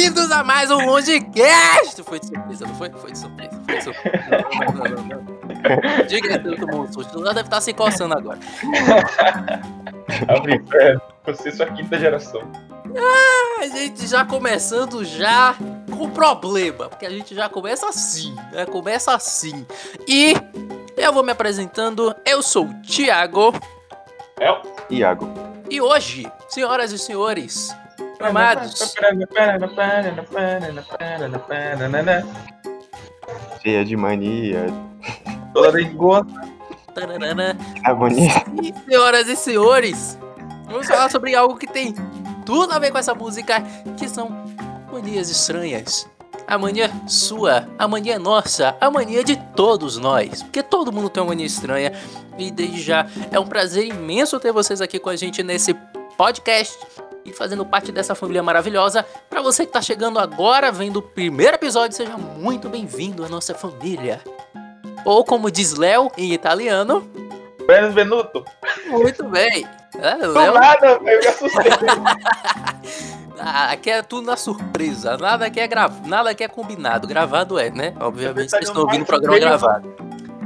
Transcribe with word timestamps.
bem-vindos 0.00 0.30
a 0.30 0.42
mais 0.42 0.70
um 0.70 0.86
Longecast! 0.86 2.02
Foi 2.04 2.18
de 2.18 2.28
surpresa, 2.28 2.66
não 2.66 2.74
foi? 2.74 2.90
Foi 2.90 3.12
de 3.12 3.18
surpresa, 3.18 3.62
foi 3.66 3.76
de 3.76 3.84
surpresa. 3.84 4.18
Não, 4.30 4.72
não, 4.72 4.84
não, 4.84 5.04
não. 5.04 6.06
Diga 6.08 6.32
aí, 6.32 6.38
todo 6.38 6.66
mundo, 6.68 6.98
o 6.98 7.04
celular 7.04 7.34
deve 7.34 7.48
estar 7.48 7.60
se 7.60 7.74
coçando 7.74 8.16
agora. 8.16 8.38
Abre 10.26 10.62
você 11.26 11.50
é 11.50 11.52
sua 11.52 11.66
quinta 11.66 11.98
geração. 11.98 12.40
A 13.60 13.66
gente 13.66 14.06
já 14.06 14.24
começando 14.24 15.04
já 15.04 15.54
com 15.94 16.08
problema, 16.08 16.88
porque 16.88 17.04
a 17.04 17.10
gente 17.10 17.34
já 17.34 17.50
começa 17.50 17.86
assim, 17.86 18.34
né? 18.52 18.64
Começa 18.64 19.14
assim. 19.14 19.66
E 20.08 20.32
eu 20.96 21.12
vou 21.12 21.22
me 21.22 21.32
apresentando, 21.32 22.16
eu 22.24 22.42
sou 22.42 22.64
o 22.64 22.74
Thiago, 22.80 23.52
É 24.40 24.50
o. 24.50 24.62
Iago. 24.88 25.28
e 25.68 25.78
hoje, 25.78 26.26
senhoras 26.48 26.90
e 26.90 26.98
senhores, 26.98 27.68
amados, 28.26 28.94
Cheia 33.62 33.84
de 33.84 33.96
mania. 33.96 34.66
Toda 35.52 35.80
tararana, 36.94 37.56
Agonia. 37.84 38.44
E, 38.62 38.74
senhoras 38.84 39.28
e 39.28 39.36
senhores, 39.36 40.18
vamos 40.66 40.86
falar 40.86 41.10
sobre 41.10 41.34
algo 41.34 41.56
que 41.56 41.66
tem 41.66 41.94
tudo 42.44 42.72
a 42.72 42.78
ver 42.78 42.90
com 42.90 42.98
essa 42.98 43.14
música, 43.14 43.62
que 43.96 44.08
são 44.08 44.44
manias 44.92 45.30
estranhas. 45.30 46.08
A 46.46 46.58
mania 46.58 46.90
sua, 47.06 47.68
a 47.78 47.86
mania 47.86 48.18
nossa, 48.18 48.76
a 48.80 48.90
mania 48.90 49.22
de 49.22 49.36
todos 49.54 49.96
nós. 49.96 50.42
Porque 50.42 50.62
todo 50.62 50.92
mundo 50.92 51.08
tem 51.08 51.22
uma 51.22 51.28
mania 51.28 51.46
estranha. 51.46 51.92
E 52.36 52.50
desde 52.50 52.82
já 52.82 53.06
é 53.30 53.38
um 53.38 53.46
prazer 53.46 53.84
imenso 53.86 54.40
ter 54.40 54.50
vocês 54.50 54.80
aqui 54.80 54.98
com 54.98 55.10
a 55.10 55.16
gente 55.16 55.42
nesse 55.42 55.74
podcast 56.16 56.76
e 57.30 57.36
fazendo 57.36 57.64
parte 57.64 57.90
dessa 57.92 58.14
família 58.14 58.42
maravilhosa. 58.42 59.04
Para 59.28 59.40
você 59.40 59.64
que 59.64 59.72
tá 59.72 59.80
chegando 59.80 60.18
agora, 60.18 60.70
vendo 60.70 60.98
o 60.98 61.02
primeiro 61.02 61.54
episódio, 61.54 61.96
seja 61.96 62.16
muito 62.16 62.68
bem-vindo 62.68 63.24
à 63.24 63.28
nossa 63.28 63.54
família. 63.54 64.20
Ou 65.04 65.24
como 65.24 65.50
diz 65.50 65.74
Léo 65.74 66.10
em 66.16 66.32
italiano, 66.32 67.08
Benvenuto. 67.66 68.44
muito 68.88 69.24
bem. 69.28 69.66
É, 69.96 70.16
Do 70.16 70.32
Léo, 70.32 70.54
nada, 70.54 70.86
eu 70.86 71.02
me 71.02 71.26
assustei. 71.26 71.70
ah, 73.38 73.70
aqui 73.72 73.90
é 73.90 74.02
tudo 74.02 74.26
na 74.26 74.36
surpresa. 74.36 75.16
Nada 75.16 75.46
aqui 75.46 75.60
é 75.60 75.68
gra... 75.68 75.90
nada 76.04 76.30
aqui 76.30 76.44
é 76.44 76.48
combinado. 76.48 77.06
Gravado 77.06 77.58
é, 77.58 77.70
né? 77.70 77.94
Obviamente 78.00 78.50
vocês 78.50 78.66
estão 78.66 78.82
ouvindo 78.82 79.02
o 79.02 79.06
programa 79.06 79.38
gravado. 79.38 79.94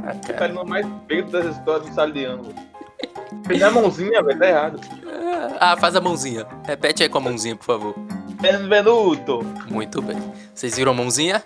Ah, 0.06 0.14
cara. 0.32 0.54
tá 0.54 0.64
mais 0.64 0.86
feio 1.08 1.24
das 1.26 1.56
histórias 1.56 1.88
do 1.88 1.94
Saliano. 1.94 2.54
Fez 3.46 3.62
a 3.62 3.70
mãozinha, 3.70 4.22
velho, 4.22 4.38
tá 4.38 4.48
errado. 4.48 4.80
Ah, 5.60 5.76
faz 5.76 5.94
a 5.94 6.00
mãozinha. 6.00 6.46
Repete 6.66 7.02
aí 7.02 7.08
com 7.08 7.18
a 7.18 7.20
mãozinha, 7.20 7.56
por 7.56 7.64
favor. 7.64 7.94
Benvenuto. 8.40 9.42
Muito 9.70 10.00
bem. 10.00 10.16
Vocês 10.54 10.76
viram 10.76 10.92
a 10.92 10.94
mãozinha? 10.94 11.42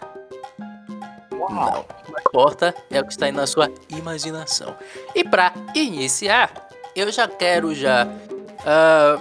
Não. 1.32 1.84
Não 2.08 2.18
importa, 2.20 2.74
é 2.90 3.00
o 3.00 3.04
que 3.04 3.12
está 3.12 3.26
aí 3.26 3.32
na 3.32 3.46
sua 3.46 3.70
imaginação. 3.88 4.76
E 5.14 5.24
para 5.24 5.52
iniciar, 5.74 6.68
eu 6.94 7.10
já 7.10 7.26
quero 7.26 7.74
já 7.74 8.06
ah, 8.66 9.20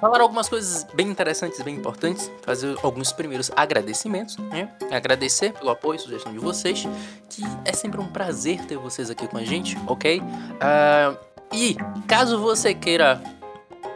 falar 0.00 0.20
algumas 0.20 0.48
coisas 0.48 0.84
bem 0.94 1.08
interessantes, 1.08 1.60
bem 1.62 1.76
importantes, 1.76 2.30
fazer 2.42 2.76
alguns 2.82 3.12
primeiros 3.12 3.50
agradecimentos, 3.56 4.36
né? 4.36 4.68
Agradecer 4.90 5.52
pelo 5.52 5.70
apoio 5.70 5.96
e 5.96 5.98
sugestão 6.00 6.32
de 6.32 6.38
vocês, 6.38 6.86
que 7.28 7.42
é 7.64 7.72
sempre 7.72 8.00
um 8.00 8.06
prazer 8.06 8.64
ter 8.66 8.76
vocês 8.76 9.10
aqui 9.10 9.26
com 9.26 9.38
a 9.38 9.44
gente, 9.44 9.76
ok? 9.86 10.22
Ah, 10.60 11.14
e 11.52 11.76
caso 12.06 12.38
você 12.38 12.74
queira 12.74 13.22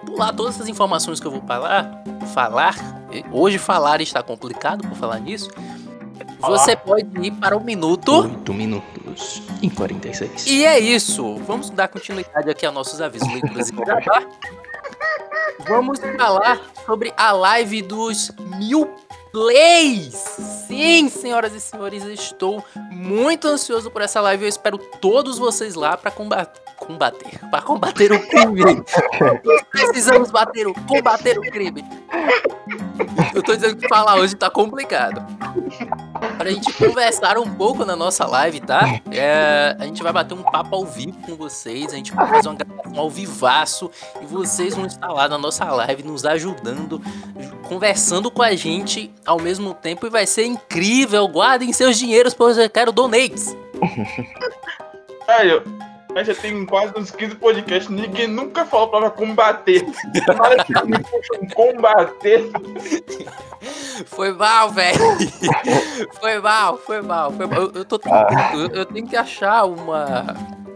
pular 0.06 0.32
todas 0.32 0.56
essas 0.56 0.68
informações 0.68 1.20
que 1.20 1.26
eu 1.26 1.30
vou 1.30 1.42
falar, 1.42 2.02
falar, 2.32 2.74
hoje 3.32 3.58
falar 3.58 4.00
está 4.00 4.22
complicado 4.22 4.86
por 4.86 4.96
falar 4.96 5.18
nisso. 5.20 5.50
Você 6.40 6.76
pode 6.76 7.08
ir 7.22 7.30
para 7.32 7.56
o 7.56 7.64
minuto 7.64 8.22
8 8.22 8.52
minutos 8.52 9.42
e 9.62 9.70
46. 9.70 10.46
e 10.46 10.64
é 10.64 10.78
isso. 10.78 11.36
Vamos 11.36 11.70
dar 11.70 11.88
continuidade 11.88 12.50
aqui 12.50 12.66
aos 12.66 12.74
nossos 12.74 13.00
avisos, 13.00 13.28
leituras 13.28 13.70
e 13.70 13.72
gravar. 13.72 14.26
Vamos 15.66 15.98
falar 16.18 16.60
sobre 16.84 17.14
a 17.16 17.32
live 17.32 17.80
dos 17.82 18.30
mil 18.58 18.92
plays. 19.32 20.14
Sim, 20.66 21.08
senhoras 21.08 21.54
e 21.54 21.60
senhores, 21.60 22.04
estou 22.04 22.64
muito 22.90 23.48
ansioso 23.48 23.90
por 23.90 24.02
essa 24.02 24.20
live. 24.20 24.44
Eu 24.44 24.48
espero 24.48 24.78
todos 24.78 25.38
vocês 25.38 25.74
lá 25.74 25.96
para 25.96 26.10
combater, 26.10 26.60
combater, 26.84 27.38
para 27.50 27.62
combater 27.62 28.12
o 28.12 28.20
crime. 28.28 28.84
Precisamos 29.70 30.30
bater 30.30 30.66
o, 30.66 30.74
combater 30.86 31.38
o 31.38 31.42
crime. 31.42 31.84
Eu 33.34 33.42
tô 33.42 33.54
dizendo 33.54 33.76
que 33.76 33.88
falar 33.88 34.16
hoje 34.16 34.34
tá 34.36 34.50
complicado. 34.50 35.24
Pra 36.38 36.50
gente 36.50 36.72
conversar 36.72 37.38
um 37.38 37.52
pouco 37.54 37.84
na 37.84 37.96
nossa 37.96 38.26
live, 38.26 38.60
tá? 38.60 39.00
É, 39.10 39.76
a 39.78 39.84
gente 39.84 40.02
vai 40.02 40.12
bater 40.12 40.34
um 40.34 40.42
papo 40.42 40.74
ao 40.74 40.84
vivo 40.84 41.16
com 41.22 41.36
vocês, 41.36 41.92
a 41.92 41.96
gente 41.96 42.12
vai 42.12 42.28
fazer 42.28 42.48
uma 42.48 42.56
gravação 42.56 42.98
ao 42.98 43.10
vivaço 43.10 43.90
e 44.20 44.26
vocês 44.26 44.74
vão 44.74 44.86
estar 44.86 45.08
lá 45.08 45.28
na 45.28 45.38
nossa 45.38 45.64
live 45.64 46.02
nos 46.02 46.24
ajudando, 46.24 47.00
conversando 47.68 48.30
com 48.30 48.42
a 48.42 48.54
gente 48.54 49.12
ao 49.24 49.40
mesmo 49.40 49.74
tempo 49.74 50.06
e 50.06 50.10
vai 50.10 50.26
ser 50.26 50.44
incrível. 50.44 51.26
Guardem 51.28 51.72
seus 51.72 51.98
dinheiros, 51.98 52.34
pois 52.34 52.58
eu 52.58 52.68
quero 52.70 52.92
donates. 52.92 53.56
Velho, 55.26 55.62
a 56.14 56.22
gente 56.22 56.34
já 56.34 56.42
tem 56.42 56.64
quase 56.66 56.92
uns 56.96 57.10
15 57.10 57.34
podcasts, 57.36 57.88
ninguém 57.88 58.26
nunca 58.28 58.64
falou 58.64 58.86
a 58.86 58.90
palavra 58.90 59.10
combater. 59.10 59.84
Fala 60.36 60.64
que 60.64 60.72
me 60.86 60.98
puxam 60.98 61.46
combater. 61.54 62.50
Foi 64.06 64.32
mal, 64.32 64.70
velho. 64.70 64.98
Foi 66.20 66.40
mal, 66.40 66.76
foi 66.78 67.02
mal, 67.02 67.32
foi 67.32 67.46
mal. 67.46 67.58
Eu, 67.60 67.72
eu 67.74 67.84
tô 67.84 67.98
tentando, 67.98 68.60
eu, 68.60 68.68
eu 68.68 68.86
tenho 68.86 69.06
que 69.06 69.16
achar 69.16 69.64
uma. 69.64 70.24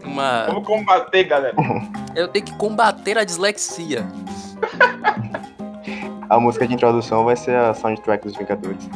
Uma. 0.03 0.45
Vamos 0.47 0.65
combater, 0.65 1.23
galera. 1.25 1.55
Eu 2.15 2.27
tenho 2.27 2.45
que 2.45 2.53
combater 2.55 3.17
a 3.17 3.23
dislexia. 3.23 4.07
A 6.29 6.39
música 6.39 6.67
de 6.67 6.73
introdução 6.73 7.25
vai 7.25 7.35
ser 7.35 7.55
a 7.55 7.73
soundtrack 7.73 8.23
dos 8.25 8.35
Vingadores. 8.35 8.89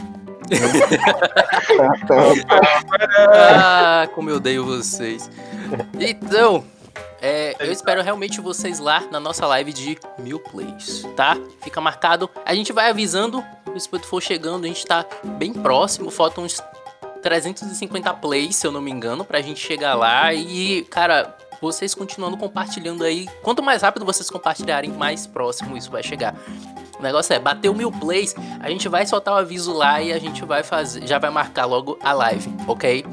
Ah, 3.33 4.07
como 4.13 4.29
eu 4.29 4.37
odeio 4.37 4.65
vocês. 4.65 5.29
Então, 5.99 6.63
é, 7.21 7.55
eu 7.59 7.71
espero 7.71 8.01
realmente 8.01 8.41
vocês 8.41 8.79
lá 8.79 9.01
na 9.09 9.19
nossa 9.19 9.47
live 9.47 9.71
de 9.71 9.97
mil 10.19 10.39
plays, 10.39 11.03
tá? 11.15 11.37
Fica 11.61 11.79
marcado. 11.79 12.29
A 12.45 12.53
gente 12.53 12.73
vai 12.73 12.89
avisando, 12.89 13.43
se 13.77 13.89
for 14.03 14.21
chegando, 14.21 14.65
a 14.65 14.67
gente 14.67 14.85
tá 14.85 15.05
bem 15.23 15.53
próximo. 15.53 16.11
Faltam 16.11 16.43
uns 16.43 16.61
350 17.21 18.13
plays, 18.15 18.57
se 18.57 18.67
eu 18.67 18.71
não 18.71 18.81
me 18.81 18.91
engano, 18.91 19.23
pra 19.23 19.41
gente 19.41 19.59
chegar 19.59 19.95
lá. 19.95 20.33
E, 20.33 20.83
cara, 20.89 21.35
vocês 21.63 21.95
continuando 21.95 22.35
compartilhando 22.35 23.05
aí. 23.05 23.25
Quanto 23.41 23.63
mais 23.63 23.81
rápido 23.81 24.05
vocês 24.05 24.29
compartilharem, 24.29 24.91
mais 24.91 25.25
próximo 25.25 25.77
isso 25.77 25.89
vai 25.89 26.03
chegar. 26.03 26.35
O 26.99 27.01
negócio 27.01 27.33
é, 27.33 27.39
bateu 27.39 27.73
mil 27.73 27.89
plays, 27.89 28.35
a 28.59 28.69
gente 28.69 28.89
vai 28.89 29.05
soltar 29.07 29.33
o 29.33 29.37
aviso 29.37 29.71
lá 29.71 30.01
e 30.01 30.11
a 30.11 30.19
gente 30.19 30.43
vai 30.43 30.61
fazer, 30.61 31.07
já 31.07 31.17
vai 31.17 31.29
marcar 31.29 31.65
logo 31.65 31.97
a 32.03 32.11
live, 32.11 32.53
ok? 32.67 33.05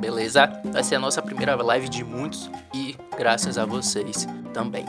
Beleza? 0.00 0.50
Vai 0.64 0.82
ser 0.82 0.94
a 0.94 0.98
nossa 0.98 1.20
primeira 1.20 1.54
live 1.54 1.88
de 1.88 2.02
muitos 2.02 2.50
e 2.72 2.96
graças 3.14 3.58
a 3.58 3.66
vocês 3.66 4.26
também. 4.54 4.86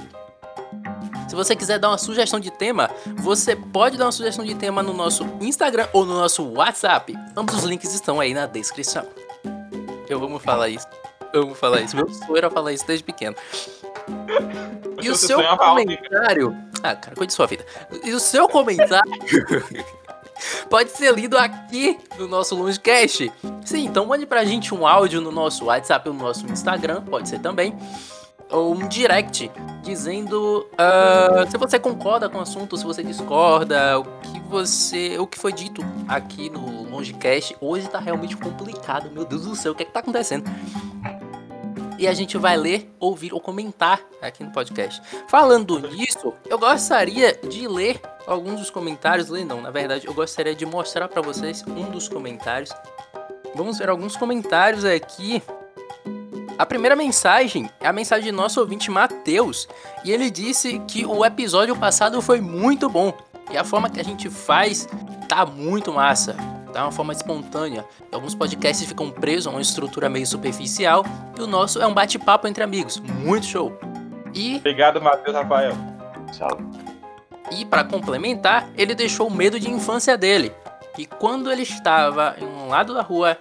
Se 1.28 1.36
você 1.36 1.56
quiser 1.56 1.78
dar 1.78 1.90
uma 1.90 1.98
sugestão 1.98 2.40
de 2.40 2.50
tema, 2.50 2.90
você 3.18 3.54
pode 3.54 3.98
dar 3.98 4.06
uma 4.06 4.12
sugestão 4.14 4.46
de 4.46 4.56
tema 4.56 4.82
no 4.82 4.94
nosso 4.94 5.26
Instagram 5.42 5.88
ou 5.92 6.06
no 6.06 6.14
nosso 6.14 6.44
WhatsApp. 6.54 7.14
Ambos 7.36 7.56
os 7.56 7.64
links 7.64 7.94
estão 7.94 8.20
aí 8.20 8.34
na 8.34 8.46
descrição. 8.46 9.06
Eu 10.08 10.24
amo 10.24 10.40
falar 10.40 10.70
isso. 10.70 10.88
Amo 11.34 11.54
falar 11.54 11.82
isso. 11.82 11.96
Meu 11.96 12.10
sonho 12.10 12.38
era 12.38 12.50
falar 12.50 12.74
isso 12.74 12.86
desde 12.86 13.04
pequeno. 13.04 13.36
E 15.02 15.10
o 15.10 15.16
seu 15.16 15.42
comentário. 15.58 16.56
Ah, 16.84 16.96
cara, 16.96 17.16
cuide 17.16 17.28
de 17.28 17.34
sua 17.34 17.46
vida. 17.46 17.66
E 18.04 18.12
o 18.14 18.20
seu 18.20 18.48
comentário 18.48 19.12
pode 20.70 20.92
ser 20.92 21.14
lido 21.14 21.38
aqui 21.38 21.98
no 22.18 22.28
nosso 22.28 22.56
Longecast. 22.56 23.32
Sim, 23.66 23.86
então 23.86 24.06
mande 24.06 24.26
pra 24.26 24.46
gente 24.46 24.74
um 24.74 24.88
áudio 24.88 25.22
no 25.22 25.32
nosso 25.32 25.66
WhatsApp 25.66 26.08
ou 26.08 26.16
no 26.16 26.24
nosso 26.24 26.46
Instagram, 26.48 27.02
pode 27.04 27.30
ser 27.30 27.40
também. 27.40 27.78
Um 28.52 28.88
direct 28.88 29.52
dizendo 29.84 30.68
ah, 30.78 31.46
se 31.50 31.58
você 31.58 31.78
concorda 31.80 32.28
com 32.28 32.40
o 32.40 32.42
assunto, 32.42 32.76
se 32.78 32.84
você 32.84 33.04
discorda, 33.04 34.00
o 34.00 34.04
que 34.04 34.40
você. 34.42 35.18
o 35.20 35.28
que 35.28 35.38
foi 35.38 35.54
dito 35.54 35.82
aqui 36.08 36.50
no 36.50 36.90
Longecast. 36.90 37.56
Hoje 37.62 37.88
tá 37.88 38.00
realmente 38.00 38.36
complicado, 38.36 39.12
meu 39.12 39.26
Deus 39.26 39.46
do 39.46 39.56
céu, 39.56 39.74
o 39.74 39.76
que 39.76 39.84
é 39.84 39.86
que 39.86 39.92
tá 39.92 40.00
acontecendo? 40.00 40.50
e 42.00 42.08
a 42.08 42.14
gente 42.14 42.38
vai 42.38 42.56
ler, 42.56 42.90
ouvir 42.98 43.34
ou 43.34 43.42
comentar 43.42 44.02
aqui 44.22 44.42
no 44.42 44.52
podcast. 44.52 45.02
Falando 45.28 45.78
nisso, 45.80 46.34
eu 46.50 46.58
gostaria 46.58 47.34
de 47.34 47.68
ler 47.68 48.00
alguns 48.26 48.62
dos 48.62 48.70
comentários, 48.70 49.28
ler 49.28 49.44
não, 49.44 49.62
na 49.62 49.70
verdade, 49.70 50.08
eu 50.08 50.14
gostaria 50.14 50.56
de 50.56 50.66
mostrar 50.66 51.10
para 51.10 51.22
vocês 51.22 51.62
um 51.68 51.92
dos 51.92 52.08
comentários. 52.08 52.72
Vamos 53.54 53.80
ver 53.80 53.90
alguns 53.90 54.16
comentários 54.16 54.86
aqui. 54.86 55.44
A 56.60 56.66
primeira 56.66 56.94
mensagem 56.94 57.70
é 57.80 57.88
a 57.88 57.94
mensagem 57.94 58.26
de 58.26 58.32
nosso 58.34 58.60
ouvinte 58.60 58.92
Matheus, 58.92 59.66
e 60.04 60.12
ele 60.12 60.30
disse 60.30 60.78
que 60.80 61.06
o 61.06 61.24
episódio 61.24 61.74
passado 61.74 62.22
foi 62.22 62.42
muito 62.42 62.90
bom. 62.90 63.14
E 63.50 63.58
a 63.58 63.64
forma 63.64 63.90
que 63.90 63.98
a 63.98 64.04
gente 64.04 64.30
faz 64.30 64.86
tá 65.30 65.46
muito 65.46 65.94
massa. 65.94 66.36
Tá 66.74 66.84
uma 66.84 66.92
forma 66.92 67.14
espontânea. 67.14 67.86
Alguns 68.12 68.36
podcasts 68.36 68.86
ficam 68.86 69.10
presos 69.10 69.48
a 69.48 69.52
uma 69.52 69.62
estrutura 69.62 70.10
meio 70.10 70.28
superficial. 70.28 71.06
E 71.38 71.42
o 71.42 71.48
nosso 71.48 71.82
é 71.82 71.88
um 71.88 71.94
bate-papo 71.94 72.46
entre 72.46 72.62
amigos. 72.62 73.00
Muito 73.00 73.46
show. 73.46 73.80
E 74.34 74.58
Obrigado, 74.58 75.02
Matheus 75.02 75.38
Rafael. 75.38 75.72
Salve. 76.34 76.66
E 77.54 77.64
para 77.64 77.86
complementar, 77.86 78.68
ele 78.76 78.94
deixou 78.94 79.30
o 79.30 79.34
medo 79.34 79.58
de 79.62 79.72
infância 79.72 80.18
dele. 80.18 80.54
E 80.98 81.06
quando 81.06 81.50
ele 81.50 81.64
estava 81.64 82.36
em 82.38 82.44
um 82.44 82.68
lado 82.68 82.94
da 82.94 83.02
rua, 83.02 83.38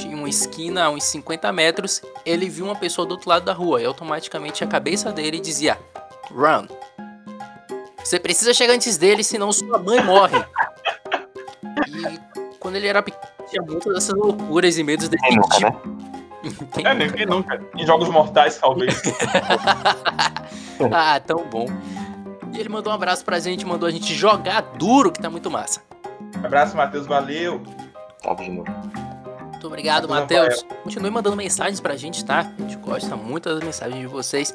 tinha 0.00 0.16
uma 0.16 0.28
esquina 0.28 0.84
a 0.84 0.90
uns 0.90 1.04
50 1.04 1.50
metros, 1.52 2.02
ele 2.24 2.48
viu 2.48 2.66
uma 2.66 2.76
pessoa 2.76 3.06
do 3.06 3.12
outro 3.12 3.30
lado 3.30 3.44
da 3.44 3.52
rua 3.52 3.80
e 3.80 3.86
automaticamente 3.86 4.62
a 4.62 4.66
cabeça 4.66 5.10
dele 5.10 5.40
dizia: 5.40 5.78
Run. 6.30 6.66
Você 8.04 8.20
precisa 8.20 8.54
chegar 8.54 8.74
antes 8.74 8.96
dele, 8.96 9.24
senão 9.24 9.50
sua 9.52 9.78
mãe 9.78 10.02
morre. 10.02 10.38
E 11.88 12.20
quando 12.60 12.76
ele 12.76 12.86
era 12.86 13.02
pequeno, 13.02 13.26
tinha 13.48 13.62
muitas 13.62 13.94
dessas 13.94 14.14
loucuras 14.14 14.78
e 14.78 14.84
medos 14.84 15.08
desse 15.08 15.26
Quem 15.26 15.36
nunca, 15.36 15.56
tipo. 15.56 15.88
né? 15.88 15.96
Quem 16.72 16.86
É, 16.86 16.94
ninguém 16.94 17.26
nunca. 17.26 17.60
Em 17.74 17.84
Jogos 17.84 18.08
Mortais, 18.08 18.58
talvez. 18.58 19.02
ah, 20.92 21.18
tão 21.20 21.44
bom. 21.48 21.66
E 22.52 22.60
ele 22.60 22.68
mandou 22.68 22.92
um 22.92 22.96
abraço 22.96 23.24
pra 23.24 23.40
gente, 23.40 23.66
mandou 23.66 23.88
a 23.88 23.90
gente 23.90 24.14
jogar 24.14 24.60
duro, 24.60 25.10
que 25.10 25.20
tá 25.20 25.28
muito 25.28 25.50
massa. 25.50 25.82
Abraço, 26.44 26.76
Matheus. 26.76 27.06
Valeu. 27.06 27.60
Salve 28.22 28.44
de 28.44 28.50
novo. 28.50 29.05
Muito 29.66 29.72
obrigado, 29.72 30.08
Matheus. 30.08 30.64
Continue 30.84 31.10
mandando 31.10 31.36
mensagens 31.36 31.80
pra 31.80 31.96
gente, 31.96 32.24
tá? 32.24 32.52
A 32.56 32.62
gente 32.62 32.76
gosta 32.76 33.16
muito 33.16 33.52
das 33.52 33.64
mensagens 33.64 34.00
de 34.00 34.06
vocês. 34.06 34.54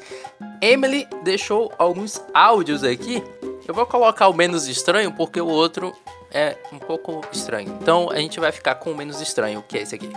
Emily 0.58 1.06
deixou 1.22 1.70
alguns 1.76 2.22
áudios 2.32 2.82
aqui. 2.82 3.22
Eu 3.68 3.74
vou 3.74 3.84
colocar 3.84 4.28
o 4.28 4.32
menos 4.32 4.66
estranho 4.66 5.12
porque 5.12 5.38
o 5.38 5.46
outro 5.46 5.94
é 6.30 6.56
um 6.72 6.78
pouco 6.78 7.20
estranho. 7.30 7.76
Então 7.80 8.10
a 8.10 8.16
gente 8.16 8.40
vai 8.40 8.50
ficar 8.50 8.76
com 8.76 8.92
o 8.92 8.96
menos 8.96 9.20
estranho, 9.20 9.62
que 9.68 9.76
é 9.76 9.82
esse 9.82 9.94
aqui. 9.94 10.10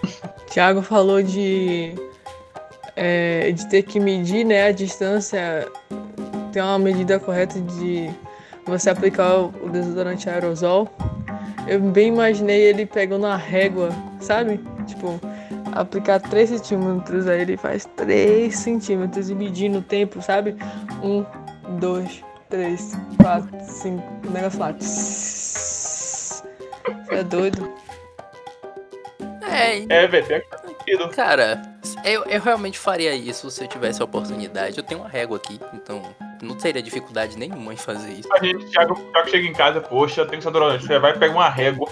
Thiago 0.50 0.80
falou 0.80 1.22
de, 1.22 1.94
é, 2.96 3.52
de 3.52 3.68
ter 3.68 3.82
que 3.82 4.00
medir 4.00 4.46
né, 4.46 4.68
a 4.68 4.72
distância, 4.72 5.70
ter 6.54 6.62
uma 6.62 6.78
medida 6.78 7.20
correta 7.20 7.60
de 7.60 8.08
você 8.64 8.88
aplicar 8.88 9.34
o 9.34 9.52
o 9.62 9.68
desodorante 9.68 10.30
aerosol. 10.30 10.88
Eu 11.66 11.80
bem 11.80 12.08
imaginei 12.08 12.60
ele 12.60 12.84
pegando 12.86 13.26
a 13.26 13.36
régua, 13.36 13.90
sabe? 14.20 14.60
Tipo, 14.86 15.20
aplicar 15.72 16.20
3 16.20 16.50
centímetros, 16.50 17.26
aí 17.28 17.40
ele 17.42 17.56
faz 17.56 17.84
3 17.96 18.54
centímetros 18.54 19.30
e 19.30 19.34
medindo 19.34 19.78
o 19.78 19.82
tempo, 19.82 20.20
sabe? 20.20 20.56
1, 21.02 21.24
2, 21.78 22.24
3, 22.50 22.92
4, 23.20 23.48
5, 23.60 24.02
o 24.26 24.30
negócio 24.30 24.58
lá. 24.58 24.72
Você 24.72 26.42
é 27.10 27.22
doido? 27.22 27.72
É, 29.42 29.84
É, 29.88 30.06
velho, 30.06 30.26
tem 30.26 30.40
que 30.40 30.48
fazer 30.48 30.68
sentido. 30.68 31.08
cara, 31.10 31.62
eu, 32.04 32.24
eu 32.24 32.40
realmente 32.40 32.78
faria 32.78 33.14
isso 33.14 33.50
se 33.50 33.62
eu 33.62 33.68
tivesse 33.68 34.02
a 34.02 34.04
oportunidade. 34.04 34.78
Eu 34.78 34.84
tenho 34.84 35.00
uma 35.00 35.08
régua 35.08 35.36
aqui, 35.36 35.60
então 35.72 36.02
não 36.42 36.56
teria 36.56 36.82
dificuldade 36.82 37.38
nenhuma 37.38 37.72
em 37.72 37.76
fazer 37.76 38.12
isso. 38.12 38.28
A 38.32 38.44
gente, 38.44 38.66
Thiago, 38.66 38.96
Thiago 38.96 39.30
chega 39.30 39.46
em 39.46 39.52
casa, 39.52 39.80
poxa, 39.80 40.22
eu 40.22 40.26
tenho 40.26 40.38
que 40.38 40.44
ser 40.44 40.50
durante. 40.50 40.84
Você 40.84 40.98
vai 40.98 41.16
pegar 41.16 41.32
uma 41.32 41.48
régua. 41.48 41.88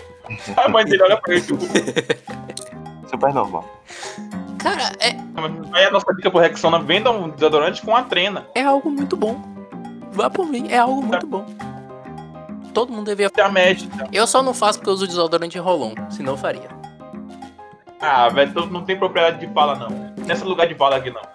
A 0.56 0.68
mãe 0.68 0.84
dele 0.84 1.02
olha 1.04 1.16
pra 1.16 1.32
ele, 1.34 1.42
tipo, 1.42 1.58
Super 3.08 3.32
normal. 3.32 3.64
Cara, 4.58 4.92
é, 5.00 5.16
aí 5.72 5.84
a 5.86 5.90
nossa 5.90 6.12
dica 6.14 6.30
pro 6.30 6.40
Rexona, 6.40 6.80
venda 6.80 7.10
um 7.10 7.30
desodorante 7.30 7.80
com 7.80 7.96
a 7.96 8.02
trena. 8.02 8.46
é 8.54 8.62
algo 8.62 8.90
muito 8.90 9.16
bom. 9.16 9.40
Vá 10.12 10.28
por 10.28 10.46
mim, 10.46 10.68
é 10.68 10.78
algo 10.78 11.02
muito 11.02 11.26
bom. 11.26 11.46
Todo 12.74 12.92
mundo 12.92 13.06
devia. 13.06 13.28
Você 13.28 13.40
é 13.40 13.44
a 13.44 13.48
médica. 13.48 14.08
Eu 14.12 14.26
só 14.26 14.42
não 14.42 14.52
faço 14.52 14.78
porque 14.78 14.90
eu 14.90 14.94
uso 14.94 15.06
desodorante 15.06 15.58
Rolon, 15.58 15.94
senão 16.10 16.34
eu 16.34 16.36
faria. 16.36 16.68
Ah, 18.00 18.28
velho, 18.28 18.52
tu 18.52 18.66
não 18.66 18.84
tem 18.84 18.98
propriedade 18.98 19.44
de 19.44 19.52
fala, 19.52 19.76
não. 19.76 20.14
Nesse 20.26 20.44
lugar 20.44 20.66
de 20.66 20.74
fala 20.74 20.96
aqui, 20.96 21.10
não. 21.10 21.22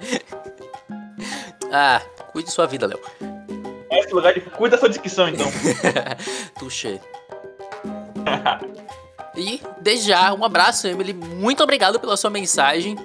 Ah, 1.78 2.00
cuide 2.36 2.52
sua 2.52 2.68
vida, 2.68 2.86
Léo. 2.86 3.00
Nesse 3.90 4.14
lugar 4.14 4.34
de. 4.34 4.42
Cuida 4.42 4.76
da 4.76 4.80
sua 4.80 4.90
dicção, 4.90 5.30
então. 5.30 5.48
Tuxê. 6.60 7.00
E, 9.38 9.62
desde 9.82 10.08
já, 10.08 10.34
um 10.34 10.46
abraço, 10.46 10.88
Emily. 10.88 11.14
Muito 11.14 11.62
obrigado 11.62 12.00
pela 12.00 12.16
sua 12.16 12.30
mensagem. 12.30 12.96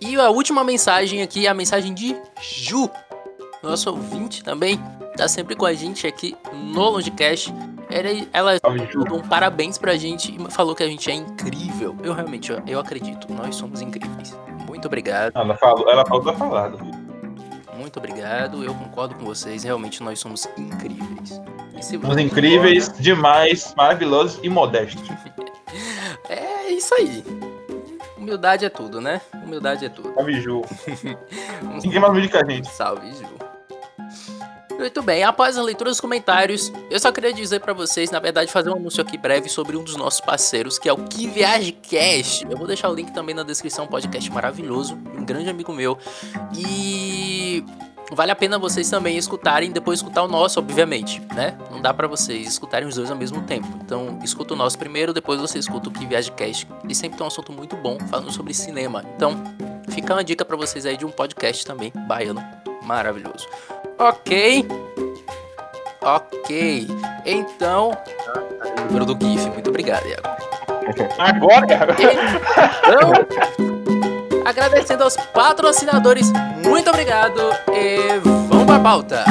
E 0.00 0.16
a 0.16 0.30
última 0.30 0.64
mensagem 0.64 1.20
aqui 1.20 1.46
é 1.46 1.50
a 1.50 1.52
mensagem 1.52 1.92
de 1.92 2.16
Ju, 2.40 2.88
nosso 3.62 3.90
ouvinte 3.90 4.42
também. 4.42 4.80
Tá 5.14 5.28
sempre 5.28 5.54
com 5.54 5.66
a 5.66 5.74
gente 5.74 6.06
aqui 6.06 6.34
no 6.54 6.88
Longecast. 6.88 7.52
Ela, 8.32 8.58
mandou 8.96 9.18
um 9.18 9.28
parabéns 9.28 9.76
pra 9.76 9.94
gente 9.94 10.34
e 10.34 10.50
falou 10.50 10.74
que 10.74 10.82
a 10.82 10.88
gente 10.88 11.10
é 11.10 11.14
incrível. 11.14 11.94
Eu 12.02 12.14
realmente, 12.14 12.50
eu, 12.50 12.62
eu 12.66 12.80
acredito. 12.80 13.30
Nós 13.30 13.54
somos 13.54 13.82
incríveis. 13.82 14.34
Muito 14.66 14.86
obrigado, 14.86 15.32
Ela 15.36 15.54
falou, 15.54 15.90
ela 15.90 16.06
falou, 16.06 16.24
tá 16.24 16.32
falado. 16.32 16.93
Muito 17.94 17.98
obrigado. 17.98 18.64
Eu 18.64 18.74
concordo 18.74 19.14
com 19.14 19.24
vocês. 19.24 19.62
Realmente, 19.62 20.02
nós 20.02 20.18
somos 20.18 20.48
incríveis. 20.58 21.40
Somos 21.80 22.18
incríveis, 22.18 22.92
demais, 22.98 23.72
maravilhosos 23.76 24.40
e 24.42 24.48
modestos. 24.48 25.02
É 26.26 26.70
isso 26.70 26.94
aí. 26.94 27.22
Humildade 28.16 28.64
é 28.64 28.70
tudo, 28.70 28.98
né? 28.98 29.20
Humildade 29.44 29.84
é 29.84 29.88
tudo. 29.90 30.14
Salve, 30.14 30.40
Ju. 30.40 30.62
Ninguém 31.82 32.00
mais 32.00 32.12
humilde 32.12 32.28
que 32.30 32.36
a 32.38 32.44
gente. 32.48 32.68
Salve, 32.68 33.12
Ju. 33.12 33.43
Muito 34.78 35.02
bem, 35.02 35.22
após 35.22 35.56
a 35.56 35.62
leitura 35.62 35.88
dos 35.90 36.00
comentários, 36.00 36.72
eu 36.90 36.98
só 37.00 37.10
queria 37.10 37.32
dizer 37.32 37.60
pra 37.60 37.72
vocês, 37.72 38.10
na 38.10 38.18
verdade, 38.18 38.52
fazer 38.52 38.70
um 38.70 38.74
anúncio 38.74 39.00
aqui 39.00 39.16
breve 39.16 39.48
sobre 39.48 39.76
um 39.76 39.82
dos 39.82 39.96
nossos 39.96 40.20
parceiros, 40.20 40.78
que 40.78 40.88
é 40.88 40.92
o 40.92 40.98
Que 40.98 41.26
Viaje 41.26 41.72
Cast. 41.72 42.46
Eu 42.48 42.56
vou 42.56 42.66
deixar 42.66 42.90
o 42.90 42.94
link 42.94 43.10
também 43.12 43.34
na 43.34 43.42
descrição, 43.42 43.86
um 43.86 43.88
podcast 43.88 44.30
maravilhoso, 44.30 44.94
um 44.94 45.24
grande 45.24 45.48
amigo 45.48 45.72
meu. 45.72 45.96
E 46.54 47.64
vale 48.12 48.30
a 48.30 48.36
pena 48.36 48.58
vocês 48.58 48.90
também 48.90 49.16
escutarem, 49.16 49.70
depois 49.70 50.00
escutar 50.00 50.22
o 50.22 50.28
nosso, 50.28 50.58
obviamente, 50.58 51.20
né? 51.34 51.56
Não 51.70 51.80
dá 51.80 51.94
pra 51.94 52.06
vocês 52.06 52.46
escutarem 52.46 52.86
os 52.86 52.96
dois 52.96 53.10
ao 53.10 53.16
mesmo 53.16 53.42
tempo. 53.42 53.66
Então, 53.82 54.18
escuta 54.22 54.54
o 54.54 54.56
nosso 54.56 54.78
primeiro, 54.78 55.12
depois 55.12 55.40
você 55.40 55.58
escuta 55.58 55.88
o 55.88 55.92
Que 55.92 56.04
Viaje 56.04 56.30
Cast. 56.32 56.68
Ele 56.82 56.94
sempre 56.94 57.16
tem 57.16 57.24
um 57.24 57.28
assunto 57.28 57.52
muito 57.52 57.74
bom, 57.76 57.98
falando 58.10 58.30
sobre 58.30 58.52
cinema. 58.52 59.04
Então, 59.16 59.42
fica 59.88 60.12
uma 60.12 60.22
dica 60.22 60.44
pra 60.44 60.56
vocês 60.56 60.84
aí 60.84 60.96
de 60.96 61.06
um 61.06 61.10
podcast 61.10 61.64
também, 61.64 61.92
baiano, 62.06 62.44
maravilhoso. 62.82 63.48
Ok. 63.98 64.66
Ok. 66.02 66.86
Então. 67.24 67.96
Número 68.88 69.06
do 69.06 69.26
GIF. 69.26 69.48
Muito 69.50 69.70
obrigado, 69.70 70.06
Iago. 70.06 70.28
Agora, 71.18 71.66
cara. 71.66 71.96
Então. 71.98 73.74
agradecendo 74.44 75.04
aos 75.04 75.16
patrocinadores. 75.16 76.30
Muito 76.62 76.90
obrigado. 76.90 77.40
E 77.72 78.18
vamos 78.48 78.66
pra 78.66 78.78
pauta. 78.78 79.24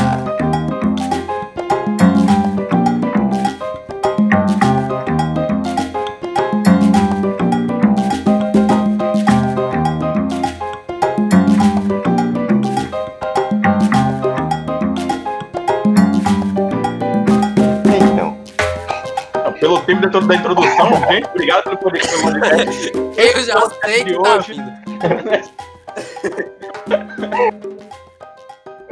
Tempo 20.13 20.27
da 20.27 20.35
introdução, 20.35 20.89
gente, 21.09 21.25
obrigado 21.25 21.63
pelo 21.63 21.77
podcast. 21.77 22.91
Eu 23.17 23.43
já 23.43 23.69
sei 23.83 24.03
que 24.03 24.13
tá 24.13 24.35
hoje. 24.35 24.53
vindo. 24.53 24.71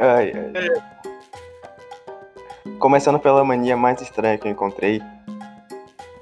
ai, 0.00 0.32
ai. 0.34 0.82
Começando 2.80 3.20
pela 3.20 3.44
mania 3.44 3.76
mais 3.76 4.00
estranha 4.00 4.36
que 4.36 4.48
eu 4.48 4.50
encontrei. 4.50 5.00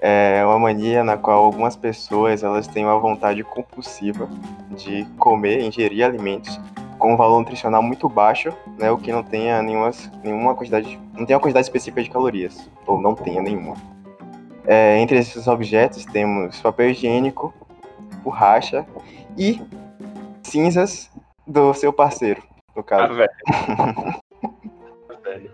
É 0.02 0.42
uma 0.44 0.58
mania 0.58 1.02
na 1.02 1.16
qual 1.16 1.46
algumas 1.46 1.76
pessoas 1.76 2.42
elas 2.42 2.66
têm 2.66 2.84
uma 2.84 2.98
vontade 2.98 3.42
compulsiva 3.42 4.28
de 4.76 5.06
comer, 5.18 5.62
ingerir 5.62 6.04
alimentos 6.04 6.60
com 6.98 7.14
um 7.14 7.16
valor 7.16 7.38
nutricional 7.38 7.82
muito 7.82 8.06
baixo, 8.06 8.52
né, 8.78 8.90
o 8.90 8.98
que 8.98 9.10
não 9.10 9.22
tenha 9.22 9.62
nenhuma, 9.62 9.90
nenhuma 10.22 10.54
quantidade, 10.54 11.00
não 11.16 11.24
tem 11.24 11.34
uma 11.34 11.40
quantidade 11.40 11.64
específica 11.64 12.02
de 12.02 12.10
calorias, 12.10 12.68
ou 12.86 13.00
não 13.00 13.14
tenha 13.14 13.40
nenhuma. 13.40 13.74
É, 14.66 14.98
entre 14.98 15.18
esses 15.18 15.46
objetos 15.46 16.04
temos 16.06 16.60
papel 16.60 16.90
higiênico, 16.90 17.52
borracha 18.22 18.86
e 19.36 19.60
cinzas 20.42 21.10
do 21.46 21.72
seu 21.74 21.92
parceiro, 21.92 22.42
no 22.74 22.80
Ah, 22.80 22.84
caso. 22.84 23.14
velho. 23.14 23.30
velho. 25.24 25.50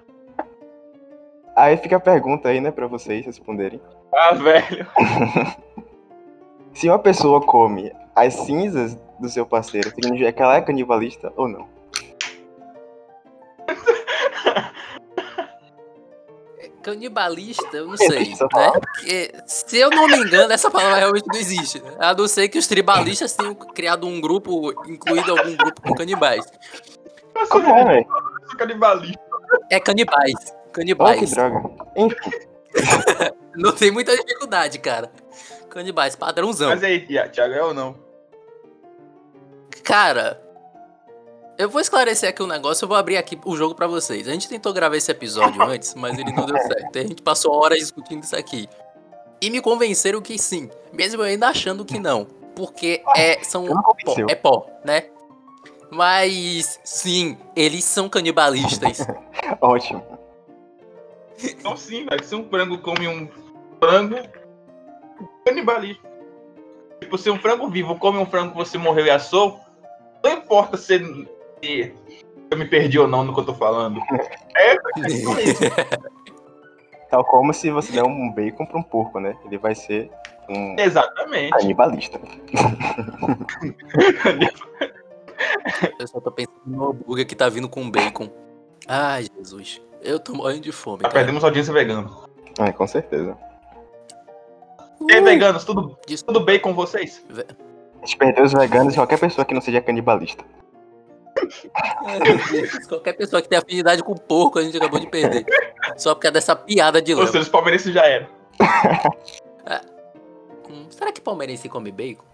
Aí 1.55 1.77
fica 1.77 1.97
a 1.97 2.01
pergunta 2.01 2.49
aí, 2.49 2.61
né, 2.61 2.71
pra 2.71 2.87
vocês 2.87 3.25
responderem. 3.25 3.81
Ah, 4.13 4.35
velho. 4.35 4.87
Se 6.75 6.89
uma 6.89 6.99
pessoa 6.99 7.41
come 7.41 7.91
as 8.15 8.35
cinzas 8.35 8.95
do 9.19 9.29
seu 9.29 9.47
parceiro, 9.47 9.91
significa 9.91 10.31
que 10.33 10.43
ela 10.43 10.57
é 10.57 10.61
canibalista 10.61 11.33
ou 11.37 11.49
não? 11.49 11.67
Canibalista, 16.87 17.77
eu 17.77 17.89
não 17.89 17.95
Existe 17.95 18.13
sei, 18.13 18.33
essa 18.33 18.45
né? 18.45 18.73
Porque, 18.81 19.35
se 19.45 19.77
eu 19.77 19.91
não 19.91 20.07
me 20.07 20.19
engano, 20.19 20.53
essa 20.53 20.71
palavra 20.71 20.99
realmente 20.99 21.27
não 21.27 21.37
existe. 21.37 21.83
Né? 21.83 21.97
A 21.99 22.15
não 22.15 22.29
ser 22.29 22.49
que 22.49 22.57
os 22.57 22.69
tribalistas 22.69 23.33
tenham 23.33 23.57
criado 23.57 24.07
um 24.07 24.21
grupo, 24.21 24.71
incluído 24.89 25.33
algum 25.33 25.57
grupo 25.57 25.83
com 25.83 25.95
canibais. 25.95 26.47
Como 27.51 27.67
é, 27.67 27.85
velho? 27.85 28.07
canibalista. 28.57 29.21
É 29.69 29.81
canibais. 29.81 30.35
Oh, 30.39 30.67
que 30.67 30.73
Canibais. 30.75 31.31
droga. 31.33 31.71
Enfim, 31.97 32.31
Não 33.57 33.73
tem 33.73 33.91
muita 33.91 34.17
dificuldade, 34.17 34.79
cara. 34.79 35.11
Canibais, 35.69 36.15
padrãozão. 36.15 36.71
Mas 36.71 36.85
aí, 36.85 37.01
Thiago, 37.01 37.53
é 37.53 37.63
ou 37.65 37.75
não? 37.75 37.97
Cara, 39.83 40.41
eu 41.59 41.69
vou 41.71 41.81
esclarecer 41.81 42.29
aqui 42.29 42.43
um 42.43 42.47
negócio, 42.47 42.85
eu 42.85 42.89
vou 42.89 42.97
abrir 42.97 43.17
aqui 43.17 43.39
o 43.45 43.57
jogo 43.57 43.75
pra 43.75 43.87
vocês. 43.87 44.29
A 44.29 44.33
gente 44.33 44.49
tentou 44.49 44.73
gravar 44.73 44.97
esse 44.97 45.11
episódio 45.11 45.63
antes, 45.65 45.95
mas 45.95 46.19
ele 46.19 46.33
não 46.33 46.47
deu 46.47 46.57
certo. 46.59 46.99
A 46.99 47.03
gente 47.03 47.23
passou 47.23 47.53
horas 47.55 47.79
discutindo 47.79 48.23
isso 48.23 48.37
aqui. 48.37 48.69
E 49.41 49.51
me 49.51 49.61
convenceram 49.61 50.21
que 50.21 50.39
sim, 50.39 50.71
mesmo 50.93 51.23
eu 51.23 51.27
ainda 51.27 51.49
achando 51.49 51.85
que 51.85 51.99
não. 51.99 52.27
Porque 52.55 53.03
é, 53.15 53.43
são 53.45 53.67
pó, 53.67 54.15
é 54.29 54.35
pó, 54.35 54.67
né? 54.85 55.05
Mas 55.91 56.81
sim, 56.83 57.37
eles 57.55 57.85
são 57.85 58.09
canibalistas. 58.09 59.07
ótimo. 59.61 60.03
Então 61.43 61.77
sim, 61.77 62.07
velho. 62.07 62.25
Se 62.25 62.35
um 62.35 62.49
frango 62.49 62.79
come 62.79 63.07
um 63.07 63.29
frango, 63.79 64.17
canibalista. 65.45 66.03
Tipo, 67.01 67.19
se 67.19 67.31
um 67.31 67.39
frango 67.39 67.69
vivo 67.69 67.99
come 67.99 68.19
um 68.19 68.27
frango 68.27 68.53
que 68.53 68.57
você 68.57 68.79
morreu 68.79 69.05
e 69.05 69.11
assou, 69.11 69.61
não 70.25 70.33
importa 70.33 70.79
se, 70.79 70.99
se 71.63 71.95
eu 72.51 72.59
me 72.59 72.65
perdi 72.67 72.99
ou 72.99 73.07
não 73.09 73.25
no 73.25 73.35
que 73.35 73.41
eu 73.41 73.45
tô 73.45 73.55
falando. 73.55 74.01
É, 74.57 74.73
é. 74.73 74.77
Tal 77.11 77.25
como 77.25 77.53
se 77.53 77.71
você 77.71 77.93
der 77.93 78.05
um 78.05 78.33
bacon 78.33 78.67
pra 78.67 78.79
um 78.79 78.83
porco, 78.83 79.21
né? 79.21 79.37
Ele 79.45 79.59
vai 79.59 79.75
ser 79.75 80.11
um 80.49 80.77
Exatamente. 80.79 81.51
canibalista. 81.51 82.21
Eu 85.99 86.07
só 86.09 86.21
tô 86.21 86.31
pensando 86.31 86.57
no 86.65 86.91
hambúrguer 86.91 87.27
que 87.27 87.35
tá 87.35 87.49
vindo 87.49 87.69
com 87.69 87.91
bacon. 87.91 88.31
Ai, 88.89 89.27
Jesus. 89.37 89.83
Eu 90.03 90.19
tô 90.19 90.35
morrendo 90.35 90.63
de 90.63 90.73
fome, 90.73 91.03
Já 91.03 91.09
cara. 91.09 91.15
perdemos 91.15 91.45
audiência 91.45 91.73
vegana. 91.73 92.11
É, 92.59 92.73
com 92.73 92.87
certeza. 92.87 93.37
E 95.09 95.13
aí, 95.13 95.21
veganos, 95.21 95.65
tudo, 95.65 95.99
tudo 96.25 96.41
bem 96.41 96.59
com 96.59 96.73
vocês? 96.73 97.25
A 97.31 98.07
gente 98.07 98.17
perdeu 98.17 98.45
os 98.45 98.53
veganos 98.53 98.95
e 98.95 98.97
qualquer 98.97 99.19
pessoa 99.19 99.45
que 99.45 99.53
não 99.53 99.61
seja 99.61 99.81
canibalista. 99.81 100.45
Qualquer 102.89 103.13
pessoa 103.15 103.43
que 103.43 103.49
tem 103.49 103.59
afinidade 103.59 104.03
com 104.03 104.15
porco, 104.15 104.59
a 104.59 104.63
gente 104.63 104.77
acabou 104.77 104.99
de 104.99 105.07
perder. 105.07 105.45
Só 105.97 106.15
por 106.15 106.23
causa 106.23 106.33
dessa 106.33 106.57
piada 106.57 107.01
de 107.01 107.15
lama. 107.15 107.31
os 107.39 107.49
palmeirenses 107.49 107.93
já 107.93 108.07
eram. 108.07 108.29
Hum, 110.69 110.87
será 110.91 111.13
que 111.13 111.21
palmeirense 111.21 111.69
come 111.69 111.93
bacon? 111.93 112.25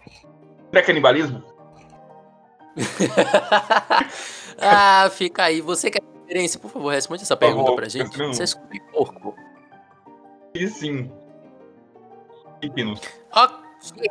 Não 0.73 0.81
é 0.81 0.83
canibalismo? 0.83 1.43
ah, 4.59 5.11
fica 5.11 5.45
aí. 5.45 5.61
Você 5.61 5.91
que 5.91 5.99
é 5.99 6.01
palmeirense, 6.01 6.59
por 6.59 6.71
favor, 6.71 6.91
responde 6.91 7.23
essa 7.23 7.37
pergunta 7.37 7.65
favor, 7.65 7.77
pra 7.77 7.89
gente. 7.89 8.17
não. 8.19 8.33
Vocês 8.33 8.55
comem 8.55 8.81
porco? 8.91 9.37
E 10.55 10.67
sim. 10.67 11.11
Pepinos. 12.61 13.01
Ok, 13.35 13.62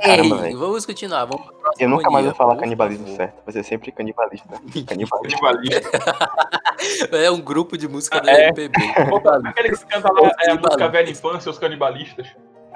Velho. 0.04 0.60
vamos 0.60 0.86
continuar. 0.86 1.25
Vamos 1.25 1.46
pra 1.46 1.54
próxima 1.56 1.86
Eu 1.86 1.90
nunca 1.90 2.10
mais 2.10 2.25
vou 2.25 2.36
falar 2.36 2.58
canibalismo 2.58 3.08
certo. 3.16 3.42
Vai 3.46 3.54
ser 3.54 3.63
sempre 3.63 3.92
canibalista. 3.92 4.50
Canibalista. 4.86 5.40
Canibalista. 5.42 7.18
É 7.18 7.32
um 7.32 7.40
grupo 7.40 7.78
de 7.78 7.88
música 7.88 8.20
do 8.20 8.30
É. 8.30 8.50
MPB. 8.50 8.74
Aquele 9.46 9.70
que 9.70 9.86
canta 9.86 10.12
lá 10.12 10.32
é 10.42 10.51
a 10.51 10.56
música. 10.56 10.90
Velha 10.90 11.10
Infância, 11.10 11.50
os 11.50 11.58
canibalistas. 11.58 12.28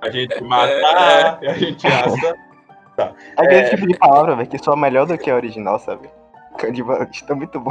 a 0.00 0.10
gente 0.10 0.42
mata, 0.42 1.38
e 1.42 1.46
a 1.46 1.54
gente 1.54 1.86
assa. 1.86 2.36
É 2.96 3.12
aquele 3.36 3.70
tipo 3.70 3.86
de 3.86 3.98
palavra, 3.98 4.36
velho, 4.36 4.48
que 4.48 4.58
soa 4.58 4.76
melhor 4.76 5.06
do 5.06 5.18
que 5.18 5.30
a 5.30 5.34
original, 5.34 5.78
sabe? 5.78 6.08
Canibalista 6.58 7.32
é 7.32 7.36
muito 7.36 7.58
bom. 7.60 7.70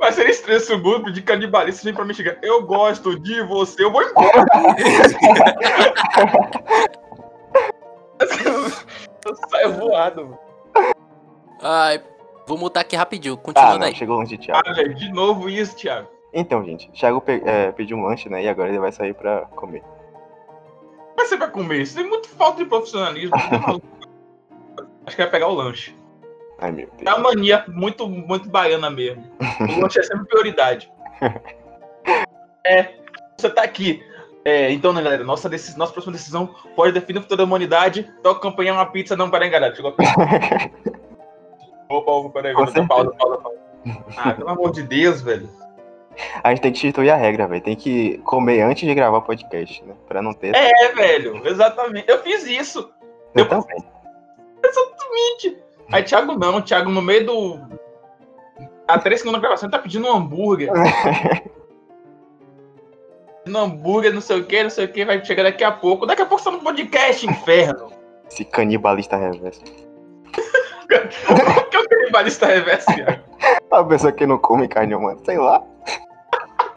Mas 0.00 0.14
se 0.14 0.20
eles 0.22 0.40
três 0.40 0.68
um 0.70 0.80
grupo 0.80 1.10
de 1.12 1.22
canibalistas 1.22 1.84
vem 1.84 1.94
pra 1.94 2.04
me 2.04 2.14
chegar. 2.14 2.36
Eu 2.42 2.62
gosto 2.66 3.18
de 3.18 3.42
você, 3.42 3.84
eu 3.84 3.92
vou 3.92 4.02
embora. 4.02 4.44
eu 9.26 9.36
saio 9.48 9.72
voado. 9.74 10.24
mano. 10.26 10.38
Ai, 11.62 12.02
vou 12.46 12.58
mutar 12.58 12.80
aqui 12.80 12.96
rapidinho. 12.96 13.34
Ah, 13.34 13.38
Continuando 13.38 13.78
não, 13.78 13.86
aí. 13.86 13.94
chegou 13.94 14.16
longe 14.16 14.36
de 14.36 14.44
Thiago. 14.46 14.62
Ah, 14.66 14.72
velho, 14.72 14.94
de 14.94 15.12
novo 15.12 15.48
isso, 15.48 15.76
Thiago. 15.76 16.08
Então, 16.32 16.64
gente, 16.64 16.90
Thiago 16.90 17.20
pe- 17.20 17.42
é, 17.44 17.70
pediu 17.72 17.96
um 17.96 18.04
lanche, 18.04 18.28
né? 18.28 18.42
E 18.42 18.48
agora 18.48 18.68
ele 18.68 18.78
vai 18.80 18.90
sair 18.92 19.14
pra 19.14 19.42
comer. 19.54 19.82
Mas 21.16 21.28
você 21.28 21.36
vai 21.36 21.50
comer? 21.50 21.80
Isso 21.82 21.96
tem 21.96 22.08
muito 22.08 22.28
falta 22.28 22.58
de 22.62 22.68
profissionalismo. 22.68 23.30
tá? 23.30 23.76
Acho 25.06 25.16
que 25.16 25.22
vai 25.22 25.30
pegar 25.30 25.48
o 25.48 25.54
lanche. 25.54 25.94
Ai, 26.58 26.70
meu 26.72 26.88
É 27.00 27.02
uma 27.14 27.14
Deus. 27.14 27.22
mania 27.34 27.64
muito, 27.68 28.08
muito 28.08 28.48
baiana 28.48 28.88
mesmo. 28.90 29.24
O 29.60 29.80
lanche 29.80 29.98
é 29.98 30.02
sempre 30.02 30.26
prioridade. 30.26 30.90
É, 32.66 32.94
você 33.36 33.50
tá 33.50 33.62
aqui. 33.62 34.02
É, 34.42 34.70
então, 34.70 34.92
né, 34.92 35.02
galera? 35.02 35.22
Nossa, 35.22 35.48
decis- 35.50 35.76
nossa 35.76 35.92
próxima 35.92 36.14
decisão 36.14 36.54
pode 36.74 36.92
definir 36.92 37.18
o 37.18 37.22
futuro 37.22 37.38
da 37.38 37.44
humanidade. 37.44 38.10
Então, 38.20 38.32
acompanhar 38.32 38.72
uma 38.72 38.86
pizza. 38.86 39.14
Não, 39.14 39.28
peraí, 39.30 39.50
galera. 39.50 39.74
Chegou 39.74 39.90
a 39.90 39.94
pizza. 39.94 40.14
Opa, 41.90 42.10
opa, 42.10 42.30
peraí. 42.30 42.54
Pausa, 42.54 42.86
pausa, 42.86 43.10
pausa. 43.12 43.58
Ah, 44.16 44.32
pelo 44.32 44.48
amor 44.48 44.72
de 44.72 44.82
Deus, 44.82 45.20
velho. 45.20 45.48
A 46.42 46.50
gente 46.50 46.62
tem 46.62 46.72
que 46.72 46.78
instituir 46.78 47.12
a 47.12 47.16
regra, 47.16 47.46
velho. 47.46 47.62
Tem 47.62 47.76
que 47.76 48.16
comer 48.24 48.62
antes 48.62 48.88
de 48.88 48.94
gravar 48.94 49.18
o 49.18 49.22
podcast, 49.22 49.84
né? 49.84 49.94
Pra 50.08 50.22
não 50.22 50.32
ter. 50.32 50.54
É, 50.56 50.88
velho. 50.92 51.46
Exatamente. 51.46 52.08
Eu 52.08 52.22
fiz 52.22 52.46
isso. 52.46 52.90
Eu 53.34 53.46
também. 53.46 53.76
Exatamente. 54.64 55.58
Aí, 55.92 56.02
Thiago 56.02 56.38
não. 56.38 56.60
Thiago, 56.62 56.90
no 56.90 57.02
meio 57.02 57.26
do... 57.26 57.60
Há 58.86 58.98
três 58.98 59.20
segundos 59.20 59.40
da 59.40 59.46
gravação, 59.46 59.70
tá 59.70 59.78
pedindo 59.78 60.06
um 60.06 60.12
hambúrguer. 60.16 60.70
no 63.46 63.58
hambúrguer, 63.60 64.12
não 64.12 64.20
sei 64.20 64.40
o 64.40 64.44
que, 64.44 64.62
não 64.62 64.70
sei 64.70 64.84
o 64.84 64.92
que, 64.92 65.04
vai 65.04 65.24
chegar 65.24 65.42
daqui 65.44 65.64
a 65.64 65.72
pouco. 65.72 66.06
Daqui 66.06 66.22
a 66.22 66.26
pouco 66.26 66.42
você 66.42 66.50
tá 66.50 66.56
no 66.56 66.62
podcast, 66.62 67.26
inferno. 67.26 67.92
Esse 68.30 68.44
canibalista 68.44 69.16
reverso. 69.16 69.62
O 69.62 70.86
que 71.70 71.76
é 71.76 71.80
o 71.80 71.88
canibalista 71.88 72.46
reverso, 72.46 72.86
Thiago? 72.94 73.22
A 73.70 73.84
pessoa 73.84 74.12
que 74.12 74.26
não 74.26 74.38
come 74.38 74.68
carne 74.68 74.94
humana, 74.94 75.18
sei 75.24 75.38
lá. 75.38 75.62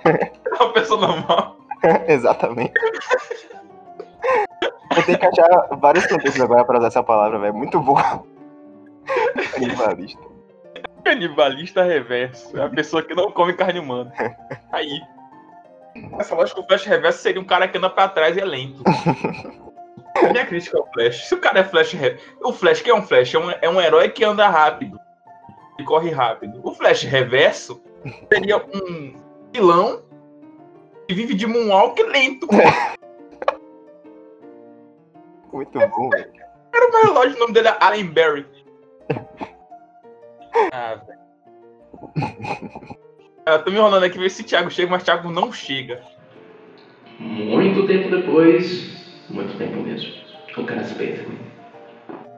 É 0.06 0.32
uma 0.64 0.74
pessoa 0.74 1.00
normal. 1.00 1.58
Exatamente. 2.08 2.74
Eu 4.96 5.04
tenho 5.06 5.20
que 5.20 5.26
achar 5.26 5.68
vários 5.80 6.08
contextos 6.08 6.42
agora 6.42 6.66
pra 6.66 6.78
usar 6.78 6.88
essa 6.88 7.04
palavra, 7.04 7.38
velho. 7.40 7.54
Muito 7.54 7.80
bom. 7.80 8.26
Canibalista. 9.54 10.22
Canibalista 11.04 11.84
reverso. 11.84 12.58
É 12.58 12.64
a 12.64 12.70
pessoa 12.70 13.02
que 13.04 13.14
não 13.16 13.32
come 13.32 13.54
carne 13.54 13.80
humana. 13.80 14.12
Aí. 14.72 15.00
Essa 16.20 16.36
lógica, 16.36 16.60
o 16.60 16.64
Flash 16.68 16.86
reverso 16.86 17.20
seria 17.20 17.42
um 17.42 17.46
cara 17.46 17.68
que 17.68 17.78
anda 17.78 17.90
pra 17.90 18.08
trás 18.08 18.36
e 18.38 18.40
é 18.40 18.46
lento. 18.46 18.84
Minha 20.32 20.46
crítica 20.46 20.78
ao 20.78 20.88
Flash. 20.92 21.28
Se 21.28 21.34
o 21.36 21.40
cara 21.40 21.60
é 21.60 21.64
Flash. 21.64 21.94
re- 21.94 22.18
O 22.44 22.52
Flash, 22.52 22.82
que 22.82 22.90
é 22.90 22.94
um 22.96 23.02
Flash? 23.04 23.34
É 23.34 23.40
um, 23.40 23.50
é 23.52 23.70
um 23.70 23.80
herói 23.82 24.10
que 24.10 24.24
anda 24.24 24.48
rápido. 24.50 25.00
E 25.80 25.84
corre 25.84 26.10
rápido. 26.12 26.60
O 26.64 26.74
Flash 26.74 27.04
reverso 27.04 27.82
seria 28.32 28.58
um 28.58 29.16
vilão 29.54 30.02
que 31.08 31.14
vive 31.14 31.34
de 31.36 31.46
moonwalk 31.48 32.02
lento. 32.04 32.48
Muito 35.54 35.80
bom, 35.80 36.10
velho. 36.10 36.32
Era 36.74 36.88
o 36.88 36.92
meu 36.92 37.02
relógio, 37.06 37.36
o 37.36 37.40
nome 37.40 37.54
dele 37.54 37.70
é 37.70 37.78
Allen 37.80 38.08
Berry. 38.08 38.46
Ah, 40.72 40.96
velho. 40.96 41.20
Eu 43.46 43.64
tô 43.64 43.72
me 43.72 43.78
enrolando 43.78 44.04
aqui 44.04 44.18
ver 44.18 44.30
se 44.30 44.42
o 44.42 44.46
Thiago 44.46 44.70
chega, 44.70 44.92
mas 44.92 45.02
o 45.02 45.06
Thiago 45.06 45.32
não 45.32 45.52
chega. 45.52 46.02
Muito 47.20 47.88
tempo 47.88 48.10
depois, 48.10 49.26
muito 49.30 49.58
tempo 49.58 49.78
mesmo. 49.82 50.12
O 50.58 50.66
cara 50.66 50.84
se 50.84 50.96
pensa. 50.96 51.24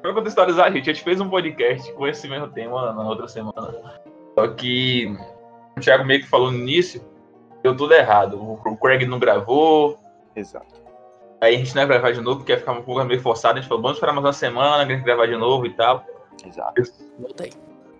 Pra 0.01 0.13
contextualizar, 0.13 0.71
gente, 0.71 0.89
a 0.89 0.93
gente 0.93 1.03
fez 1.03 1.19
um 1.19 1.29
podcast 1.29 1.91
com 1.93 2.07
esse 2.07 2.27
mesmo 2.27 2.47
tema 2.49 2.93
na 2.93 3.07
outra 3.07 3.27
semana. 3.27 3.99
Só 4.37 4.47
que 4.49 5.13
o 5.77 5.81
Thiago 5.81 6.05
meio 6.05 6.21
que 6.21 6.27
falou 6.29 6.51
no 6.51 6.57
início, 6.57 7.01
deu 7.63 7.75
tudo 7.75 7.93
errado. 7.93 8.37
O 8.39 8.53
o 8.53 8.77
Craig 8.77 9.05
não 9.05 9.19
gravou, 9.19 9.97
Exato. 10.35 10.81
aí 11.41 11.55
a 11.55 11.57
gente 11.57 11.75
não 11.75 11.81
ia 11.81 11.87
gravar 11.87 12.11
de 12.11 12.21
novo, 12.21 12.37
porque 12.37 12.51
ia 12.53 12.59
ficar 12.59 12.73
um 12.73 12.83
pouco 12.83 13.03
meio 13.03 13.19
forçado. 13.19 13.57
A 13.57 13.61
gente 13.61 13.67
falou, 13.67 13.81
vamos 13.81 13.97
esperar 13.97 14.13
mais 14.13 14.25
uma 14.25 14.33
semana, 14.33 14.83
a 14.83 14.85
gente 14.85 15.03
gravar 15.03 15.25
de 15.25 15.35
novo 15.35 15.65
e 15.65 15.71
tal. 15.71 16.05
Exato. 16.45 16.81
Voltei. 17.19 17.53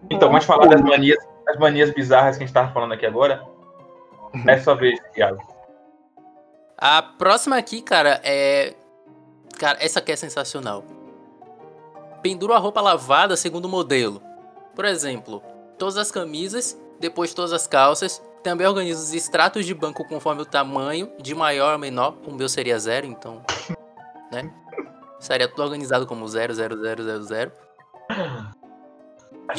Então, 0.10 0.30
vamos 0.30 0.46
falar 0.46 0.68
das 0.68 0.82
manias, 0.82 1.18
das 1.46 1.58
manias 1.58 1.92
bizarras 1.92 2.38
que 2.38 2.44
a 2.44 2.48
gente 2.48 2.54
tava 2.54 2.72
falando 2.74 2.94
aqui 2.94 3.06
agora. 3.06 3.44
É 4.48 4.60
sua 4.60 4.76
vez, 4.76 5.00
Thiago. 5.14 5.42
A 6.78 7.02
próxima 7.02 7.58
aqui, 7.58 7.82
cara, 7.82 8.22
é. 8.24 8.74
Cara, 9.58 9.78
essa 9.82 10.00
aqui 10.00 10.12
é 10.12 10.16
sensacional. 10.16 10.84
Pendura 12.22 12.56
a 12.56 12.60
roupa 12.60 12.80
lavada 12.80 13.36
segundo 13.36 13.66
o 13.66 13.70
modelo. 13.70 14.22
Por 14.76 14.86
exemplo, 14.86 15.44
todas 15.78 15.98
as 15.98 16.12
camisas, 16.12 16.80
depois 17.00 17.34
todas 17.34 17.52
as 17.52 17.68
calças, 17.68 18.22
Também 18.44 18.66
organizo 18.66 19.04
os 19.04 19.14
extratos 19.14 19.66
de 19.66 19.74
banco 19.74 20.06
conforme 20.08 20.42
o 20.42 20.46
tamanho, 20.46 21.12
de 21.22 21.36
maior 21.36 21.74
a 21.74 21.78
menor. 21.78 22.16
O 22.26 22.32
meu 22.32 22.48
seria 22.48 22.80
zero, 22.80 23.06
então. 23.06 23.42
Né? 24.32 24.50
Seria 25.20 25.48
tudo 25.48 25.64
organizado 25.64 26.08
como 26.08 26.26
0, 26.28 26.54
0, 26.54 26.82
0, 26.82 27.04
0, 27.04 27.24
0. 27.24 27.52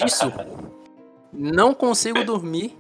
Isso. 0.05 0.33
Não 1.33 1.75
consigo 1.75 2.25
dormir 2.25 2.77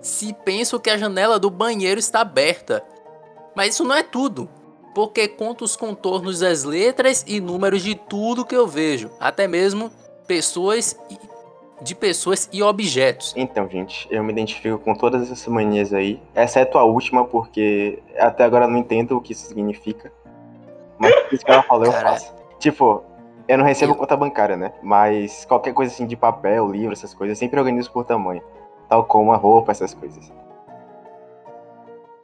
se 0.00 0.32
penso 0.32 0.80
que 0.80 0.90
a 0.90 0.96
janela 0.96 1.38
do 1.38 1.50
banheiro 1.50 2.00
está 2.00 2.20
aberta. 2.20 2.84
Mas 3.54 3.74
isso 3.74 3.84
não 3.84 3.94
é 3.94 4.02
tudo. 4.02 4.48
Porque 4.94 5.26
conto 5.28 5.64
os 5.64 5.76
contornos 5.76 6.40
das 6.40 6.64
letras 6.64 7.24
e 7.26 7.40
números 7.40 7.82
de 7.82 7.94
tudo 7.94 8.44
que 8.44 8.54
eu 8.54 8.66
vejo. 8.66 9.10
Até 9.18 9.46
mesmo 9.48 9.90
pessoas 10.26 10.98
e- 11.10 11.18
de 11.82 11.94
pessoas 11.94 12.48
e 12.52 12.62
objetos. 12.62 13.32
Então, 13.36 13.68
gente, 13.68 14.06
eu 14.10 14.22
me 14.22 14.32
identifico 14.32 14.78
com 14.78 14.94
todas 14.94 15.22
essas 15.22 15.46
manias 15.48 15.92
aí, 15.92 16.20
exceto 16.34 16.78
a 16.78 16.84
última, 16.84 17.24
porque 17.24 17.98
até 18.18 18.44
agora 18.44 18.66
eu 18.66 18.70
não 18.70 18.78
entendo 18.78 19.16
o 19.16 19.20
que 19.20 19.32
isso 19.32 19.46
significa. 19.46 20.12
Mas 20.98 21.12
isso 21.32 21.44
que 21.44 21.50
ela 21.50 21.62
falou, 21.62 21.86
eu 21.86 21.92
faço. 21.92 22.32
Tipo, 22.58 23.02
eu 23.48 23.58
não 23.58 23.64
recebo 23.64 23.92
Eu- 23.92 23.96
conta 23.96 24.16
bancária, 24.16 24.56
né? 24.56 24.72
Mas 24.82 25.44
qualquer 25.44 25.72
coisa 25.74 25.92
assim 25.92 26.06
de 26.06 26.16
papel, 26.16 26.70
livro, 26.70 26.92
essas 26.92 27.12
coisas, 27.14 27.36
eu 27.36 27.40
sempre 27.40 27.58
organizo 27.58 27.90
por 27.92 28.04
tamanho. 28.04 28.42
Tal 28.88 29.04
como 29.04 29.32
a 29.32 29.36
roupa, 29.36 29.72
essas 29.72 29.94
coisas. 29.94 30.30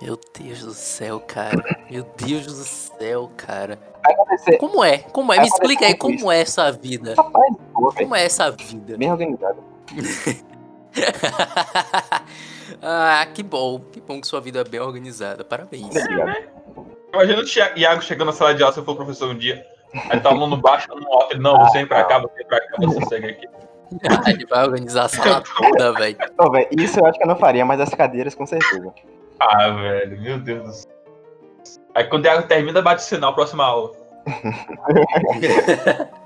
Meu 0.01 0.19
Deus 0.39 0.61
do 0.61 0.73
céu, 0.73 1.19
cara. 1.21 1.79
Meu 1.91 2.07
Deus 2.17 2.47
do 2.47 2.53
céu, 2.65 3.31
cara. 3.37 3.79
Como 4.61 4.85
é? 4.85 4.99
Como 4.99 5.33
é? 5.33 5.37
Vai 5.37 5.45
Me 5.45 5.51
explica 5.51 5.87
aí 5.87 5.95
como 5.97 6.31
é 6.31 6.41
essa 6.41 6.71
vida. 6.71 7.15
Rapaz. 7.17 7.55
Como 7.73 8.15
é 8.15 8.25
essa 8.25 8.51
vida? 8.51 8.97
Bem 8.97 9.11
organizado. 9.11 9.59
ah, 12.83 13.27
que 13.35 13.43
bom. 13.43 13.81
Que 13.81 14.01
bom 14.01 14.21
que 14.21 14.27
sua 14.27 14.41
vida 14.41 14.61
é 14.61 14.65
bem 14.65 14.81
organizada. 14.81 15.45
Parabéns. 15.45 15.87
Obrigado. 15.97 16.37
Imagina 17.13 17.41
o 17.41 17.45
Tia- 17.45 17.73
Iago 17.77 18.03
chegando 18.03 18.27
na 18.29 18.33
sala 18.33 18.55
de 18.55 18.63
aula 18.63 18.73
se 18.73 18.81
eu 18.81 18.85
for 18.85 18.95
professor 18.95 19.31
um 19.31 19.37
dia. 19.39 19.65
Aí 20.11 20.21
tá 20.21 20.31
o 20.31 20.35
aluno 20.35 20.57
baixo, 20.57 20.89
no 20.95 21.13
alto, 21.13 21.33
ele, 21.33 21.43
não, 21.43 21.59
você 21.65 21.79
vem 21.79 21.87
pra 21.87 22.05
cá, 22.05 22.19
você 22.19 22.35
vem 22.35 22.47
pra 22.47 22.61
cá, 22.61 22.77
você 22.79 23.07
segue 23.07 23.27
aqui. 23.27 23.49
Ele 24.29 24.45
vai 24.45 24.65
organizar 24.65 25.05
a 25.05 25.09
sala 25.09 25.43
toda, 25.43 25.95
velho. 25.95 26.19
Isso 26.73 27.01
eu 27.01 27.07
acho 27.07 27.17
que 27.17 27.25
eu 27.25 27.29
não 27.29 27.37
faria, 27.37 27.65
mas 27.65 27.81
as 27.81 27.89
cadeiras 27.89 28.35
com 28.35 28.45
certeza. 28.45 28.93
Ah, 29.41 29.71
velho, 29.71 30.21
meu 30.21 30.39
Deus 30.39 30.63
do 30.63 30.73
céu. 30.75 30.93
Aí 31.95 32.05
quando 32.05 32.25
o 32.27 32.29
Iago 32.29 32.47
termina, 32.47 32.83
bate 32.83 33.03
o 33.03 33.07
sinal, 33.07 33.35
próxima 33.35 33.65
aula. 33.65 33.93
Ah, 34.27 36.09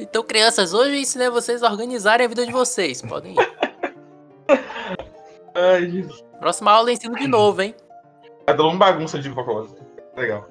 Então, 0.00 0.24
crianças, 0.24 0.74
hoje 0.74 0.90
eu 0.90 0.96
ensinei 0.96 1.30
vocês 1.30 1.62
a 1.62 1.70
organizarem 1.70 2.26
a 2.26 2.28
vida 2.28 2.44
de 2.44 2.52
vocês. 2.52 3.00
Podem 3.00 3.34
ir. 3.34 3.54
Ai, 5.54 5.88
Jesus. 5.88 6.24
Próxima 6.40 6.72
aula 6.72 6.90
eu 6.90 6.94
ensino 6.94 7.14
de 7.14 7.28
novo, 7.28 7.62
hein? 7.62 7.74
Tá 8.44 8.52
dando 8.52 8.70
uma 8.70 8.78
bagunça 8.78 9.18
de 9.18 9.30
propósito. 9.30 9.80
Legal. 10.16 10.46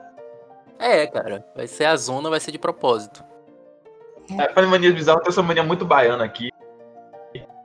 É, 0.79 1.07
cara. 1.07 1.45
Vai 1.55 1.67
ser 1.67 1.85
a 1.85 1.95
zona, 1.95 2.29
vai 2.29 2.39
ser 2.39 2.51
de 2.51 2.59
propósito. 2.59 3.23
É, 4.39 4.49
falando 4.53 4.69
em 4.69 4.71
manias 4.71 4.93
bizarras, 4.93 5.23
tem 5.23 5.31
essa 5.31 5.43
mania 5.43 5.63
muito 5.63 5.85
baiana 5.85 6.23
aqui. 6.23 6.49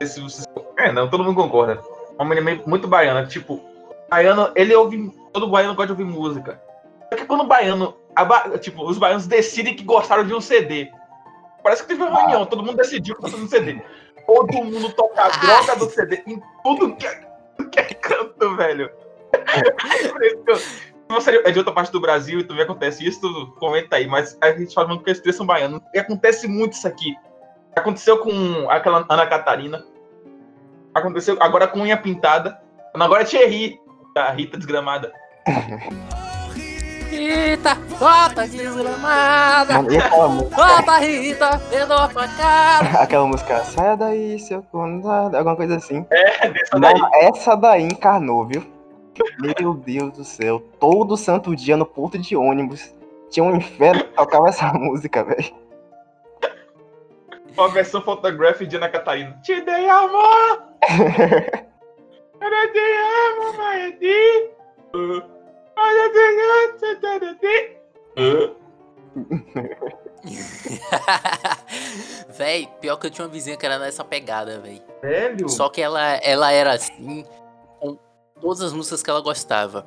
Se 0.03 0.19
vocês... 0.21 0.45
É, 0.77 0.91
não, 0.91 1.09
todo 1.09 1.23
mundo 1.23 1.35
concorda. 1.35 1.81
Uma 2.17 2.25
mania 2.25 2.61
muito 2.65 2.87
baiana. 2.87 3.25
Tipo, 3.25 3.61
baiano, 4.09 4.51
ele 4.55 4.73
ouve. 4.75 5.11
Todo 5.31 5.47
baiano 5.47 5.75
gosta 5.75 5.93
de 5.93 6.01
ouvir 6.01 6.11
música. 6.11 6.61
Só 7.11 7.17
que 7.17 7.25
quando 7.25 7.41
o 7.41 7.47
baiano. 7.47 7.95
ba- 8.15 8.57
Tipo, 8.59 8.83
os 8.89 8.97
baianos 8.97 9.27
decidem 9.27 9.75
que 9.75 9.83
gostaram 9.83 10.25
de 10.25 10.33
um 10.33 10.41
CD. 10.41 10.91
Parece 11.63 11.81
que 11.83 11.89
teve 11.89 12.01
uma 12.01 12.17
reunião, 12.17 12.45
todo 12.45 12.63
mundo 12.63 12.77
decidiu 12.77 13.15
que 13.15 13.21
gostou 13.21 13.39
de 13.39 13.45
um 13.45 13.49
CD. 13.49 13.81
Todo 14.25 14.53
mundo 14.63 14.91
toca 14.93 15.23
a 15.23 15.29
droga 15.29 15.75
do 15.75 15.89
CD 15.89 16.23
em 16.25 16.41
tudo 16.63 16.95
que 16.95 17.05
é, 17.05 17.21
que 17.71 17.79
é 17.79 17.83
canto, 17.95 18.55
velho. 18.55 18.89
Se 20.57 20.93
você 21.09 21.41
é 21.43 21.51
de 21.51 21.57
outra 21.57 21.73
parte 21.73 21.91
do 21.91 21.99
Brasil 21.99 22.39
e 22.39 22.43
também 22.43 22.63
acontece 22.63 23.05
isso, 23.05 23.19
tu 23.21 23.51
comenta 23.59 23.95
aí. 23.95 24.07
Mas 24.07 24.37
a 24.41 24.51
gente 24.51 24.73
fala 24.73 24.87
muito 24.89 25.03
que 25.03 25.09
eles 25.09 25.35
são 25.35 25.45
baianos. 25.45 25.81
E 25.93 25.99
acontece 25.99 26.47
muito 26.47 26.73
isso 26.73 26.87
aqui. 26.87 27.15
Aconteceu 27.75 28.19
com 28.19 28.69
aquela 28.69 29.05
Ana 29.09 29.25
Catarina. 29.25 29.83
Aconteceu 30.93 31.37
agora 31.39 31.67
com 31.67 31.79
unha 31.79 31.97
pintada. 31.97 32.59
Agora 32.93 33.23
é 33.23 33.25
Thierry, 33.25 33.79
a 34.15 34.31
Rita 34.31 34.57
desgramada. 34.57 35.11
Rita, 37.09 37.75
bota 37.97 38.47
desgramada. 38.47 39.73
Mano, 39.73 39.97
aquela 39.97 40.27
música, 40.27 40.55
Bota, 40.55 40.97
Rita, 40.99 41.57
vendo 41.69 41.93
a 41.93 42.09
facada. 42.09 42.99
aquela 42.99 43.25
música, 43.25 43.63
saia 43.63 43.95
daí, 43.95 44.39
seu 44.39 44.61
condado, 44.63 45.35
alguma 45.35 45.55
coisa 45.55 45.77
assim. 45.77 46.05
É, 46.11 46.49
dessa 46.49 46.79
daí. 46.79 46.93
Mano, 46.93 47.09
essa 47.15 47.55
daí 47.55 47.83
encarnou, 47.83 48.45
viu? 48.45 48.78
Meu 49.39 49.73
Deus 49.73 50.13
do 50.13 50.23
céu, 50.23 50.59
todo 50.79 51.17
santo 51.17 51.55
dia 51.55 51.75
no 51.77 51.85
ponto 51.85 52.17
de 52.17 52.35
ônibus 52.35 52.93
tinha 53.29 53.43
um 53.43 53.55
inferno 53.55 54.03
que 54.03 54.13
tocava 54.13 54.49
essa 54.49 54.71
música, 54.73 55.23
velho. 55.23 55.53
Uma 57.57 57.69
versão 57.69 58.01
photograph 58.01 58.61
de 58.61 58.75
Ana 58.77 58.87
Catarina. 58.89 59.37
Te 59.43 59.59
dei 59.61 59.89
amor! 59.89 60.63
Eu 62.41 62.71
te 62.71 62.79
amo, 62.79 63.61
eu 63.73 63.99
te 63.99 64.51
amo, 64.93 65.21
te- 67.39 67.77
Uh. 68.17 68.55
véi, 72.29 72.67
pior 72.81 72.97
que 72.97 73.07
eu 73.07 73.11
tinha 73.11 73.25
uma 73.25 73.31
vizinha 73.31 73.55
que 73.57 73.65
era 73.65 73.77
nessa 73.79 74.03
pegada, 74.03 74.59
véi. 74.59 74.81
Velho? 75.01 75.47
Só 75.49 75.69
que 75.69 75.81
ela, 75.81 76.01
ela 76.23 76.51
era 76.51 76.73
assim, 76.73 77.25
todas 78.41 78.61
as 78.61 78.73
músicas 78.73 79.03
que 79.03 79.09
ela 79.09 79.21
gostava. 79.21 79.85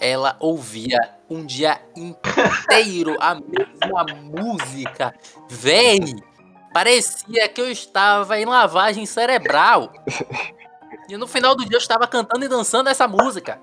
Ela 0.00 0.36
ouvia 0.40 0.98
um 1.28 1.46
dia 1.46 1.80
inteiro 1.94 3.16
a 3.20 3.36
mesma 3.36 4.04
música. 4.20 5.14
Véi, 5.48 6.00
parecia 6.72 7.48
que 7.48 7.60
eu 7.60 7.70
estava 7.70 8.38
em 8.38 8.44
lavagem 8.44 9.06
cerebral. 9.06 9.92
E 11.08 11.16
no 11.16 11.26
final 11.26 11.54
do 11.54 11.64
dia 11.64 11.76
eu 11.76 11.80
estava 11.80 12.06
cantando 12.06 12.44
e 12.44 12.48
dançando 12.48 12.88
essa 12.88 13.06
música. 13.06 13.60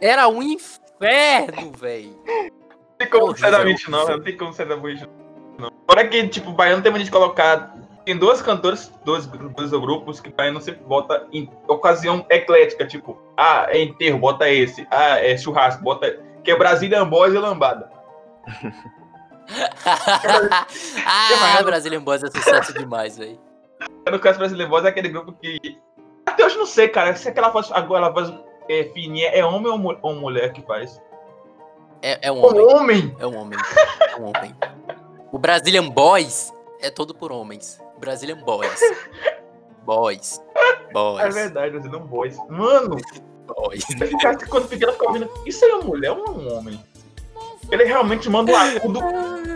Era 0.00 0.28
um 0.28 0.42
inferno, 0.42 1.72
véi. 1.76 2.14
Não 2.26 2.96
tem 2.98 3.08
como 3.08 3.36
sair 3.36 3.50
da 3.50 3.64
mente, 3.64 3.90
não. 3.90 4.08
Não 4.08 4.22
tem 4.22 4.36
como 4.36 4.52
sair 4.52 4.68
da 4.68 4.76
mente, 4.76 5.08
não. 5.58 5.72
Fora 5.86 6.06
que, 6.06 6.28
tipo, 6.28 6.50
o 6.50 6.52
baiano 6.52 6.82
tem 6.82 6.92
mania 6.92 7.04
de 7.04 7.10
colocar. 7.10 7.74
Tem 8.08 8.16
duas 8.16 8.40
cantoras, 8.40 8.90
dois, 9.04 9.26
dois 9.26 9.70
grupos 9.70 10.18
que 10.18 10.30
o 10.30 10.32
baiano 10.32 10.62
sempre 10.62 10.82
bota 10.82 11.26
em 11.30 11.46
ocasião 11.68 12.24
eclética, 12.30 12.86
tipo, 12.86 13.20
ah, 13.36 13.66
é 13.68 13.82
enterro, 13.82 14.18
bota 14.18 14.48
esse. 14.48 14.88
Ah, 14.90 15.22
é 15.22 15.36
churrasco, 15.36 15.82
bota. 15.82 16.18
Que 16.42 16.52
é 16.52 16.56
Brasília 16.56 17.04
Boys 17.04 17.34
e 17.34 17.38
Lambada. 17.38 17.92
ah, 21.04 21.62
Brazilian 21.62 22.00
Boys 22.00 22.22
é 22.22 22.30
sucesso 22.30 22.72
demais, 22.72 23.18
véi. 23.18 23.38
No 24.10 24.18
caso 24.18 24.38
Brasília 24.38 24.66
Boys 24.66 24.86
é 24.86 24.88
aquele 24.88 25.10
grupo 25.10 25.34
que. 25.34 25.78
Até 26.24 26.46
hoje 26.46 26.56
não 26.56 26.64
sei, 26.64 26.88
cara, 26.88 27.14
se 27.14 27.28
aquela 27.28 27.50
voz, 27.50 27.70
aquela 27.70 28.08
voz 28.08 28.32
é, 28.70 28.84
fininha 28.94 29.28
é 29.34 29.44
homem 29.44 29.70
ou, 29.70 29.76
mu- 29.76 29.98
ou 30.00 30.14
mulher 30.14 30.54
que 30.54 30.62
faz? 30.62 30.98
É, 32.00 32.28
é 32.28 32.32
um 32.32 32.42
homem. 32.42 32.62
Homem! 32.74 33.16
É 33.18 33.26
um 33.26 33.36
homem. 33.36 33.58
É 34.00 34.16
um 34.16 34.28
homem. 34.28 34.56
O 35.30 35.38
Brazilian 35.38 35.90
Boys 35.90 36.50
é 36.80 36.88
todo 36.90 37.14
por 37.14 37.30
homens. 37.30 37.86
Brazilian 37.98 38.38
Boys. 38.44 38.80
Boys. 39.84 40.42
É 40.54 40.92
Boys. 40.92 41.34
verdade, 41.34 41.70
Brasília 41.72 41.98
Boys. 41.98 42.36
Mano, 42.48 42.96
Boys. 43.46 43.84
eu 44.00 44.06
ficava, 44.06 44.38
quando 44.46 44.68
pequeno 44.68 44.92
ficava 44.92 45.10
ouvindo, 45.12 45.30
isso 45.46 45.64
aí 45.64 45.70
é 45.70 45.74
uma 45.74 45.84
mulher 45.84 46.10
ou 46.12 46.24
é 46.26 46.30
um 46.30 46.56
homem? 46.58 46.84
Ele 47.70 47.84
realmente 47.84 48.28
manda 48.30 48.52
um 48.52 48.56
agudo. 48.56 49.00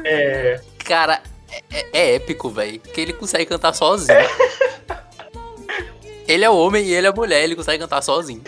É. 0.05 0.61
Cara, 0.85 1.23
é, 1.51 1.81
é- 1.81 1.89
é 1.93 2.15
épico, 2.17 2.49
velho. 2.51 2.79
Que 2.81 3.01
ele 3.01 3.13
consegue 3.13 3.47
cantar 3.47 3.73
sozinho. 3.75 4.19
Ele 6.29 6.45
é 6.45 6.51
homem 6.51 6.85
e 6.85 6.95
ele 6.95 7.07
é 7.07 7.13
mulher, 7.13 7.43
ele 7.43 7.57
consegue 7.57 7.79
cantar 7.83 8.03
sozinho. 8.03 8.43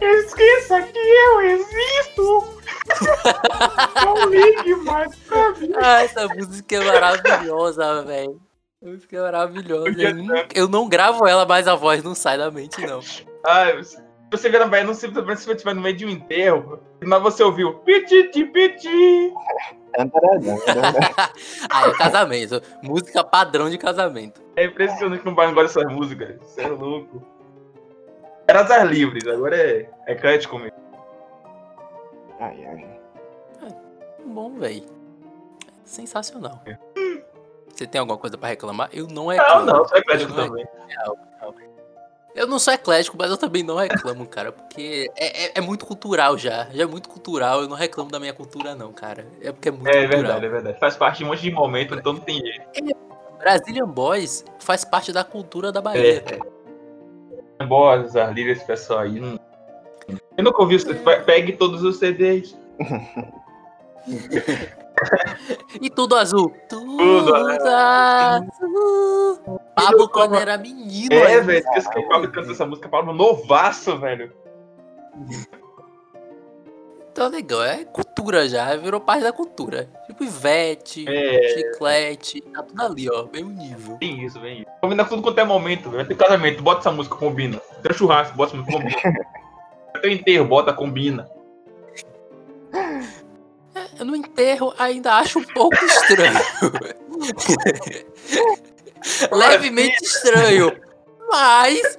Esqueça 0.00 0.82
que 0.82 0.98
eu 0.98 1.40
existo! 1.42 2.54
Não 4.04 4.26
ligue 4.28 4.74
mais 4.76 5.14
pra 5.16 5.50
mim. 5.52 5.70
Ah, 5.80 6.02
essa 6.02 6.26
música 6.28 6.76
é 6.76 6.80
maravilhosa, 6.84 8.02
velho. 8.02 8.40
Música 8.84 9.16
é 9.16 9.20
maravilhosa. 9.22 9.88
Eu, 9.98 10.14
nunca- 10.14 10.48
eu 10.54 10.68
não 10.68 10.86
gravo 10.88 11.26
ela, 11.26 11.46
mas 11.46 11.66
a 11.66 11.74
voz 11.74 12.02
não 12.02 12.14
sai 12.14 12.36
da 12.36 12.50
mente, 12.50 12.84
não. 12.86 13.00
Ai, 13.46 13.82
se 13.82 13.98
você 14.30 14.50
na 14.50 14.66
Bahia, 14.66 14.84
não 14.84 14.92
se 14.92 15.08
se 15.08 15.08
você 15.10 15.52
estiver 15.52 15.74
no 15.74 15.80
meio 15.80 15.96
de 15.96 16.04
um 16.04 16.10
enterro, 16.10 16.80
mas 17.02 17.22
você 17.22 17.42
ouviu 17.42 17.78
pititi 17.80 18.44
piti. 18.44 19.32
Ah, 19.96 20.02
é 21.88 21.92
casamento. 21.96 22.60
Música 22.82 23.24
padrão 23.24 23.70
de 23.70 23.78
casamento. 23.78 24.42
É 24.56 24.64
impressionante 24.66 25.20
que 25.20 25.26
não 25.26 25.34
gosta 25.54 25.80
dessas 25.80 25.92
músicas. 25.94 26.36
Você 26.42 26.62
é 26.62 26.68
louco. 26.68 27.22
Era 28.46 28.60
as 28.60 28.82
livres, 28.90 29.26
agora 29.26 29.56
é, 29.56 29.88
é 30.06 30.12
eclético 30.12 30.58
mesmo. 30.58 30.76
Ai, 32.38 32.66
ai. 32.66 33.00
Bom, 34.26 34.58
velho. 34.58 34.84
Sensacional. 35.84 36.62
Você 37.74 37.86
tem 37.86 37.98
alguma 37.98 38.18
coisa 38.18 38.36
pra 38.38 38.50
reclamar? 38.50 38.88
Eu 38.92 39.06
não 39.08 39.32
é 39.32 39.36
Não, 39.36 39.64
não, 39.66 39.88
só 39.88 39.96
eclético 39.96 40.32
Eu 40.32 40.36
não- 40.36 40.48
também. 40.48 40.66
Eu 42.36 42.48
não 42.48 42.58
sou 42.58 42.74
eclético, 42.74 43.16
mas 43.16 43.30
eu 43.30 43.36
também 43.36 43.62
não 43.62 43.76
reclamo, 43.76 44.26
cara. 44.26 44.50
Porque 44.50 45.08
é, 45.16 45.44
é, 45.46 45.52
é 45.54 45.60
muito 45.60 45.86
cultural 45.86 46.36
já. 46.36 46.66
Já 46.72 46.82
é 46.82 46.86
muito 46.86 47.08
cultural. 47.08 47.62
Eu 47.62 47.68
não 47.68 47.76
reclamo 47.76 48.10
da 48.10 48.18
minha 48.18 48.32
cultura, 48.32 48.74
não, 48.74 48.92
cara. 48.92 49.24
É 49.40 49.52
porque 49.52 49.68
é 49.68 49.72
muito 49.72 49.86
É 49.86 49.92
cultural. 49.92 50.20
verdade, 50.22 50.46
é 50.46 50.48
verdade. 50.48 50.78
Faz 50.80 50.96
parte 50.96 51.18
de 51.18 51.24
um 51.24 51.28
monte 51.28 51.42
de 51.42 51.50
momento, 51.52 51.94
então 51.94 52.12
não 52.14 52.20
tem 52.20 52.40
jeito. 52.40 52.96
Brazilian 53.38 53.86
Boys 53.86 54.44
faz 54.58 54.84
parte 54.84 55.12
da 55.12 55.22
cultura 55.22 55.70
da 55.70 55.80
Bahia. 55.80 56.24
É. 57.60 57.64
Boas, 57.64 58.16
Arlira, 58.16 58.50
esse 58.50 58.64
pessoal 58.64 59.00
aí. 59.00 59.20
Não... 59.20 59.38
Eu 60.36 60.42
nunca 60.44 60.60
ouvi 60.60 60.76
Pegue 61.24 61.52
todos 61.52 61.84
os 61.84 61.98
CDs. 61.98 62.56
E 65.80 65.90
tudo 65.90 66.16
azul. 66.16 66.54
Tudo, 66.68 67.26
Tudo 67.26 67.66
azul. 67.68 69.38
Pablo 69.74 70.08
quando 70.08 70.36
era 70.36 70.56
menino. 70.56 71.14
É, 71.14 71.40
velho. 71.40 71.58
Esqueci 71.58 71.90
que 71.90 71.98
o 71.98 72.08
Pablo 72.08 72.30
canta 72.30 72.52
essa 72.52 72.64
música. 72.66 72.88
Pablo 72.88 73.12
novaço, 73.12 73.98
velho. 73.98 74.32
Então, 77.12 77.28
legal. 77.28 77.62
É 77.62 77.84
cultura 77.84 78.48
já. 78.48 78.74
Virou 78.76 79.00
parte 79.00 79.22
da 79.22 79.32
cultura. 79.32 79.88
Tipo 80.06 80.24
Ivete, 80.24 81.04
É. 81.08 81.48
chiclete. 81.54 82.40
Tá 82.40 82.62
tudo 82.62 82.82
ali, 82.82 83.08
ó. 83.10 83.26
Mesmo 83.32 83.50
nível. 83.50 83.96
Bem 83.98 84.24
isso, 84.24 84.40
bem 84.40 84.60
isso. 84.62 84.70
Combina 84.80 85.04
tudo 85.04 85.22
quanto 85.22 85.38
é 85.38 85.44
momento, 85.44 85.90
velho. 85.90 86.06
Ter 86.06 86.16
casamento, 86.16 86.62
bota 86.62 86.80
essa 86.80 86.90
música, 86.92 87.16
combina. 87.16 87.58
Tem 87.82 87.92
churrasco, 87.92 88.36
bota 88.36 88.56
essa 88.56 88.62
música, 88.62 88.78
combina. 88.78 89.00
Um 90.04 90.08
enterro, 90.08 90.44
bota, 90.44 90.70
combina. 90.72 91.30
Eu 93.98 94.04
no 94.04 94.16
enterro 94.16 94.74
ainda 94.78 95.14
acho 95.14 95.38
um 95.38 95.44
pouco 95.44 95.76
estranho. 95.84 96.38
Levemente 99.30 100.02
estranho. 100.04 100.76
Mas 101.30 101.98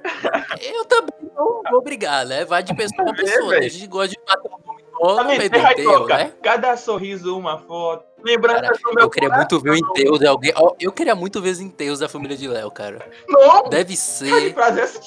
eu 0.62 0.84
também 0.84 1.30
não 1.34 1.62
vou 1.70 1.82
brigar, 1.82 2.24
né? 2.26 2.44
Vai 2.44 2.62
de 2.62 2.74
pessoa 2.74 3.04
pra 3.04 3.14
pessoa. 3.14 3.58
Tem 3.58 3.68
gente 3.68 3.86
gosta 3.86 4.08
de 4.08 4.18
bater 4.26 4.50
um 4.50 4.66
Tá 4.98 5.24
no 5.24 5.28
meio 5.28 5.50
do 5.50 5.56
enterro 5.58 6.06
né? 6.06 6.32
Cada 6.42 6.76
sorriso, 6.76 7.36
uma 7.36 7.58
foto. 7.58 8.04
Lembrança 8.24 8.62
Cara, 8.62 8.72
do 8.72 8.94
meu 8.94 9.04
eu 9.04 9.10
queria 9.10 9.28
muito 9.28 9.60
ver 9.60 9.70
o 9.70 9.76
enterro 9.76 10.18
de 10.18 10.26
alguém. 10.26 10.52
Eu 10.80 10.92
queria 10.92 11.14
muito 11.14 11.40
ver 11.40 11.50
os 11.50 11.60
enterros 11.60 11.98
da 11.98 12.08
família 12.08 12.36
de 12.36 12.48
Léo, 12.48 12.70
cara. 12.70 13.06
Não! 13.28 13.68
Deve 13.68 13.96
ser. 13.96 14.54
é 14.56 14.80
essa, 14.80 14.98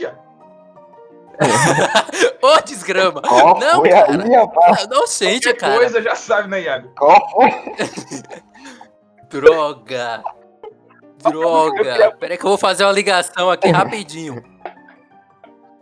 Ô, 2.41 2.61
desgrama! 2.61 3.21
Qual 3.21 3.59
Não, 3.59 3.79
foi 3.81 3.89
cara. 3.89 4.23
aí, 4.23 4.35
rapaz? 4.35 4.87
Não 4.87 5.07
sente, 5.07 5.53
cara. 5.53 5.77
coisa 5.77 6.01
já 6.01 6.15
sabe, 6.15 6.49
né, 6.49 6.61
Iago? 6.61 6.89
Qual 6.97 7.29
foi? 7.31 7.49
Droga! 9.29 10.23
Droga! 11.17 12.11
Pera 12.19 12.33
aí 12.33 12.37
que 12.37 12.45
eu 12.45 12.49
vou 12.49 12.57
fazer 12.57 12.83
uma 12.83 12.91
ligação 12.91 13.49
aqui 13.51 13.69
rapidinho. 13.69 14.43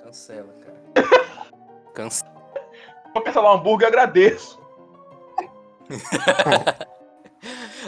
Cancela, 0.04 0.54
cara. 0.64 1.08
Cancela. 1.94 2.38
Vou 3.14 3.24
cancelar 3.24 3.52
um 3.54 3.58
hambúrguer, 3.58 3.88
agradeço. 3.88 4.60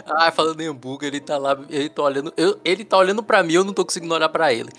Ah, 0.06 0.30
falando 0.30 0.60
em 0.60 0.68
hambúrguer, 0.68 1.08
ele 1.08 1.20
tá 1.20 1.36
lá, 1.36 1.58
ele 1.68 1.88
tá 1.90 2.02
olhando. 2.02 2.32
eu- 2.36 2.58
ele 2.64 2.84
tá 2.84 2.96
olhando 2.96 3.22
pra 3.22 3.42
mim, 3.42 3.54
eu 3.54 3.64
não 3.64 3.74
tô 3.74 3.84
conseguindo 3.84 4.14
olhar 4.14 4.28
pra 4.28 4.52
ele. 4.52 4.70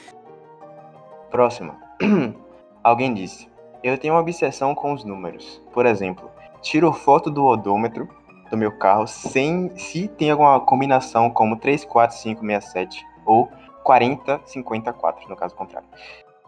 Próxima. 1.30 1.78
Alguém 2.84 3.14
disse: 3.14 3.48
Eu 3.84 3.98
tenho 3.98 4.14
uma 4.14 4.22
obsessão 4.22 4.74
com 4.74 4.94
os 4.94 5.04
números. 5.04 5.62
Por 5.72 5.86
exemplo, 5.86 6.30
tiro 6.62 6.92
foto 6.92 7.30
do 7.30 7.46
odômetro 7.46 8.10
do 8.50 8.58
meu 8.58 8.72
carro 8.72 9.08
sem 9.08 9.72
se 9.78 10.08
tem 10.08 10.32
alguma 10.32 10.60
combinação 10.60 11.30
como 11.30 11.56
3, 11.56 11.86
4, 11.86 12.18
5, 12.18 12.46
6, 12.46 12.66
7 12.66 13.08
ou 13.26 13.50
40, 13.84 14.42
54, 14.46 15.30
no 15.30 15.36
caso 15.36 15.56
contrário. 15.56 15.88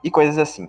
E 0.04 0.12
coisas 0.12 0.38
assim. 0.38 0.68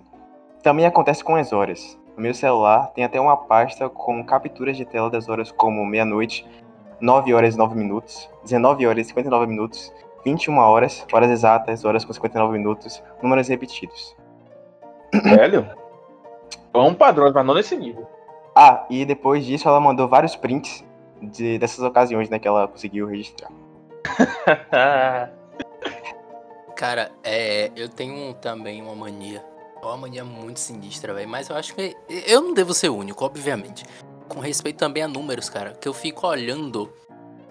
Também 0.63 0.85
acontece 0.85 1.23
com 1.23 1.35
as 1.35 1.51
horas. 1.51 1.99
No 2.15 2.23
meu 2.23 2.33
celular 2.33 2.87
tem 2.93 3.03
até 3.03 3.19
uma 3.19 3.35
pasta 3.35 3.89
com 3.89 4.23
capturas 4.23 4.77
de 4.77 4.85
tela 4.85 5.09
das 5.09 5.27
horas 5.27 5.51
como 5.51 5.85
meia-noite, 5.85 6.47
9 7.01 7.33
horas 7.33 7.55
e 7.55 7.57
9 7.57 7.75
minutos, 7.75 8.29
19 8.43 8.87
horas 8.87 9.05
e 9.05 9.09
59 9.09 9.47
minutos, 9.47 9.93
21 10.23 10.57
horas, 10.57 11.05
horas 11.11 11.29
exatas, 11.29 11.83
horas 11.83 12.05
com 12.05 12.13
59 12.13 12.57
minutos, 12.57 13.03
números 13.21 13.47
repetidos. 13.47 14.15
Velho. 15.23 15.67
Vamos 16.73 16.95
padrões, 16.97 17.33
mas 17.33 17.45
não 17.45 17.53
nesse 17.53 17.75
nível. 17.77 18.07
Ah, 18.55 18.85
e 18.89 19.05
depois 19.05 19.45
disso 19.45 19.67
ela 19.67 19.79
mandou 19.79 20.07
vários 20.07 20.35
prints 20.35 20.83
de, 21.21 21.57
dessas 21.57 21.79
ocasiões 21.79 22.29
né, 22.29 22.39
que 22.39 22.47
ela 22.47 22.67
conseguiu 22.67 23.07
registrar. 23.07 23.49
Cara, 26.75 27.11
é, 27.23 27.71
eu 27.75 27.87
tenho 27.87 28.33
também 28.35 28.81
uma 28.81 28.95
mania. 28.95 29.43
É 29.81 29.85
uma 29.85 29.97
mania 29.97 30.25
muito 30.25 30.59
sinistra, 30.59 31.13
velho. 31.13 31.29
Mas 31.29 31.49
eu 31.49 31.55
acho 31.55 31.73
que. 31.73 31.95
Eu 32.27 32.41
não 32.41 32.53
devo 32.53 32.73
ser 32.73 32.89
o 32.89 32.95
único, 32.95 33.23
obviamente. 33.23 33.85
Com 34.27 34.39
respeito 34.39 34.77
também 34.77 35.01
a 35.01 35.07
números, 35.07 35.49
cara. 35.49 35.71
Que 35.71 35.87
eu 35.87 35.93
fico 35.93 36.27
olhando. 36.27 36.91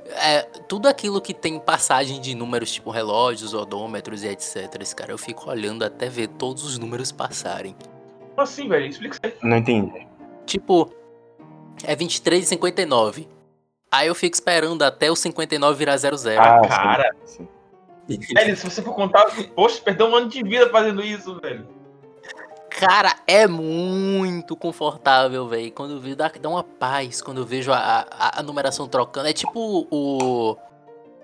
É, 0.07 0.43
tudo 0.69 0.87
aquilo 0.87 1.21
que 1.21 1.33
tem 1.33 1.59
passagem 1.59 2.21
de 2.21 2.35
números, 2.35 2.71
tipo 2.73 2.91
relógios, 2.91 3.55
odômetros 3.55 4.23
e 4.23 4.29
etc. 4.29 4.95
Cara, 4.95 5.13
eu 5.13 5.19
fico 5.19 5.49
olhando 5.49 5.83
até 5.85 6.09
ver 6.09 6.29
todos 6.29 6.65
os 6.65 6.79
números 6.79 7.11
passarem. 7.11 7.75
Como 8.35 8.41
assim, 8.43 8.69
velho? 8.69 8.87
Explica 8.87 9.15
isso 9.15 9.21
aí. 9.25 9.49
Não 9.49 9.57
entendi. 9.57 10.07
Tipo, 10.45 10.91
é 11.85 11.97
23 11.97 12.45
e 12.45 12.47
59. 12.47 13.29
Aí 13.91 14.09
eu 14.09 14.15
fico 14.15 14.35
esperando 14.35 14.83
até 14.83 15.11
o 15.11 15.17
59 15.17 15.79
virar 15.79 15.97
00. 15.97 16.41
Ah, 16.41 16.61
cara. 16.69 17.15
sim. 17.25 17.49
Velho, 18.07 18.57
se 18.57 18.69
você 18.69 18.83
for 18.83 18.95
contar, 18.95 19.27
poxa, 19.55 19.81
perdeu 19.81 20.07
um 20.09 20.15
ano 20.15 20.29
de 20.29 20.43
vida 20.43 20.69
fazendo 20.69 21.03
isso, 21.03 21.41
velho. 21.41 21.67
Cara, 22.79 23.15
é 23.25 23.47
muito 23.47 24.57
confortável, 24.57 25.47
velho. 25.47 25.71
Quando 25.71 25.93
eu 25.93 26.01
vejo, 26.01 26.17
dá, 26.17 26.29
dá 26.29 26.49
uma 26.49 26.65
paz 26.65 27.23
quando 27.23 27.39
eu 27.39 27.47
vejo 27.47 27.73
a, 27.73 28.05
a, 28.11 28.41
a 28.41 28.43
numeração 28.43 28.89
trocando. 28.89 29.29
É 29.29 29.33
tipo 29.33 29.87
o. 29.91 30.57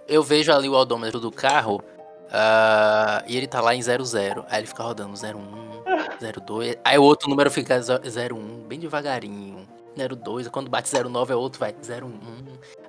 Eu 0.06 0.22
vejo 0.22 0.52
ali 0.52 0.68
o 0.68 0.74
odômetro 0.74 1.18
do 1.18 1.30
carro 1.30 1.82
ah, 2.30 3.24
e 3.26 3.36
ele 3.36 3.48
tá 3.48 3.60
lá 3.60 3.74
em 3.74 3.82
00. 3.82 4.44
Aí 4.48 4.60
ele 4.60 4.66
fica 4.68 4.82
rodando 4.82 5.12
01, 5.12 6.40
02. 6.46 6.76
Aí 6.84 6.98
o 6.98 7.02
outro 7.02 7.28
número 7.28 7.50
fica 7.50 7.80
01, 7.80 8.68
bem 8.68 8.78
devagarinho. 8.78 9.68
02, 9.96 10.48
quando 10.48 10.70
bate 10.70 10.88
09 10.94 11.32
é 11.32 11.36
outro, 11.36 11.58
vai 11.58 11.72
01. 11.72 12.18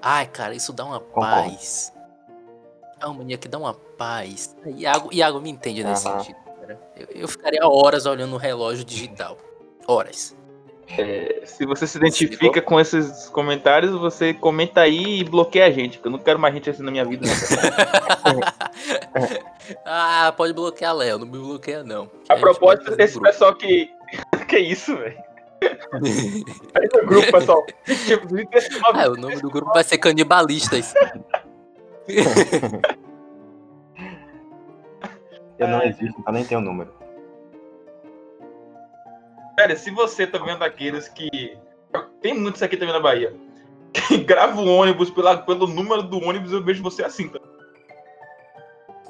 Ai, 0.02 0.28
cara, 0.28 0.54
isso 0.54 0.71
dá 0.71 0.86
uma 0.86 1.00
paz. 1.00 1.91
É 3.02 3.06
uma 3.08 3.15
mania 3.15 3.38
que 3.38 3.47
dá 3.47 3.58
uma 3.58 3.74
paz. 3.74 4.56
Iago, 4.65 5.12
Iago 5.12 5.41
me 5.41 5.50
entende 5.50 5.84
nesse 5.84 6.04
sentido, 6.04 6.38
cara. 6.62 6.80
Eu, 6.95 7.08
eu 7.21 7.28
ficaria 7.28 7.67
horas 7.67 8.06
olhando 8.06 8.34
o 8.34 8.38
relógio 8.38 8.86
digital. 8.86 9.38
Horas. 9.88 10.36
É, 10.97 11.43
se 11.45 11.65
você 11.65 11.88
se 11.88 11.97
identifica 11.97 12.62
com 12.62 12.80
esses 12.80 13.30
comentários, 13.30 13.91
você 13.91 14.34
comenta 14.34 14.82
aí 14.82 15.19
e 15.19 15.24
bloqueia 15.24 15.65
a 15.65 15.71
gente, 15.71 15.97
porque 15.97 16.10
eu 16.10 16.12
não 16.12 16.19
quero 16.19 16.38
mais 16.38 16.54
gente 16.54 16.69
assim 16.69 16.84
na 16.84 16.91
minha 16.91 17.06
vida. 17.06 17.26
ah, 19.86 20.34
pode 20.36 20.54
bloquear 20.54 20.93
Léo, 20.93 21.19
não 21.19 21.26
me 21.26 21.38
bloqueia 21.38 21.84
não. 21.84 22.12
A 22.28 22.36
pode 22.36 22.41
propósito 22.41 22.95
desse 22.95 23.13
grupo. 23.13 23.30
pessoal 23.30 23.56
que. 23.56 23.89
que 24.47 24.60
isso, 24.60 24.95
velho? 24.97 25.17
Aí 26.74 26.89
no 26.93 27.08
grupo, 27.08 27.32
pessoal. 27.32 27.65
39 27.86 28.47
ah, 28.93 29.10
o 29.10 29.15
nome 29.15 29.39
do 29.39 29.50
grupo 29.50 29.71
vai 29.74 29.84
ser 29.84 29.97
Canibalistas. 29.97 30.93
Eu 35.62 35.67
não 35.67 35.84
existo, 35.84 36.15
então 36.19 36.34
nem 36.34 36.43
tenho 36.43 36.60
número. 36.60 36.91
Velho, 39.58 39.78
se 39.78 39.91
você 39.91 40.26
tá 40.26 40.38
vendo 40.39 40.63
aqueles 40.63 41.08
que. 41.08 41.58
Tem 42.21 42.34
muitos 42.38 42.62
aqui 42.63 42.76
também 42.78 42.93
na 42.93 43.00
Bahia. 43.00 43.34
Que 44.08 44.17
grava 44.19 44.60
o 44.62 44.65
ônibus 44.65 45.10
pela, 45.10 45.38
pelo 45.38 45.67
número 45.67 46.02
do 46.04 46.17
ônibus, 46.17 46.54
eu 46.54 46.63
vejo 46.63 46.82
você 46.82 47.04
assim. 47.04 47.28
Tá? 47.28 47.39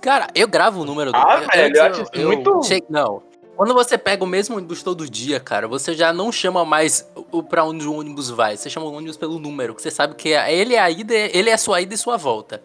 Cara, 0.02 0.28
eu 0.34 0.48
gravo 0.48 0.82
o 0.82 0.86
número 0.86 1.12
do 1.12 1.16
Ah, 1.18 1.40
eu- 1.44 1.48
velho, 1.48 1.78
eu 1.78 1.84
acho 1.84 2.02
isso 2.02 2.12
muito- 2.28 2.64
che- 2.64 2.84
Não. 2.90 3.22
Quando 3.56 3.76
você 3.76 3.96
pega 3.96 4.24
o 4.24 4.28
mesmo 4.28 4.58
ônibus 4.58 4.82
todo 4.82 5.08
dia, 5.08 5.40
cara, 5.40 5.68
você 5.68 5.94
já 5.94 6.12
não 6.12 6.32
chama 6.32 6.66
mais 6.66 7.08
o 7.32 7.44
pra 7.44 7.64
onde 7.64 7.88
o 7.88 7.94
ônibus 7.94 8.32
vai. 8.32 8.58
Você 8.58 8.72
chama 8.72 8.88
o 8.88 8.94
ônibus 8.94 9.18
pelo 9.18 9.38
número, 9.38 9.76
que 9.76 9.84
você 9.84 9.92
sabe 9.92 10.16
que 10.16 10.34
é- 10.34 10.52
ele 10.52 10.74
é 10.74 10.80
a 10.80 10.90
ida, 10.90 11.14
ele 11.14 11.52
é 11.52 11.54
a 11.54 11.58
sua 11.60 11.80
ida 11.80 11.94
e 11.94 11.98
sua 11.98 12.18
volta. 12.18 12.60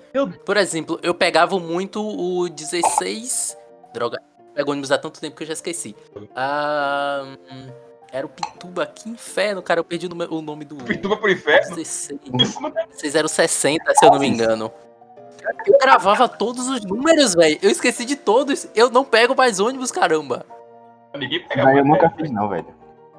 Por 0.47 0.57
exemplo, 0.57 0.99
eu 1.03 1.13
pegava 1.13 1.59
muito 1.61 2.01
o 2.03 2.49
16. 2.49 3.55
Droga, 3.97 4.21
pego 4.55 4.73
ônibus 4.73 4.93
há 4.93 4.99
tanto 4.99 5.19
tempo 5.21 5.35
que 5.35 5.43
eu 5.43 5.47
já 5.47 5.55
esqueci. 5.55 5.97
Ah, 6.35 7.25
hum, 7.51 7.69
era 8.13 8.27
o 8.27 8.29
Pituba, 8.29 8.85
que 8.87 9.09
inferno, 9.09 9.63
cara. 9.63 9.81
Eu 9.81 9.85
perdi 9.85 10.07
o 10.07 10.43
nome- 10.43 10.67
do. 10.67 10.77
Pituba 10.77 11.17
pro 11.17 11.31
inferno. 11.31 11.77
16. 11.77 12.21
Isso 12.41 12.61
não 12.61 12.69
é 12.69 12.87
6060, 12.93 13.95
se 13.95 14.05
eu 14.05 14.11
não 14.11 14.19
me 14.19 14.27
engano. 14.29 14.71
Eu 15.67 15.79
gravava 15.79 16.29
todos 16.29 16.69
os 16.69 16.85
números, 16.85 17.35
velho. 17.35 17.59
Eu 17.63 17.71
esqueci 17.71 18.05
de 18.05 18.17
todos. 18.17 18.69
Eu 18.75 18.91
não 18.91 19.03
pego 19.05 19.35
mais 19.35 19.61
ônibus, 19.61 19.91
caramba. 19.91 20.45
ninguém 21.17 21.47
pega 21.49 21.65
Mas 21.65 21.77
eu 21.79 21.85
nunca 21.85 22.09
velho. 22.09 22.15
fiz, 22.17 22.31
não, 22.31 22.49
velho. 22.51 22.67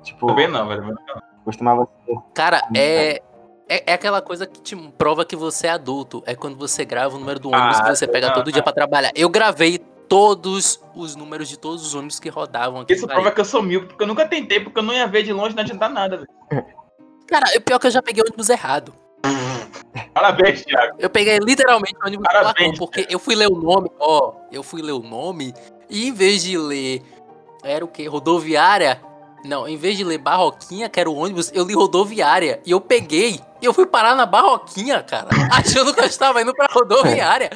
Tipo, 0.03 0.27
Também 0.27 0.47
não, 0.47 0.67
velho. 0.67 0.95
costumava 1.43 1.87
ser. 2.05 2.15
Cara, 2.35 2.61
é. 2.75 3.21
É, 3.69 3.91
é 3.91 3.93
aquela 3.93 4.21
coisa 4.21 4.45
que 4.47 4.61
te 4.61 4.75
prova 4.97 5.25
que 5.25 5.35
você 5.35 5.67
é 5.67 5.71
adulto. 5.71 6.23
É 6.25 6.33
quando 6.35 6.55
você 6.57 6.85
grava 6.85 7.15
o 7.15 7.19
número 7.19 7.37
do 7.39 7.49
ônibus 7.49 7.79
Ah, 7.79 7.83
que 7.83 7.95
você 7.95 8.07
pega 8.07 8.27
não, 8.27 8.35
todo 8.35 8.49
dia 8.51 8.59
não. 8.59 8.63
pra 8.63 8.71
trabalhar. 8.71 9.11
Eu 9.13 9.27
gravei 9.29 9.77
todos 10.07 10.81
os 10.95 11.15
números 11.15 11.49
de 11.49 11.57
todos 11.57 11.85
os 11.85 11.93
ônibus 11.93 12.19
que 12.19 12.29
rodavam 12.29 12.81
aqui. 12.81 12.93
Isso 12.93 13.07
prova 13.07 13.31
que 13.31 13.41
eu 13.41 13.45
sou 13.45 13.61
míope, 13.61 13.87
porque 13.87 14.03
eu 14.03 14.07
nunca 14.07 14.27
tentei, 14.27 14.59
porque 14.59 14.79
eu 14.79 14.83
não 14.83 14.93
ia 14.93 15.07
ver 15.07 15.23
de 15.23 15.33
longe, 15.33 15.55
não 15.55 15.63
adianta 15.63 15.89
nada, 15.89 16.17
velho. 16.17 16.65
Cara, 17.27 17.45
o 17.57 17.61
pior 17.61 17.75
é 17.75 17.79
que 17.79 17.87
eu 17.87 17.91
já 17.91 18.01
peguei 18.01 18.23
ônibus 18.23 18.49
errado. 18.49 18.93
Parabéns, 20.13 20.63
Thiago. 20.63 20.95
Eu 20.99 21.09
peguei 21.09 21.37
literalmente 21.39 21.95
o 22.01 22.07
ônibus 22.07 22.25
Parabéns, 22.25 22.55
Placon, 22.55 22.77
porque 22.77 23.05
eu 23.09 23.19
fui 23.19 23.35
ler 23.35 23.47
o 23.47 23.55
nome, 23.55 23.91
ó, 23.99 24.33
eu 24.51 24.63
fui 24.63 24.81
ler 24.81 24.93
o 24.93 24.99
nome, 24.99 25.53
e 25.89 26.07
em 26.07 26.13
vez 26.13 26.43
de 26.43 26.57
ler, 26.57 27.03
era 27.63 27.83
o 27.83 27.87
quê? 27.87 28.07
Rodoviária? 28.07 29.01
Não, 29.43 29.67
em 29.67 29.77
vez 29.77 29.97
de 29.97 30.03
ler 30.03 30.17
Barroquinha, 30.17 30.89
que 30.89 30.99
era 30.99 31.09
o 31.09 31.15
ônibus, 31.15 31.51
eu 31.53 31.65
li 31.65 31.73
Rodoviária. 31.73 32.59
E 32.65 32.71
eu 32.71 32.81
peguei, 32.81 33.39
e 33.61 33.65
eu 33.65 33.73
fui 33.73 33.85
parar 33.85 34.15
na 34.15 34.25
Barroquinha, 34.25 35.03
cara, 35.03 35.27
achando 35.51 35.93
que 35.93 35.99
eu 35.99 36.05
estava 36.05 36.41
indo 36.41 36.53
pra 36.53 36.67
Rodoviária. 36.71 37.51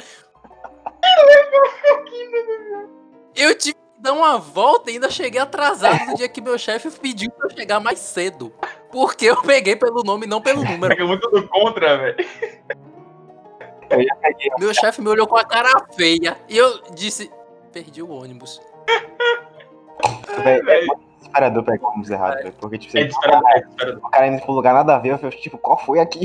Eu 3.34 3.56
tive 3.56 3.74
que 3.74 3.80
dar 4.00 4.12
uma 4.12 4.38
volta 4.38 4.90
e 4.90 4.94
ainda 4.94 5.10
cheguei 5.10 5.40
atrasado 5.40 6.06
no 6.06 6.14
dia 6.16 6.28
que 6.28 6.40
meu 6.40 6.58
chefe 6.58 6.90
pediu 6.90 7.30
pra 7.30 7.46
eu 7.46 7.50
chegar 7.56 7.80
mais 7.80 7.98
cedo. 7.98 8.52
Porque 8.90 9.24
eu 9.26 9.40
peguei 9.42 9.74
pelo 9.76 10.02
nome, 10.02 10.26
não 10.26 10.40
pelo 10.40 10.62
número. 10.62 11.06
Muito 11.06 11.28
do 11.30 11.48
contra, 11.48 11.96
velho. 11.98 12.16
Meu 14.58 14.72
chefe 14.74 15.00
me 15.00 15.08
olhou 15.08 15.26
com 15.26 15.36
a 15.36 15.44
cara 15.44 15.84
feia 15.94 16.36
e 16.48 16.56
eu 16.56 16.82
disse: 16.94 17.30
Perdi 17.72 18.02
o 18.02 18.10
ônibus. 18.10 18.60
Véi, 20.42 20.58
é 20.58 20.62
velho. 20.62 20.86
muito 20.86 21.02
desesperador 21.18 21.62
pegar 21.64 21.88
ônibus 21.88 22.10
errado, 22.10 22.34
velho. 22.36 22.52
Porque, 22.60 22.78
tipo, 22.78 22.98
É 22.98 23.04
desesperador, 23.04 23.50
é 23.50 23.60
desesperador. 23.60 24.00
o 24.06 24.10
cara 24.10 24.26
indo 24.28 24.42
pro 24.42 24.52
lugar 24.52 24.74
nada 24.74 24.96
a 24.96 24.98
ver, 24.98 25.10
eu 25.12 25.18
fico, 25.18 25.42
tipo, 25.42 25.58
qual 25.58 25.78
foi 25.78 26.00
aqui? 26.00 26.20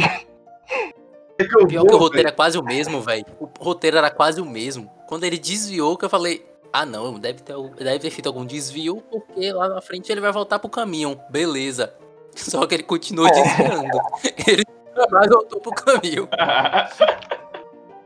Pior 1.37 1.85
que 1.85 1.93
o 1.93 1.97
roteiro 1.97 2.29
é 2.29 2.31
quase 2.31 2.57
o 2.57 2.63
mesmo, 2.63 3.01
velho. 3.01 3.25
O 3.39 3.47
roteiro 3.63 3.97
era 3.97 4.09
quase 4.09 4.41
o 4.41 4.45
mesmo. 4.45 4.89
Quando 5.07 5.23
ele 5.23 5.37
desviou, 5.37 5.97
que 5.97 6.05
eu 6.05 6.09
falei: 6.09 6.45
Ah, 6.73 6.85
não, 6.85 7.19
deve 7.19 7.41
ter, 7.41 7.55
deve 7.77 7.99
ter 7.99 8.09
feito 8.09 8.27
algum 8.27 8.45
desvio, 8.45 9.01
porque 9.11 9.51
lá 9.51 9.69
na 9.69 9.81
frente 9.81 10.11
ele 10.11 10.21
vai 10.21 10.31
voltar 10.31 10.57
pro 10.59 10.69
caminho. 10.69 11.19
Beleza. 11.29 11.93
Só 12.35 12.65
que 12.65 12.75
ele 12.75 12.83
continuou 12.83 13.29
desviando. 13.31 13.99
Ele 14.47 14.63
mais 15.11 15.27
voltou 15.29 15.59
pro 15.59 15.71
caminho. 15.71 16.27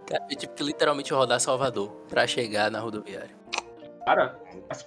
Cara, 0.08 0.24
eu 0.30 0.36
tive 0.38 0.54
que 0.54 0.64
literalmente 0.64 1.14
rodar 1.14 1.40
Salvador 1.40 1.90
pra 2.10 2.28
chegar 2.28 2.70
na 2.72 2.80
rodoviária. 2.80 3.32
Cara, 4.06 4.38
as- 4.70 4.86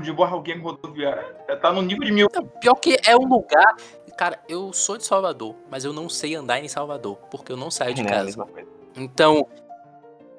de 0.00 0.12
boa 0.12 0.28
alguém 0.28 0.58
rodoviária 0.60 1.22
tá 1.60 1.70
no 1.72 1.82
nível 1.82 2.04
de 2.04 2.12
mil. 2.12 2.28
Não, 2.34 2.44
pior 2.46 2.74
que 2.76 2.98
é 3.06 3.16
um 3.16 3.26
lugar. 3.26 3.76
Cara, 4.16 4.38
eu 4.48 4.72
sou 4.72 4.96
de 4.96 5.04
Salvador, 5.04 5.54
mas 5.70 5.84
eu 5.84 5.92
não 5.92 6.08
sei 6.08 6.34
andar 6.34 6.60
em 6.62 6.68
Salvador, 6.68 7.16
porque 7.30 7.50
eu 7.52 7.56
não 7.56 7.70
saio 7.70 7.94
de 7.94 8.02
Né, 8.02 8.08
a 8.08 8.12
casa. 8.12 8.24
mesma 8.26 8.46
coisa. 8.46 8.68
Então, 8.96 9.46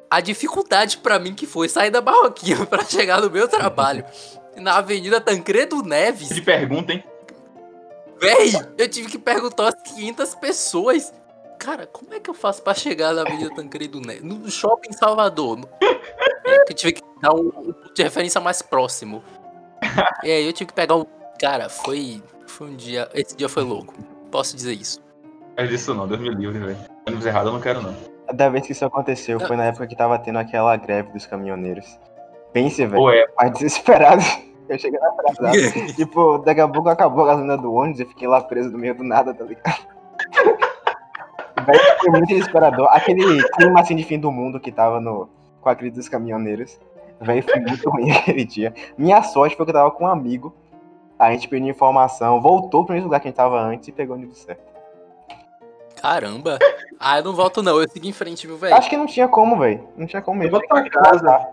a 0.10 0.20
dificuldade 0.22 0.98
pra 1.00 1.18
mim 1.20 1.34
que 1.34 1.46
foi 1.48 1.68
sair 1.68 1.90
da 1.90 2.00
Barroquinha 2.02 2.64
pra 2.68 2.84
chegar 2.86 3.20
no 3.22 3.30
meu 3.30 3.48
trabalho 3.48 4.06
na 4.56 4.78
Avenida 4.78 5.20
Tancredo 5.20 5.82
Neves, 5.84 6.30
De 6.30 6.42
pergunta, 6.42 6.94
hein? 6.94 7.04
véi, 8.20 8.52
eu 8.78 8.88
tive 8.88 9.10
que 9.10 9.18
perguntar 9.20 9.70
às 9.70 9.76
500 9.92 10.36
pessoas. 10.36 11.14
Cara, 11.60 11.88
como 11.88 12.14
é 12.14 12.20
que 12.20 12.30
eu 12.30 12.34
faço 12.34 12.62
pra 12.62 12.74
chegar 12.74 13.14
na 13.14 13.22
Avenida 13.22 13.54
Tancredo 13.56 14.00
Neves? 14.00 14.24
No 14.24 14.50
shopping 14.52 14.90
em 14.90 14.94
Salvador. 14.94 15.58
No- 15.58 15.70
É, 16.46 16.66
que 16.66 16.74
eu 16.74 16.76
tive 16.76 16.92
que 16.94 17.02
dar 17.22 17.34
um, 17.34 17.48
um 17.48 17.52
ponto 17.74 17.94
de 17.94 18.04
referência 18.04 18.40
mais 18.42 18.62
próximo. 18.62 19.24
E 20.24 20.30
aí 20.30 20.46
eu 20.46 20.52
tive 20.52 20.68
que 20.68 20.74
pegar 20.74 20.96
um. 20.98 21.06
Cara, 21.40 21.70
foi. 21.70 22.22
Foi 22.54 22.70
um 22.70 22.76
dia. 22.76 23.10
Esse 23.16 23.36
dia 23.36 23.50
foi 23.50 23.64
louco. 23.64 23.96
Posso 24.32 24.56
dizer 24.56 24.74
isso. 24.74 25.02
Mas 25.58 25.72
isso 25.72 25.92
não, 25.96 26.08
Deus 26.08 26.22
me 26.22 26.30
livre, 26.30 26.60
velho. 26.60 26.78
Ônibus 27.08 27.26
errado 27.26 27.48
eu 27.48 27.54
não 27.54 27.60
quero, 27.60 27.82
não. 27.82 27.96
Da 28.32 28.48
vez 28.48 28.68
que 28.68 28.74
isso 28.74 28.86
aconteceu, 28.86 29.40
foi 29.40 29.56
na 29.58 29.66
época 29.66 29.88
que 29.88 29.96
tava 29.96 30.20
tendo 30.20 30.38
aquela 30.38 30.76
greve 30.76 31.12
dos 31.12 31.26
caminhoneiros. 31.26 32.00
Pense, 32.52 32.86
velho, 32.86 33.10
é, 33.10 33.26
mais 33.36 33.54
desesperado. 33.54 34.22
Eu 34.70 34.78
cheguei 34.78 35.00
atrasado. 35.00 35.96
tipo, 35.96 36.38
daqui 36.38 36.62
a 36.62 36.68
pouco 36.68 36.90
acabou 36.90 37.24
a 37.24 37.28
gasolina 37.28 37.58
do 37.58 37.74
ônibus 37.74 38.00
e 38.00 38.06
fiquei 38.06 38.28
lá 38.28 38.40
preso 38.40 38.70
no 38.70 38.78
meio 38.78 38.96
do 38.96 39.04
nada, 39.04 39.34
tá 39.34 39.44
ligado? 39.44 39.88
Véi, 41.66 41.80
foi 42.00 42.12
muito 42.12 42.28
desesperador. 42.28 42.88
Aquele 42.92 43.44
clima 43.50 43.82
assim 43.82 43.96
de 43.96 44.04
fim 44.04 44.20
do 44.20 44.32
mundo 44.32 44.60
que 44.60 44.72
tava 44.72 45.02
no, 45.02 45.28
com 45.60 45.70
a 45.70 45.76
crise 45.76 45.96
dos 45.96 46.08
caminhoneiros. 46.08 46.80
Véi, 47.20 47.42
foi 47.42 47.60
muito 47.60 47.90
ruim 47.90 48.12
aquele 48.16 48.46
dia. 48.46 48.74
Minha 48.98 49.24
sorte 49.24 49.56
foi 49.58 49.66
que 49.66 49.72
eu 49.72 49.76
tava 49.76 49.92
com 49.92 50.06
um 50.06 50.08
amigo. 50.08 50.56
A 51.28 51.32
gente 51.32 51.48
pediu 51.48 51.70
informação, 51.70 52.42
voltou 52.42 52.86
pro 52.86 52.94
mesmo 52.94 53.08
lugar 53.08 53.20
que 53.20 53.28
a 53.28 53.30
gente 53.30 53.38
tava 53.38 53.60
antes 53.62 53.88
e 53.88 53.92
pegou 53.92 54.16
o 54.16 54.20
ônibus 54.20 54.40
certo. 54.40 54.74
Caramba. 56.02 56.60
Ah, 57.00 57.20
eu 57.20 57.24
não 57.24 57.34
volto 57.34 57.64
não. 57.64 57.82
Eu 57.82 57.90
segui 57.90 58.10
em 58.10 58.14
frente, 58.14 58.46
viu, 58.46 58.58
velho? 58.58 58.76
Acho 58.76 58.90
que 58.90 58.98
não 58.98 59.06
tinha 59.06 59.28
como, 59.28 59.58
velho. 59.58 59.88
Não 59.96 60.06
tinha 60.06 60.22
como 60.22 60.44
eu 60.44 60.52
mesmo. 60.52 60.60
vou 60.60 60.68
pra 60.68 60.90
casa. 60.90 61.48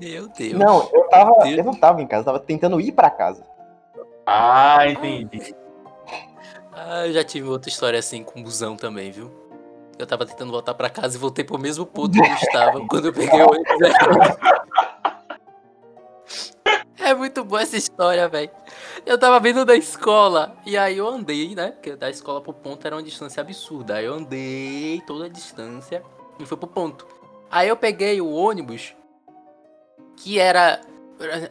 Meu 0.00 0.28
Deus. 0.28 0.52
Não, 0.52 0.88
eu 0.92 1.08
tava. 1.08 1.32
Deus. 1.42 1.58
Eu 1.58 1.64
não 1.64 1.74
tava 1.74 2.00
em 2.00 2.06
casa, 2.06 2.20
eu 2.22 2.26
tava 2.26 2.38
tentando 2.38 2.80
ir 2.80 2.92
pra 2.92 3.10
casa. 3.10 3.42
Ah, 4.24 4.86
entendi. 4.88 5.54
Ah, 6.72 7.06
eu 7.06 7.12
já 7.12 7.24
tive 7.24 7.48
outra 7.48 7.68
história 7.68 7.98
assim 7.98 8.22
com 8.22 8.42
busão 8.42 8.76
também, 8.76 9.10
viu? 9.10 9.32
Eu 9.98 10.06
tava 10.06 10.24
tentando 10.24 10.52
voltar 10.52 10.74
pra 10.74 10.88
casa 10.88 11.16
e 11.16 11.20
voltei 11.20 11.44
pro 11.44 11.58
mesmo 11.58 11.84
ponto 11.84 12.12
que 12.12 12.20
eu 12.20 12.34
estava 12.34 12.86
quando 12.86 13.06
eu 13.06 13.12
peguei 13.12 13.42
o 13.42 13.50
ônibus. 13.50 13.66
Muito 17.28 17.44
boa 17.44 17.60
essa 17.60 17.76
história, 17.76 18.26
velho. 18.26 18.50
Eu 19.04 19.18
tava 19.18 19.38
vindo 19.38 19.62
da 19.62 19.76
escola 19.76 20.56
e 20.64 20.78
aí 20.78 20.96
eu 20.96 21.06
andei, 21.06 21.54
né? 21.54 21.72
Porque 21.72 21.94
da 21.94 22.08
escola 22.08 22.40
pro 22.40 22.54
ponto 22.54 22.86
era 22.86 22.96
uma 22.96 23.02
distância 23.02 23.42
absurda. 23.42 23.96
Aí 23.96 24.06
eu 24.06 24.14
andei 24.14 25.02
toda 25.06 25.26
a 25.26 25.28
distância 25.28 26.02
e 26.40 26.46
fui 26.46 26.56
pro 26.56 26.66
ponto. 26.66 27.06
Aí 27.50 27.68
eu 27.68 27.76
peguei 27.76 28.18
o 28.18 28.32
ônibus 28.32 28.94
que 30.16 30.38
era. 30.38 30.80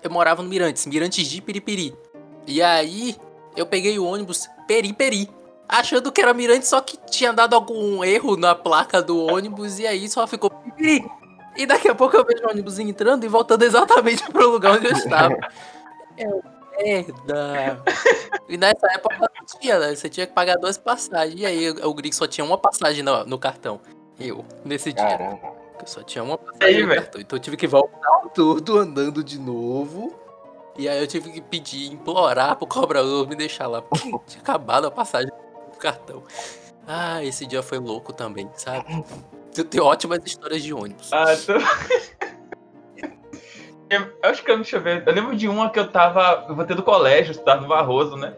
Eu 0.01 0.09
morava 0.09 0.41
no 0.41 0.49
Mirantes, 0.49 0.83
Mirantes 0.87 1.27
de 1.27 1.43
Piripiri. 1.43 1.95
E 2.47 2.59
aí 2.59 3.15
eu 3.55 3.67
peguei 3.67 3.99
o 3.99 4.05
ônibus 4.05 4.49
Peri-Peri. 4.67 5.29
Achando 5.69 6.11
que 6.11 6.21
era 6.21 6.33
Mirante, 6.33 6.67
só 6.67 6.81
que 6.81 6.97
tinha 7.11 7.31
dado 7.31 7.53
algum 7.53 8.03
erro 8.03 8.35
na 8.35 8.55
placa 8.55 8.99
do 8.99 9.23
ônibus 9.27 9.77
e 9.77 9.85
aí 9.85 10.09
só 10.09 10.25
ficou 10.25 10.49
Piri. 10.49 11.05
E 11.58 11.65
daqui 11.65 11.89
a 11.89 11.96
pouco 11.96 12.15
eu 12.15 12.24
vejo 12.24 12.46
o 12.46 12.50
ônibus 12.50 12.80
entrando 12.80 13.24
e 13.24 13.28
voltando 13.28 13.63
exatamente 13.63 14.24
pro 14.32 14.50
lugar 14.50 14.74
onde 14.78 14.88
eu 14.88 14.93
estava. 14.93 15.36
É 16.20 16.26
uma 16.28 16.41
merda. 16.80 17.84
E 18.50 18.58
nessa 18.58 18.88
época 18.88 19.20
não 19.20 19.46
tinha, 19.46 19.78
né? 19.78 19.96
Você 19.96 20.10
tinha 20.10 20.26
que 20.26 20.34
pagar 20.34 20.56
duas 20.58 20.78
passagens. 20.78 21.39
E 21.39 21.46
aí 21.46 21.70
o 21.70 21.93
Grig 21.93 22.15
só 22.15 22.26
tinha 22.26 22.43
uma 22.43 22.58
passagem 22.58 23.04
no, 23.04 23.24
no 23.24 23.38
cartão. 23.38 23.80
Eu, 24.20 24.43
nesse 24.65 24.91
dia. 24.91 25.06
Caramba. 25.06 25.54
Eu 25.80 25.86
só 25.86 26.02
tinha 26.02 26.24
uma 26.24 26.34
aí, 26.34 26.39
passagem 26.39 26.82
no 26.82 26.88
velho? 26.88 27.02
cartão. 27.02 27.22
Então 27.22 27.38
eu 27.38 27.41
tive 27.41 27.56
que 27.56 27.67
voltar 27.67 28.22
tudo 28.34 28.80
andando 28.80 29.24
de 29.24 29.39
novo. 29.39 30.12
E 30.76 30.89
aí 30.89 31.00
eu 31.00 31.08
tive 31.08 31.32
que 31.32 31.41
pedir, 31.41 31.91
implorar 31.91 32.56
pro 32.56 32.65
cobrador 32.65 33.28
me 33.28 33.36
deixar 33.36 33.67
lá. 33.67 33.82
Porque 33.82 34.10
tinha 34.26 34.41
acabado 34.41 34.88
a 34.88 34.91
passagem 34.91 35.30
do 35.72 35.78
cartão. 35.78 36.24
Ah, 36.88 37.24
esse 37.24 37.46
dia 37.46 37.62
foi 37.62 37.80
louco 37.80 38.13
também, 38.13 38.50
sabe? 38.56 39.04
Eu 39.58 39.65
tenho 39.65 39.84
ótimas 39.86 40.20
histórias 40.26 40.62
de 40.62 40.74
ônibus. 40.74 41.12
Ah, 41.12 41.26
tô... 41.46 41.54
eu 43.89 44.30
acho 44.30 44.43
que 44.43 44.52
eu, 44.52 44.56
deixa 44.58 44.78
eu 44.78 44.82
ver. 44.82 45.04
Eu 45.06 45.13
lembro 45.13 45.36
de 45.36 45.48
uma 45.48 45.70
que 45.70 45.80
eu 45.80 45.89
tava. 45.89 46.46
Eu 46.48 46.56
voltei 46.56 46.76
do 46.76 46.84
colégio, 46.84 47.30
eu 47.30 47.32
estudava 47.32 47.62
no 47.62 47.67
Barroso, 47.67 48.15
né? 48.15 48.36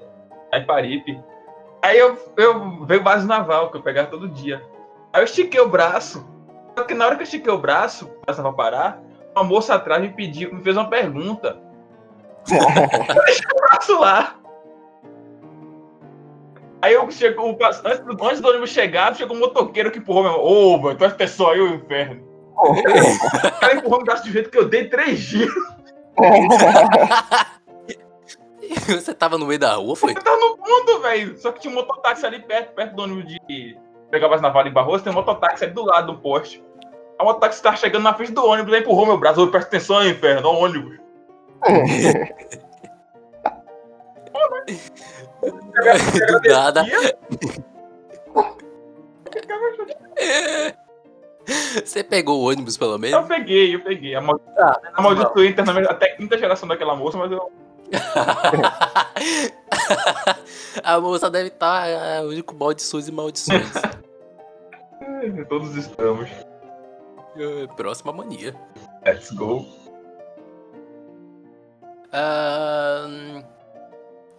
Aí 0.52 0.62
em 0.62 0.66
Paripe. 0.66 1.20
Aí 1.82 1.98
eu, 1.98 2.18
eu 2.38 2.86
veio 2.86 3.04
base 3.04 3.26
naval, 3.26 3.72
que 3.72 3.78
eu 3.78 3.82
pegava 3.82 4.10
todo 4.10 4.28
dia. 4.28 4.64
Aí 5.14 5.22
eu 5.22 5.26
estiquei 5.26 5.60
o 5.60 5.70
braço. 5.70 6.28
Só 6.78 6.84
que 6.84 6.94
na 6.94 7.06
hora 7.06 7.16
que 7.16 7.22
eu 7.22 7.26
estiquei 7.26 7.52
o 7.52 7.58
braço, 7.58 8.08
passava 8.26 8.50
a 8.50 8.54
parar, 8.54 9.02
uma 9.36 9.44
moça 9.44 9.76
atrás 9.76 10.02
me 10.02 10.10
pediu, 10.10 10.54
me 10.54 10.64
fez 10.64 10.76
uma 10.76 10.90
pergunta. 10.90 11.58
eu 12.50 13.26
deixei 13.26 13.46
o 13.54 13.62
braço 13.62 14.00
lá. 14.00 14.39
Aí 16.82 16.94
eu 16.94 17.10
chego, 17.12 17.58
antes, 17.62 18.00
do- 18.00 18.24
antes 18.26 18.40
do 18.42 18.48
ônibus 18.48 18.70
chegar, 18.70 19.14
chegou 19.16 19.36
um 19.36 19.40
motoqueiro 19.40 19.92
que 19.92 20.00
empurrou 20.00 20.24
meu. 20.24 20.34
Ô, 20.40 20.78
mano, 20.78 20.98
tu 20.98 21.06
é 21.24 21.28
só 21.28 21.54
eu, 21.54 21.68
inferno. 21.68 22.24
O 22.56 22.82
cara 23.60 23.76
empurrou 23.76 23.98
meu 23.98 24.06
braço 24.06 24.24
de 24.24 24.32
jeito 24.32 24.50
que 24.50 24.58
eu 24.58 24.68
dei 24.68 24.88
três 24.90 25.20
giros. 25.20 25.54
Você 28.88 29.14
tava 29.14 29.38
no 29.38 29.46
meio 29.46 29.60
da 29.60 29.76
rua, 29.76 29.96
foi? 29.96 30.12
Eu 30.12 30.24
tava 30.24 30.38
no 30.38 30.58
fundo, 30.58 31.02
velho. 31.02 31.38
Só 31.38 31.52
que 31.52 31.60
tinha 31.60 31.72
um 31.72 31.76
mototáxi 31.76 32.26
ali 32.26 32.40
perto, 32.40 32.74
perto 32.74 32.96
do 32.96 33.04
ônibus 33.04 33.26
de. 33.28 33.78
Pegar 34.12 34.28
mais 34.30 34.42
na 34.42 34.50
Vale 34.50 34.70
em 34.70 34.74
Barroso, 34.74 35.04
tem 35.04 35.12
um 35.14 35.16
mototáxi 35.16 35.66
ali 35.66 35.74
do 35.74 35.84
lado 35.86 36.14
do 36.14 36.20
poste. 36.20 36.64
A 37.18 37.24
mototáxi 37.24 37.62
tava 37.62 37.78
chegando 37.78 38.04
na 38.04 38.14
frente 38.14 38.32
do 38.32 38.46
ônibus, 38.46 38.74
aí 38.74 38.82
empurrou 38.82 39.06
meu 39.06 39.18
braço. 39.18 39.44
Ô, 39.44 39.48
presta 39.48 39.70
atenção, 39.70 40.08
inferno, 40.08 40.48
ó 40.50 40.54
o 40.54 40.64
ônibus. 40.64 40.98
Do 45.42 46.50
nada. 46.50 46.84
Você 51.84 52.04
pegou 52.04 52.42
o 52.42 52.50
ônibus, 52.50 52.78
pelo 52.78 52.94
Eu 52.94 53.00
menos? 53.00 53.28
peguei, 53.28 53.74
eu 53.76 53.84
peguei. 53.84 54.16
A 54.16 54.22
mal- 54.22 54.40
Ah, 54.58 54.80
amaldiçoei 54.94 55.50
internamente 55.50 55.90
até 55.90 56.12
a 56.12 56.16
quinta 56.16 56.38
geração 56.38 56.68
daquela 56.68 56.96
moça, 56.96 57.18
mas 57.18 57.32
eu. 57.32 57.52
A 60.84 61.00
moça 61.00 61.30
deve 61.30 61.48
estar 61.48 61.88
é, 61.88 62.22
hoje 62.22 62.44
com 62.44 62.56
maldições 62.56 63.08
e 63.08 63.12
maldições. 63.12 63.66
Todos 65.50 65.76
estamos. 65.76 66.30
É, 67.36 67.68
Próxima 67.76 68.14
mania. 68.14 68.54
Let's 69.06 69.32
go. 69.32 69.66
Ahn, 72.14 73.44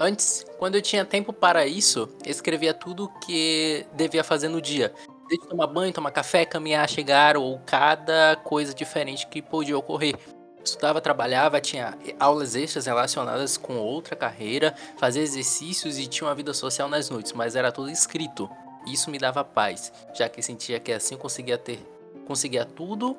antes, 0.00 0.46
quando 0.58 0.76
eu 0.76 0.82
tinha 0.82 1.04
tempo 1.04 1.32
para 1.32 1.66
isso, 1.66 2.08
escrevia 2.24 2.72
tudo 2.72 3.12
que 3.24 3.86
devia 3.92 4.24
fazer 4.24 4.48
no 4.48 4.60
dia. 4.60 4.92
Desde 5.28 5.46
tomar 5.46 5.66
banho, 5.66 5.92
tomar 5.92 6.10
café, 6.10 6.44
caminhar, 6.46 6.88
chegar, 6.88 7.36
ou 7.36 7.60
cada 7.66 8.34
coisa 8.36 8.74
diferente 8.74 9.26
que 9.26 9.42
podia 9.42 9.76
ocorrer. 9.76 10.16
Estudava, 10.64 11.00
trabalhava, 11.00 11.60
tinha 11.60 11.96
aulas 12.18 12.56
extras 12.56 12.86
relacionadas 12.86 13.56
com 13.56 13.76
outra 13.76 14.16
carreira, 14.16 14.74
fazia 14.98 15.22
exercícios 15.22 15.98
e 15.98 16.06
tinha 16.06 16.26
uma 16.28 16.34
vida 16.34 16.52
social 16.52 16.88
nas 16.88 17.08
noites, 17.08 17.32
mas 17.32 17.54
era 17.54 17.70
tudo 17.70 17.90
escrito. 17.90 18.50
Isso 18.86 19.10
me 19.10 19.18
dava 19.18 19.44
paz, 19.44 19.92
já 20.14 20.28
que 20.28 20.42
sentia 20.42 20.80
que 20.80 20.92
assim 20.92 21.16
conseguia 21.16 21.56
ter, 21.56 21.78
conseguia 22.26 22.64
tudo 22.64 23.16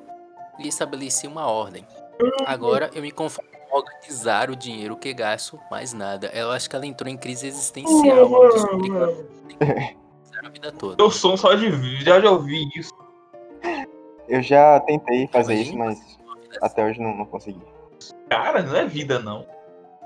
e 0.58 0.68
estabelecia 0.68 1.30
uma 1.30 1.46
ordem. 1.46 1.86
Agora 2.46 2.90
eu 2.94 3.02
me 3.02 3.10
conformo 3.10 3.51
organizar 3.72 4.50
o 4.50 4.56
dinheiro 4.56 4.96
que 4.96 5.12
gasto, 5.12 5.58
mais 5.70 5.92
nada. 5.92 6.30
Eu 6.34 6.50
acho 6.50 6.68
que 6.68 6.76
ela 6.76 6.86
entrou 6.86 7.10
em 7.10 7.16
crise 7.16 7.46
existencial, 7.46 8.28
a 10.44 10.48
vida 10.48 10.72
toda. 10.72 11.02
Eu 11.02 11.10
sou 11.10 11.36
só 11.36 11.54
de 11.54 12.04
já 12.04 12.20
já 12.20 12.30
ouvi 12.30 12.68
isso. 12.76 12.92
Eu 14.28 14.42
já 14.42 14.80
tentei 14.80 15.28
fazer 15.28 15.54
isso, 15.54 15.72
Imagina 15.72 15.84
mas 15.84 16.18
uma 16.24 16.36
vida 16.36 16.56
assim. 16.56 16.66
até 16.72 16.84
hoje 16.84 17.00
não, 17.00 17.16
não 17.16 17.26
consegui. 17.26 17.62
Cara, 18.28 18.62
não 18.62 18.74
é 18.76 18.86
vida, 18.86 19.18
não. 19.18 19.46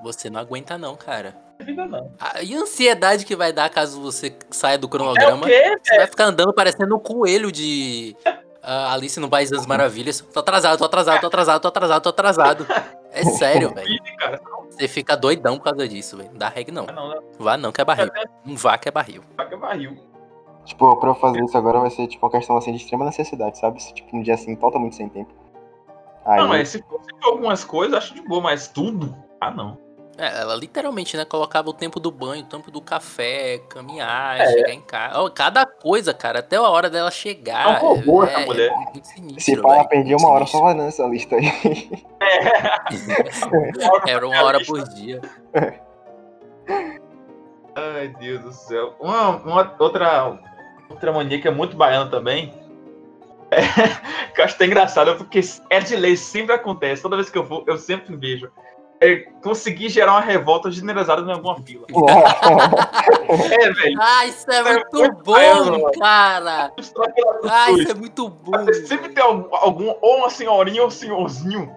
Você 0.03 0.29
não 0.29 0.41
aguenta 0.41 0.77
não, 0.77 0.95
cara. 0.95 1.37
Não 1.59 1.63
é 1.63 1.65
vida, 1.65 1.87
não. 1.87 2.13
Ah, 2.21 2.43
e 2.43 2.55
a 2.55 2.59
ansiedade 2.59 3.25
que 3.25 3.35
vai 3.35 3.53
dar 3.53 3.71
caso 3.71 4.01
você 4.01 4.37
saia 4.51 4.77
do 4.77 4.87
É 4.87 4.89
o 4.89 4.91
cronograma? 4.91 5.47
quê? 5.47 5.79
Você 5.83 5.97
vai 5.97 6.07
ficar 6.07 6.25
andando 6.27 6.53
parecendo 6.53 6.95
um 6.97 6.99
coelho 6.99 7.51
de 7.51 8.15
ah, 8.63 8.93
Alice 8.93 9.19
no 9.19 9.29
País 9.31 9.51
das 9.51 9.65
Maravilhas. 9.65 10.21
Tô 10.21 10.41
atrasado, 10.41 10.79
tô 10.79 10.85
atrasado, 10.85 11.21
tô 11.21 11.27
atrasado, 11.29 11.63
tô 11.63 11.69
atrasado, 11.69 12.03
tô 12.03 12.09
atrasado. 12.11 12.67
É 13.17 13.25
sério, 13.25 13.73
velho. 13.75 13.99
Cara. 14.19 14.41
Você 14.71 14.87
fica 14.87 15.17
doidão 15.17 15.57
por 15.59 15.65
causa 15.65 15.89
disso, 15.89 16.17
velho. 16.17 16.31
Não 16.31 16.39
dá 16.39 16.49
reggae, 16.49 16.71
não. 16.71 16.87
Não, 16.87 17.09
não. 17.09 17.23
Vá 17.39 17.57
não, 17.57 17.73
que 17.73 17.81
é 17.81 17.85
barril. 17.85 18.11
Não 18.45 18.57
vá, 18.57 18.77
que 18.77 18.89
é 18.89 18.93
barril. 18.93 19.23
Paga 19.37 19.57
barril. 19.57 19.97
Tipo, 20.65 20.97
pra 20.97 21.11
eu 21.11 21.15
fazer 21.15 21.43
isso 21.43 21.57
agora 21.57 21.79
vai 21.79 21.91
ser 21.91 22.09
tipo 22.09 22.27
uma 22.27 22.33
questão 22.33 22.57
assim 22.57 22.73
de 22.73 22.79
extrema 22.79 23.05
necessidade, 23.05 23.57
sabe? 23.57 23.81
Se, 23.81 23.95
tipo, 23.95 24.17
um 24.17 24.21
dia 24.21 24.35
assim, 24.35 24.57
totalmente 24.57 24.97
sem 24.97 25.09
tempo. 25.09 25.33
Aí, 26.25 26.41
Não, 26.41 26.49
mas 26.49 26.71
se 26.71 26.83
fosse 26.83 27.09
por 27.21 27.31
algumas 27.31 27.65
coisas, 27.65 27.97
acho 27.97 28.15
de 28.15 28.23
boa, 28.23 28.41
mas 28.41 28.67
tudo? 28.67 29.15
Ah, 29.41 29.53
não. 29.53 29.79
É, 30.19 30.41
ela 30.41 30.55
literalmente, 30.55 31.15
né, 31.17 31.27
colocava 31.27 31.69
o 31.69 31.75
tempo 31.75 32.01
do 32.01 32.11
banho, 32.11 32.43
o 32.43 32.47
tempo 32.47 32.71
do 32.71 32.81
café, 32.81 33.59
caminhar, 33.69 34.41
É. 34.41 34.47
chegar 34.51 34.73
em 34.73 34.81
casa. 34.81 35.21
Ó, 35.21 35.29
Cada 35.29 35.67
coisa, 35.67 36.15
cara, 36.15 36.39
até 36.39 36.57
a 36.57 36.63
hora 36.63 36.89
dela 36.89 37.11
chegar. 37.11 37.67
É 37.67 37.85
um 37.85 37.89
robô 37.89 38.25
essa 38.25 38.41
mulher. 38.41 38.71
muito 38.93 39.07
sinistro, 39.07 39.41
se 39.43 39.61
pá, 39.61 39.75
ela 39.75 39.89
muito 39.93 40.17
uma 40.17 40.31
hora 40.31 40.47
só 40.47 40.59
sinistro. 40.59 40.61
fazendo 40.63 40.89
essa 40.89 41.07
lista 41.07 41.37
aí. 41.37 42.03
Era 44.09 44.27
uma 44.27 44.43
hora 44.43 44.59
por 44.65 44.83
dia. 44.89 45.21
Ai, 47.75 48.09
Deus 48.19 48.41
do 48.43 48.53
céu. 48.53 48.95
Uma, 48.99 49.37
uma 49.37 49.77
outra, 49.79 50.39
outra 50.89 51.13
mania 51.13 51.41
que 51.41 51.49
é 51.49 51.51
muito 51.51 51.77
baiana 51.77 52.11
também. 52.11 52.55
É, 53.51 53.61
que 54.35 54.41
eu 54.41 54.45
acho 54.47 54.55
até 54.55 54.65
engraçado, 54.67 55.15
porque 55.17 55.41
é 55.69 55.79
de 55.81 55.95
lei, 55.95 56.17
sempre 56.17 56.55
acontece. 56.55 57.03
Toda 57.03 57.17
vez 57.17 57.29
que 57.29 57.37
eu 57.37 57.45
vou, 57.45 57.65
eu 57.67 57.77
sempre 57.77 58.17
vejo. 58.17 58.51
É 59.01 59.17
conseguir 59.43 59.89
gerar 59.91 60.13
uma 60.13 60.21
revolta 60.21 60.71
generalizada 60.71 61.21
em 61.23 61.33
alguma 61.33 61.57
fila. 61.63 61.87
É, 63.29 63.73
velho. 63.73 63.99
Ah, 64.01 64.25
isso 64.27 64.51
é 64.51 64.63
muito 64.63 64.97
muito 64.97 65.23
bom, 65.25 65.91
cara! 65.99 66.73
Ah, 67.51 67.71
isso 67.73 67.91
é 67.91 67.95
muito 67.95 68.29
bom. 68.29 68.53
Você 68.65 68.87
sempre 68.87 69.09
tem 69.11 69.23
algum, 69.23 69.55
algum- 69.55 69.95
ou 70.01 70.19
uma 70.19 70.31
senhorinha 70.31 70.81
ou 70.83 70.89
um 70.89 70.91
senhorzinho 70.91 71.75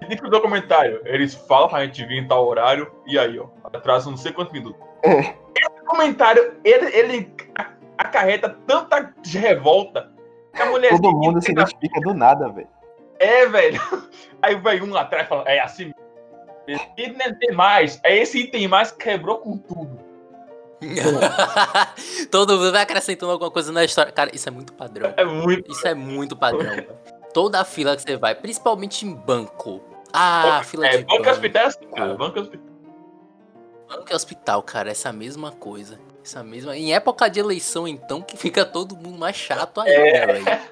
que 0.00 0.06
diz 0.08 0.20
no 0.22 0.30
documentário. 0.30 1.00
Eles 1.04 1.34
falam 1.34 1.68
pra 1.68 1.84
gente 1.84 2.04
vir 2.06 2.18
em 2.22 2.26
tal 2.26 2.46
horário, 2.46 2.90
e 3.06 3.18
aí, 3.18 3.38
ó, 3.38 3.46
atrasa 3.72 4.10
não 4.10 4.16
sei 4.16 4.32
quantos 4.32 4.52
minutos. 4.52 4.80
Esse 5.02 5.84
comentário, 5.86 6.54
ele, 6.64 6.86
ele 6.96 7.34
a- 7.58 7.66
acarreta 7.98 8.56
tanta 8.66 9.12
revolta 9.24 10.10
que 10.54 10.62
a 10.62 10.66
mulher 10.66 10.90
Todo 10.98 11.12
mundo 11.12 11.40
se 11.42 11.52
identifica 11.52 12.00
do 12.00 12.14
nada, 12.14 12.48
velho. 12.48 12.68
É, 13.18 13.46
velho. 13.46 13.80
Aí 14.42 14.54
vai 14.56 14.80
um 14.80 14.90
lá 14.90 15.02
atrás 15.02 15.26
e 15.26 15.28
fala, 15.28 15.42
é 15.46 15.60
assim 15.60 15.84
mesmo. 15.86 16.05
E 16.68 17.08
não 17.08 17.38
tem 17.38 17.52
mais. 17.52 18.00
É 18.02 18.16
esse 18.16 18.38
item 18.40 18.68
mais 18.68 18.90
que 18.90 18.98
quebrou 18.98 19.38
com 19.38 19.56
tudo. 19.56 20.06
Todo 22.30 22.58
mundo 22.58 22.72
vai 22.72 22.82
acrescentando 22.82 23.32
alguma 23.32 23.50
coisa 23.50 23.72
na 23.72 23.84
história. 23.84 24.12
Cara, 24.12 24.30
isso 24.34 24.48
é 24.48 24.52
muito 24.52 24.72
padrão. 24.72 25.12
É 25.16 25.24
muito. 25.24 25.70
Isso 25.70 25.86
é 25.86 25.94
muito 25.94 26.36
padrão. 26.36 26.84
Toda 27.32 27.60
a 27.60 27.64
fila 27.64 27.96
que 27.96 28.02
você 28.02 28.16
vai, 28.16 28.34
principalmente 28.34 29.06
em 29.06 29.14
banco. 29.14 29.82
Ah, 30.12 30.62
fila 30.64 30.86
é, 30.86 30.90
de 30.90 30.98
banco 30.98 31.18
banco. 31.18 31.28
e 31.28 31.32
hospital 31.32 31.62
é 31.62 31.66
assim, 31.66 31.86
cara. 31.88 32.14
Banco 32.14 32.38
e 32.38 32.40
hospital. 32.40 32.66
Banco 33.88 34.14
hospital, 34.14 34.62
cara, 34.62 34.90
essa 34.90 35.12
mesma 35.12 35.52
coisa. 35.52 35.98
Essa 36.24 36.42
mesma. 36.42 36.76
Em 36.76 36.94
época 36.94 37.28
de 37.28 37.38
eleição, 37.38 37.86
então, 37.86 38.22
que 38.22 38.36
fica 38.36 38.64
todo 38.64 38.96
mundo 38.96 39.18
mais 39.18 39.36
chato 39.36 39.80
ainda, 39.80 39.98
É. 40.02 40.62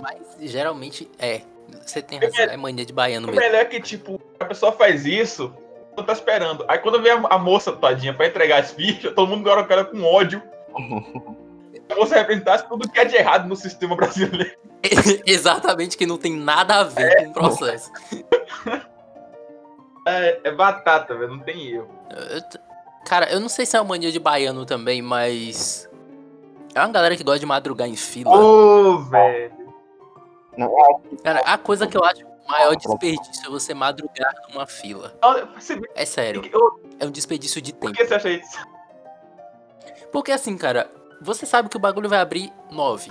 Mas 0.00 0.36
geralmente 0.40 1.10
é. 1.18 1.42
Você 1.84 2.02
tem 2.02 2.18
razão, 2.18 2.44
é 2.44 2.56
mania 2.56 2.84
de 2.84 2.92
baiano 2.92 3.28
O 3.28 3.30
mesmo. 3.30 3.40
melhor 3.40 3.60
é 3.62 3.64
que, 3.64 3.80
tipo, 3.80 4.20
a 4.38 4.44
pessoa 4.44 4.72
faz 4.72 5.06
isso, 5.06 5.52
não 5.96 6.04
tá 6.04 6.12
esperando. 6.12 6.64
Aí 6.68 6.78
quando 6.78 7.00
vem 7.02 7.12
a, 7.12 7.38
moça, 7.38 7.72
tadinha, 7.72 8.14
pra 8.14 8.26
entregar 8.26 8.60
as 8.60 8.72
fichas, 8.72 9.14
todo 9.14 9.28
mundo 9.28 9.48
agora 9.50 9.66
cara 9.66 9.84
com 9.84 10.02
ódio. 10.02 10.42
A 11.90 11.94
moça 11.94 12.14
representasse 12.14 12.66
tudo 12.68 12.88
que 12.88 12.98
é 12.98 13.04
de 13.04 13.16
errado 13.16 13.46
no 13.46 13.54
sistema 13.54 13.94
brasileiro. 13.94 14.56
Exatamente, 15.26 15.96
que 15.96 16.06
não 16.06 16.16
tem 16.16 16.34
nada 16.34 16.76
a 16.76 16.84
ver 16.84 17.24
com 17.24 17.30
o 17.30 17.32
processo. 17.32 17.90
É, 20.04 20.40
é 20.42 20.50
batata, 20.50 21.14
velho, 21.14 21.30
não 21.30 21.38
tem 21.38 21.74
erro. 21.74 21.88
Cara, 23.06 23.30
eu 23.30 23.38
não 23.38 23.48
sei 23.48 23.64
se 23.64 23.76
é 23.76 23.80
uma 23.80 23.90
mania 23.90 24.10
de 24.10 24.18
baiano 24.18 24.66
também, 24.66 25.00
mas. 25.00 25.88
É 26.74 26.80
uma 26.80 26.88
galera 26.90 27.16
que 27.16 27.22
gosta 27.22 27.38
de 27.38 27.46
madrugar 27.46 27.88
em 27.88 27.94
fila. 27.94 28.36
Ô, 28.36 28.98
velho. 28.98 29.52
Não, 30.56 30.66
é, 30.66 31.16
Cara, 31.22 31.40
a 31.40 31.58
coisa 31.58 31.86
que 31.86 31.96
eu 31.96 32.04
acho 32.04 32.24
o 32.26 32.50
maior 32.50 32.74
desperdício 32.76 33.46
é 33.46 33.50
você 33.50 33.72
madrugar 33.72 34.34
numa 34.52 34.66
fila. 34.66 35.14
É 35.94 36.04
sério, 36.04 36.42
é 36.98 37.06
um 37.06 37.10
desperdício 37.10 37.60
de 37.60 37.72
Por 37.72 37.86
tempo. 37.86 37.98
que 37.98 38.06
você 38.06 38.14
acha 38.14 38.30
isso? 38.30 38.58
Porque 40.10 40.32
assim, 40.32 40.56
cara, 40.58 40.90
você 41.20 41.46
sabe 41.46 41.68
que 41.68 41.76
o 41.76 41.80
bagulho 41.80 42.08
vai 42.08 42.18
abrir 42.20 42.52
9. 42.70 43.10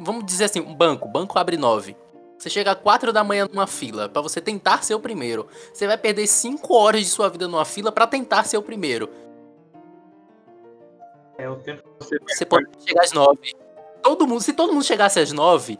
Vamos 0.00 0.24
dizer 0.26 0.44
assim, 0.44 0.60
um 0.60 0.74
banco, 0.74 1.06
o 1.06 1.10
banco 1.10 1.38
abre 1.38 1.56
9. 1.56 1.96
Você 2.36 2.50
chega 2.50 2.74
4 2.74 3.12
da 3.12 3.22
manhã 3.22 3.46
numa 3.50 3.68
fila 3.68 4.08
pra 4.08 4.20
você 4.20 4.40
tentar 4.40 4.82
ser 4.82 4.94
o 4.94 5.00
primeiro. 5.00 5.46
Você 5.72 5.86
vai 5.86 5.96
perder 5.96 6.26
5 6.26 6.74
horas 6.74 7.02
de 7.02 7.06
sua 7.06 7.28
vida 7.28 7.46
numa 7.46 7.64
fila 7.64 7.92
pra 7.92 8.06
tentar 8.06 8.44
ser 8.44 8.56
o 8.56 8.62
primeiro. 8.62 9.08
É 11.38 11.48
o 11.48 11.56
tempo 11.56 11.82
que 11.82 12.04
você 12.04 12.18
Você 12.18 12.44
pode 12.44 12.66
chegar 12.84 13.04
às 13.04 13.12
9. 13.12 13.38
Todo 14.02 14.26
mundo, 14.26 14.40
se 14.40 14.52
todo 14.52 14.72
mundo 14.72 14.84
chegasse 14.84 15.20
às 15.20 15.30
9, 15.30 15.78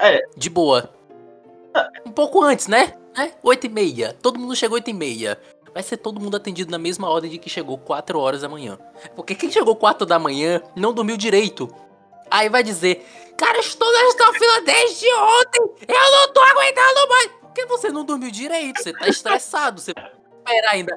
É. 0.00 0.22
de 0.36 0.50
boa. 0.50 0.90
Um 2.06 2.10
pouco 2.10 2.42
antes, 2.42 2.68
né? 2.68 2.94
né? 3.16 3.32
8 3.42 3.66
e 3.66 3.68
meia. 3.68 4.16
Todo 4.20 4.38
mundo 4.38 4.54
chegou 4.54 4.76
8 4.76 4.90
e 4.90 4.92
meia. 4.92 5.38
Vai 5.72 5.82
ser 5.82 5.96
todo 5.96 6.20
mundo 6.20 6.36
atendido 6.36 6.70
na 6.70 6.78
mesma 6.78 7.08
ordem 7.08 7.30
de 7.30 7.38
que 7.38 7.50
chegou 7.50 7.76
4 7.78 8.18
horas 8.18 8.42
da 8.42 8.48
manhã. 8.48 8.78
Porque 9.16 9.34
quem 9.34 9.50
chegou 9.50 9.74
4 9.74 10.06
da 10.06 10.18
manhã 10.18 10.62
não 10.76 10.92
dormiu 10.92 11.16
direito. 11.16 11.68
Aí 12.30 12.48
vai 12.48 12.62
dizer, 12.62 13.04
cara, 13.36 13.58
estou 13.58 13.90
nesta 13.92 14.32
fila 14.32 14.60
desde 14.62 15.06
ontem, 15.14 15.60
eu 15.88 16.12
não 16.12 16.32
tô 16.32 16.40
aguentando 16.40 17.08
mais. 17.08 17.30
Porque 17.42 17.66
você 17.66 17.90
não 17.90 18.04
dormiu 18.04 18.30
direito, 18.30 18.82
você 18.82 18.92
tá 18.92 19.08
estressado, 19.08 19.80
você 19.80 19.92
vai 19.94 20.10
esperar 20.38 20.72
ainda. 20.72 20.96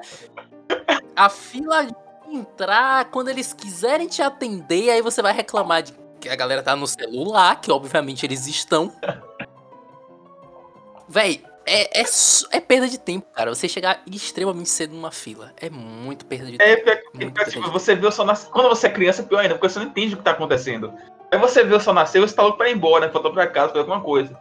A 1.14 1.28
fila 1.28 1.84
de 1.84 1.94
entrar, 2.30 3.06
quando 3.06 3.28
eles 3.28 3.52
quiserem 3.52 4.06
te 4.06 4.22
atender, 4.22 4.90
aí 4.90 5.02
você 5.02 5.22
vai 5.22 5.32
reclamar 5.32 5.82
de 5.82 5.92
que 6.20 6.28
a 6.28 6.36
galera 6.36 6.62
tá 6.62 6.76
no 6.76 6.86
celular, 6.86 7.60
que 7.60 7.70
obviamente 7.70 8.24
eles 8.24 8.46
estão. 8.46 8.92
Véi, 11.08 11.42
é, 11.70 12.00
é, 12.00 12.04
é 12.52 12.60
perda 12.60 12.88
de 12.88 12.98
tempo, 12.98 13.26
cara. 13.34 13.54
Você 13.54 13.68
chegar 13.68 14.00
extremamente 14.10 14.70
cedo 14.70 14.94
numa 14.94 15.10
fila. 15.10 15.52
É 15.60 15.68
muito 15.68 16.24
perda 16.24 16.46
de 16.46 16.56
É, 16.60 16.76
tempo. 16.76 17.02
Muito 17.14 17.26
que, 17.26 17.32
perda 17.32 17.50
tipo, 17.50 17.70
você 17.70 17.94
vê 17.94 18.06
o 18.06 18.12
sol 18.12 18.24
nascer. 18.24 18.50
Quando 18.50 18.70
você 18.70 18.86
é 18.86 18.90
criança, 18.90 19.22
é 19.22 19.24
pior 19.24 19.40
ainda, 19.40 19.54
porque 19.54 19.68
você 19.68 19.78
não 19.78 19.86
entende 19.86 20.14
o 20.14 20.16
que 20.16 20.24
tá 20.24 20.30
acontecendo. 20.30 20.92
Aí 21.30 21.38
você 21.38 21.62
vê 21.62 21.74
o 21.74 21.80
sol 21.80 21.92
nascer, 21.92 22.20
você 22.20 22.34
tá 22.34 22.42
louco 22.42 22.56
pra 22.56 22.70
ir 22.70 22.74
embora, 22.74 23.06
né? 23.06 23.12
Faltou 23.12 23.32
pra 23.32 23.46
casa, 23.46 23.68
fazer 23.68 23.80
alguma 23.80 24.00
coisa. 24.00 24.38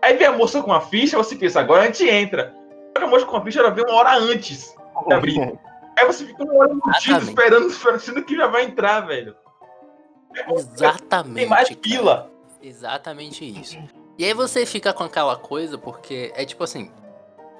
Aí 0.00 0.16
vem 0.16 0.26
a 0.26 0.32
moça 0.32 0.62
com 0.62 0.72
a 0.72 0.80
ficha, 0.80 1.18
você 1.18 1.36
pensa, 1.36 1.60
agora 1.60 1.82
a 1.82 1.86
gente 1.86 2.08
entra. 2.08 2.54
Só 2.92 3.00
que 3.00 3.04
a 3.04 3.06
moça 3.06 3.26
com 3.26 3.36
a 3.36 3.44
ficha, 3.44 3.60
ela 3.60 3.70
vem 3.70 3.84
uma 3.84 3.94
hora 3.94 4.16
antes 4.16 4.74
de 5.06 5.14
abrir. 5.14 5.40
Aí 5.98 6.06
você 6.06 6.24
fica 6.24 6.42
uma 6.42 6.54
hora 6.54 6.72
embutido, 6.72 7.18
esperando, 7.18 7.66
esperando, 7.68 8.00
sendo 8.00 8.24
que 8.24 8.34
já 8.34 8.46
vai 8.46 8.64
entrar, 8.64 9.00
velho. 9.00 9.36
Exatamente. 10.48 11.34
Tem 11.34 11.46
mais 11.46 11.68
cara. 11.68 11.80
fila. 11.82 12.30
Exatamente 12.62 13.44
isso. 13.44 13.76
E 14.18 14.24
aí 14.24 14.34
você 14.34 14.64
fica 14.64 14.92
com 14.92 15.04
aquela 15.04 15.36
coisa, 15.36 15.76
porque 15.76 16.32
é 16.34 16.44
tipo 16.44 16.62
assim. 16.62 16.90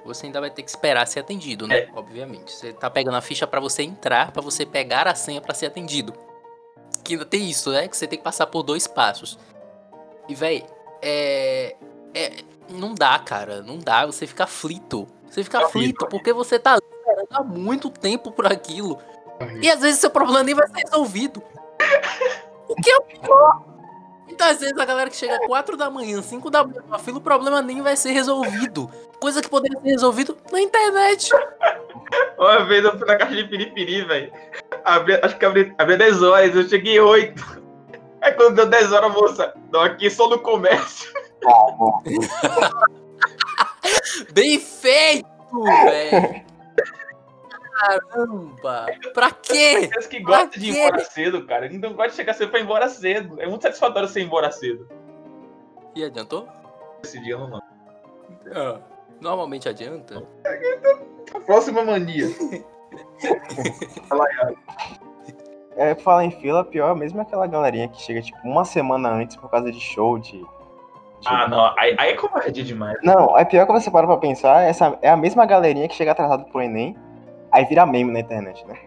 Você 0.05 0.25
ainda 0.25 0.41
vai 0.41 0.51
ter 0.51 0.63
que 0.63 0.69
esperar 0.69 1.07
ser 1.07 1.21
atendido, 1.21 1.65
né? 1.65 1.87
Obviamente. 1.95 2.51
Você 2.51 2.73
tá 2.73 2.89
pegando 2.89 3.15
a 3.15 3.21
ficha 3.21 3.47
pra 3.47 3.61
você 3.61 3.83
entrar, 3.83 4.31
pra 4.31 4.41
você 4.41 4.65
pegar 4.65 5.07
a 5.07 5.15
senha 5.15 5.39
pra 5.39 5.53
ser 5.53 5.67
atendido. 5.67 6.13
Que 7.05 7.13
ainda 7.13 7.25
tem 7.25 7.49
isso, 7.49 7.71
né? 7.71 7.87
Que 7.87 7.95
você 7.95 8.05
tem 8.05 8.17
que 8.17 8.23
passar 8.23 8.47
por 8.47 8.63
dois 8.63 8.85
passos. 8.85 9.39
E, 10.27 10.35
véi, 10.35 10.65
é, 11.01 11.75
é. 12.13 12.43
Não 12.69 12.93
dá, 12.93 13.17
cara. 13.19 13.61
Não 13.61 13.77
dá. 13.77 14.05
Você 14.05 14.27
fica 14.27 14.43
aflito. 14.43 15.07
Você 15.29 15.43
fica 15.43 15.59
É 15.59 15.63
aflito 15.63 16.05
porque 16.07 16.33
você 16.33 16.59
tá 16.59 16.77
esperando 16.77 17.27
há 17.31 17.43
muito 17.43 17.89
tempo 17.89 18.29
por 18.31 18.45
aquilo. 18.45 18.99
E 19.61 19.69
às 19.69 19.81
vezes 19.81 19.99
seu 19.99 20.09
problema 20.09 20.43
nem 20.43 20.53
vai 20.53 20.67
ser 20.67 20.83
resolvido. 20.83 21.41
O 22.73 22.81
que 22.81 22.89
é 22.89 22.97
o 22.97 23.01
pior? 23.01 23.61
Muitas 24.25 24.59
vezes 24.59 24.75
a 24.75 24.85
galera 24.85 25.11
que 25.11 25.15
chega 25.15 25.45
4 25.45 25.77
da 25.77 25.91
manhã, 25.91 26.19
5 26.19 26.49
da 26.49 26.63
manhã 26.63 26.81
na 26.89 26.97
fila, 26.97 27.19
o 27.19 27.21
problema 27.21 27.61
nem 27.61 27.83
vai 27.83 27.95
ser 27.95 28.13
resolvido. 28.13 28.89
Coisa 29.19 29.43
que 29.43 29.49
poderia 29.49 29.79
ser 29.79 29.89
resolvido 29.89 30.35
na 30.51 30.59
internet. 30.59 31.29
Uma 32.35 32.65
vez 32.65 32.83
eu 32.83 32.97
fui 32.97 33.07
na 33.07 33.15
caixa 33.15 33.35
de 33.35 33.43
piripiri, 33.43 34.05
velho. 34.05 34.33
Acho 35.21 35.37
que 35.37 35.45
abri, 35.45 35.71
abri 35.77 35.97
10 35.97 36.23
horas, 36.23 36.55
eu 36.55 36.67
cheguei 36.67 36.99
8. 36.99 37.61
Aí 38.21 38.31
quando 38.31 38.55
deu 38.55 38.65
10 38.65 38.91
horas, 38.91 39.13
moça, 39.13 39.53
não, 39.71 39.81
aqui 39.81 40.09
só 40.09 40.27
no 40.27 40.39
comércio. 40.39 41.13
Bem 44.33 44.59
feito, 44.59 45.27
velho. 45.63 46.43
Caramba. 47.73 48.85
Pra 49.13 49.31
quê? 49.31 49.83
Aqueles 49.85 50.07
que 50.07 50.19
gostam 50.21 50.49
de 50.49 50.69
ir 50.71 50.77
embora 50.77 51.03
cedo, 51.03 51.45
cara. 51.45 51.69
Não 51.69 51.93
gosta 51.93 52.09
de 52.11 52.15
chegar 52.15 52.33
cedo 52.33 52.49
pra 52.51 52.59
ir 52.59 52.63
embora 52.63 52.87
cedo. 52.89 53.41
É 53.41 53.47
muito 53.47 53.61
satisfatório 53.63 54.07
você 54.07 54.21
ir 54.21 54.25
embora 54.25 54.51
cedo. 54.51 54.87
E 55.95 56.03
adiantou? 56.03 56.47
Esse 57.03 57.19
dia 57.21 57.37
não, 57.37 57.47
não. 57.49 57.61
Ah, 58.53 58.79
Normalmente 59.21 59.69
adianta. 59.69 60.21
A 61.33 61.39
próxima 61.39 61.83
mania. 61.83 62.25
É, 65.75 65.95
falar 65.95 66.25
em 66.25 66.31
fila, 66.31 66.63
pior 66.63 66.95
mesmo 66.95 67.19
é 67.19 67.23
aquela 67.23 67.47
galerinha 67.47 67.87
que 67.87 67.99
chega, 67.99 68.21
tipo, 68.21 68.37
uma 68.43 68.63
semana 68.63 69.09
antes 69.09 69.35
por 69.35 69.49
causa 69.49 69.71
de 69.71 69.79
show, 69.79 70.19
de... 70.19 70.33
de- 70.37 70.45
Ah, 71.25 71.47
não. 71.47 71.65
Aí, 71.79 71.95
aí 71.97 72.11
é 72.11 72.15
covardia 72.15 72.63
demais. 72.63 72.95
Não, 73.03 73.35
é 73.37 73.43
pior 73.43 73.65
que 73.65 73.71
você 73.71 73.89
para 73.89 74.05
pra 74.05 74.17
pensar, 74.17 74.61
essa 74.61 74.97
é 75.01 75.09
a 75.09 75.17
mesma 75.17 75.45
galerinha 75.47 75.87
que 75.87 75.95
chega 75.95 76.11
atrasado 76.11 76.45
pro 76.45 76.61
Enem, 76.61 76.95
aí 77.53 77.63
vira 77.65 77.85
meme 77.85 78.11
na 78.11 78.19
internet, 78.19 78.65
né? 78.67 78.77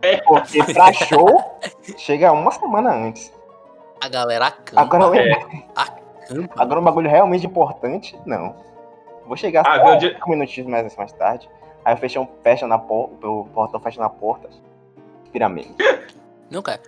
É. 0.00 0.18
Porque 0.18 0.62
pra 0.72 0.92
show, 0.92 1.58
chega 1.96 2.32
uma 2.32 2.50
semana 2.52 2.94
antes. 2.94 3.32
A 4.00 4.08
galera 4.08 4.46
acampa. 4.46 4.80
Agora, 4.80 5.18
É. 5.18 5.32
acampa. 5.74 6.52
agora 6.56 6.80
um 6.80 6.84
bagulho 6.84 7.10
realmente 7.10 7.46
importante, 7.46 8.18
não. 8.24 8.54
Vou 9.26 9.36
chegar 9.36 9.62
Ah, 9.66 9.78
só 9.84 9.94
dia- 9.96 10.16
mais, 10.68 10.96
mais 10.96 11.12
tarde, 11.12 11.50
aí 11.84 11.92
eu 11.92 11.98
fecho, 11.98 12.26
fecha 12.42 12.66
na 12.66 12.78
porta, 12.78 13.26
o 13.26 13.44
portão 13.52 13.80
fecha 13.80 14.00
na 14.00 14.08
porta, 14.08 14.48
vira 15.32 15.48
meme. 15.48 15.74
Não, 16.50 16.62
cara. 16.62 16.80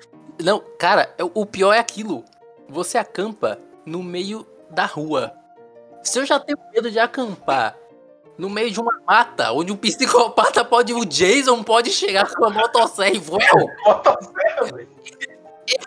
Não, 0.43 0.63
cara, 0.79 1.13
é- 1.19 1.25
o 1.35 1.45
pior 1.45 1.73
é 1.75 1.79
aquilo. 1.79 2.25
Você 2.69 2.97
acampa 2.97 3.59
no 3.85 4.03
meio 4.03 4.47
da 4.71 4.87
rua. 4.87 5.33
Se 6.03 6.19
eu 6.19 6.25
já 6.25 6.39
tenho 6.41 6.59
medo 6.73 6.91
de 6.91 6.99
acampar 6.99 7.77
no 8.41 8.51
meio 8.51 8.71
de 8.71 8.81
uma 8.81 9.01
mata, 9.07 9.53
onde 9.53 9.71
um 9.71 9.77
psicopata 9.77 10.65
pode. 10.65 10.93
O 10.93 11.05
Jason 11.05 11.63
pode 11.63 11.91
chegar 11.91 12.29
com 12.35 12.47
a 12.47 12.51
motosserra 12.51 13.15
e 13.15 13.19
voar. 13.19 13.41
Motosserra, 13.85 14.65
velho. 14.73 14.89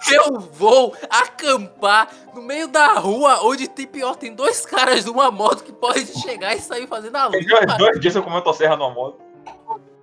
Eu 0.10 0.40
vou 0.40 0.96
acampar 1.10 2.10
no 2.34 2.42
meio 2.42 2.70
da 2.70 2.94
rua, 2.94 3.44
onde 3.44 3.68
tem 3.68 3.86
pior, 3.86 4.16
tem 4.16 4.34
dois 4.34 4.66
caras 4.66 5.04
numa 5.04 5.30
moto 5.30 5.62
que 5.62 5.74
podem 5.74 6.06
chegar 6.06 6.56
e 6.56 6.60
sair 6.60 6.88
fazendo 6.88 7.18
a 7.18 7.26
luta. 7.26 7.46
dois, 7.46 7.78
dois 7.78 8.00
dias 8.00 8.16
eu 8.16 8.24
com 8.24 8.30
motosserra 8.30 8.78
numa 8.78 8.92
moto. 8.92 9.20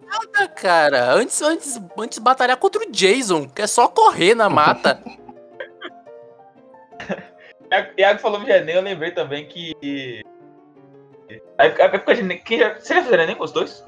Nada, 0.05 0.49
cara. 0.49 1.15
Antes, 1.15 1.41
antes, 1.41 1.81
antes 1.97 2.19
batalhar 2.19 2.59
contra 2.59 2.83
o 2.83 2.91
Jason, 2.91 3.49
que 3.49 3.63
é 3.63 3.67
só 3.67 3.89
correr 3.89 4.35
na 4.35 4.51
mata. 4.51 5.03
Iago 7.97 8.21
falou 8.21 8.41
de 8.41 8.51
Enem, 8.51 8.77
eu 8.77 8.83
lembrei 8.83 9.11
também 9.13 9.47
que. 9.47 10.23
A 11.59 11.65
época 11.67 11.83
a 11.83 11.87
época 11.87 12.15
de 12.15 12.21
Enem. 12.21 12.39
Quem 12.39 12.59
já... 12.59 12.75
Você 12.75 12.95
já 12.95 13.03
fez 13.03 13.13
Enem 13.13 13.37
com 13.37 13.45
os 13.45 13.53
dois? 13.53 13.87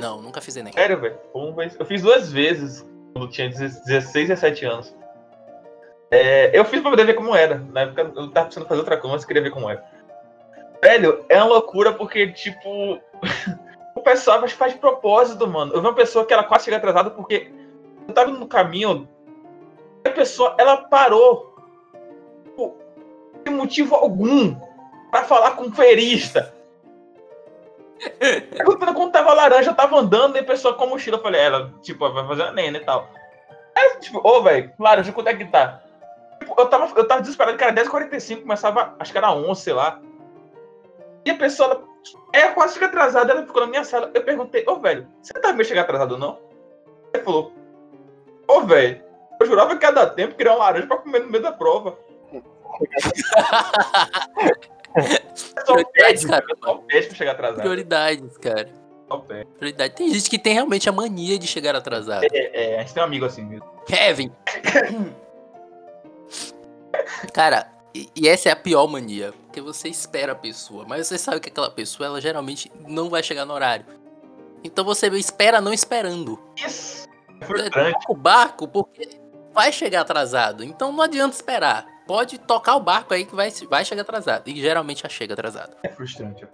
Não, 0.00 0.22
nunca 0.22 0.40
fiz 0.40 0.56
Enem. 0.56 0.72
Sério, 0.72 1.00
velho? 1.00 1.18
Uma 1.34 1.52
vez. 1.52 1.76
Eu 1.78 1.86
fiz 1.86 2.02
duas 2.02 2.32
vezes 2.32 2.84
quando 3.12 3.30
tinha 3.30 3.48
16 3.48 4.14
e 4.14 4.28
17 4.28 4.64
anos. 4.64 4.96
É, 6.10 6.58
eu 6.58 6.64
fiz 6.64 6.80
pra 6.80 6.90
poder 6.90 7.04
ver 7.04 7.14
como 7.14 7.34
era. 7.34 7.58
Na 7.58 7.82
época 7.82 8.02
eu 8.02 8.30
tava 8.30 8.46
precisando 8.46 8.66
fazer 8.66 8.80
outra 8.80 8.96
coisa, 8.96 9.16
mas 9.16 9.24
queria 9.24 9.42
ver 9.42 9.50
como 9.50 9.68
era. 9.68 9.84
Velho, 10.82 11.24
é 11.28 11.36
uma 11.36 11.46
loucura 11.46 11.92
porque, 11.92 12.32
tipo. 12.32 12.98
o 13.94 14.00
pessoal 14.00 14.40
faz, 14.40 14.52
faz 14.52 14.72
de 14.72 14.78
propósito, 14.78 15.46
mano. 15.46 15.72
Eu 15.72 15.80
vi 15.80 15.86
uma 15.86 15.94
pessoa 15.94 16.24
que 16.24 16.32
ela 16.32 16.44
quase 16.44 16.64
chega 16.64 16.78
atrasada 16.78 17.10
porque 17.10 17.50
eu 18.06 18.14
tava 18.14 18.30
no 18.30 18.46
caminho. 18.46 19.08
A 20.04 20.10
pessoa, 20.10 20.54
ela 20.58 20.78
parou. 20.78 21.54
Tipo, 22.44 22.76
sem 23.46 23.54
motivo 23.54 23.94
algum. 23.94 24.56
Pra 25.10 25.24
falar 25.24 25.52
com 25.52 25.64
o 25.64 25.72
ferista. 25.72 26.54
Quando, 28.64 28.94
quando 28.94 29.12
tava 29.12 29.34
laranja, 29.34 29.70
eu 29.70 29.74
tava 29.74 29.98
andando 29.98 30.36
e 30.36 30.38
a 30.38 30.44
pessoa 30.44 30.74
com 30.74 30.84
a 30.84 30.86
mochila, 30.86 31.16
eu 31.16 31.22
falei, 31.22 31.40
ela, 31.40 31.72
tipo, 31.82 32.08
vai 32.08 32.26
fazer 32.26 32.44
a 32.44 32.52
nena 32.52 32.78
e 32.78 32.84
tal. 32.84 33.08
Aí, 33.76 33.98
tipo, 33.98 34.20
ô, 34.22 34.40
velho, 34.42 34.72
laranja, 34.78 35.12
quanto 35.12 35.28
é 35.28 35.34
que 35.34 35.44
tá? 35.46 35.82
Tipo, 36.38 36.54
eu 36.56 36.66
tava, 36.66 36.92
eu 36.96 37.08
tava 37.08 37.22
desesperado, 37.22 37.58
cara, 37.58 37.72
10h45, 37.72 38.42
começava, 38.42 38.94
acho 38.98 39.10
que 39.10 39.18
era 39.18 39.32
11, 39.32 39.60
sei 39.60 39.72
lá. 39.72 40.00
E 41.24 41.30
a 41.30 41.36
pessoa, 41.36 41.70
ela, 41.70 41.84
é, 42.32 42.48
quase 42.48 42.74
chega 42.74 42.86
atrasada, 42.86 43.32
ela 43.32 43.46
ficou 43.46 43.62
na 43.62 43.68
minha 43.68 43.84
sala. 43.84 44.10
Eu 44.14 44.22
perguntei, 44.22 44.64
ô, 44.66 44.76
velho, 44.76 45.08
você 45.20 45.32
tá 45.34 45.52
meio 45.52 45.64
chegar 45.64 45.82
atrasado, 45.82 46.16
não? 46.16 46.38
Ele 47.12 47.24
falou, 47.24 47.52
ô, 48.46 48.60
velho, 48.62 49.02
eu 49.40 49.46
jurava 49.46 49.76
que 49.76 49.84
ia 49.84 49.92
dar 49.92 50.10
tempo, 50.10 50.34
queria 50.34 50.52
uma 50.52 50.64
laranja 50.64 50.86
pra 50.86 50.98
comer 50.98 51.20
no 51.20 51.30
meio 51.30 51.42
da 51.42 51.52
prova. 51.52 51.98
Prioridades, 55.64 56.24
cara. 56.24 56.44
Prioridades, 57.62 58.38
cara. 58.38 58.68
Prioridade. 59.58 59.94
Tem 59.94 60.12
gente 60.12 60.28
que 60.28 60.38
tem 60.38 60.52
realmente 60.54 60.88
a 60.88 60.92
mania 60.92 61.38
de 61.38 61.46
chegar 61.46 61.74
atrasado. 61.74 62.24
É, 62.24 62.74
é, 62.74 62.76
a 62.78 62.80
gente 62.80 62.94
tem 62.94 63.02
um 63.02 63.06
amigo 63.06 63.24
assim 63.24 63.44
mesmo. 63.44 63.66
Kevin! 63.86 64.30
Cara, 67.32 67.70
e, 67.94 68.08
e 68.14 68.28
essa 68.28 68.48
é 68.48 68.52
a 68.52 68.56
pior 68.56 68.86
mania. 68.86 69.32
Porque 69.44 69.60
você 69.60 69.88
espera 69.88 70.32
a 70.32 70.36
pessoa, 70.36 70.84
mas 70.86 71.06
você 71.06 71.16
sabe 71.16 71.40
que 71.40 71.48
aquela 71.48 71.70
pessoa, 71.70 72.06
ela 72.06 72.20
geralmente 72.20 72.70
não 72.86 73.08
vai 73.08 73.22
chegar 73.22 73.44
no 73.44 73.54
horário. 73.54 73.86
Então 74.62 74.84
você 74.84 75.08
espera 75.16 75.60
não 75.60 75.72
esperando. 75.72 76.38
Isso! 76.56 77.08
É 77.40 77.90
É, 77.90 77.92
o 78.08 78.14
barco 78.14 78.66
porque 78.66 79.08
vai 79.54 79.72
chegar 79.72 80.02
atrasado. 80.02 80.64
Então 80.64 80.92
não 80.92 81.02
adianta 81.02 81.34
esperar. 81.34 81.86
Pode 82.08 82.38
tocar 82.38 82.74
o 82.74 82.80
barco 82.80 83.12
aí 83.12 83.26
que 83.26 83.34
vai, 83.36 83.50
vai 83.68 83.84
chegar 83.84 84.00
atrasado. 84.02 84.48
E 84.48 84.58
geralmente 84.58 85.02
já 85.02 85.08
chega 85.10 85.34
atrasado. 85.34 85.76
É 85.82 85.88
frustrante. 85.90 86.48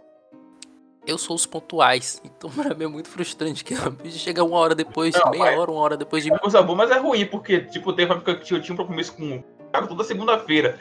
Eu 1.07 1.17
sou 1.17 1.37
os 1.37 1.47
pontuais. 1.47 2.21
Então 2.25 2.51
pra 2.53 2.75
mim 2.75 2.85
é 2.85 2.89
muito 2.89 3.09
frustrante. 3.09 3.63
Que 3.65 3.73
a 3.75 3.89
bicha 3.89 4.19
chega 4.19 4.43
uma 4.43 4.59
hora 4.59 4.75
depois, 4.75 5.15
Não, 5.15 5.31
meia 5.31 5.45
mas- 5.45 5.59
hora, 5.59 5.71
uma 5.71 5.81
hora 5.81 5.97
depois 5.97 6.25
de 6.25 6.31
mim. 6.31 6.37
É 6.37 6.41
coisa 6.41 6.61
boa, 6.61 6.77
mas 6.77 6.91
é 6.91 6.99
ruim, 6.99 7.25
porque, 7.27 7.61
tipo, 7.61 7.93
teve 7.93 8.11
uma 8.11 8.17
época 8.17 8.35
que 8.35 8.53
eu 8.53 8.61
tinha 8.61 8.75
um 8.75 8.77
compromisso 8.77 9.15
com 9.17 9.37
o 9.37 9.45
cara 9.73 9.87
toda 9.87 10.03
segunda-feira, 10.03 10.79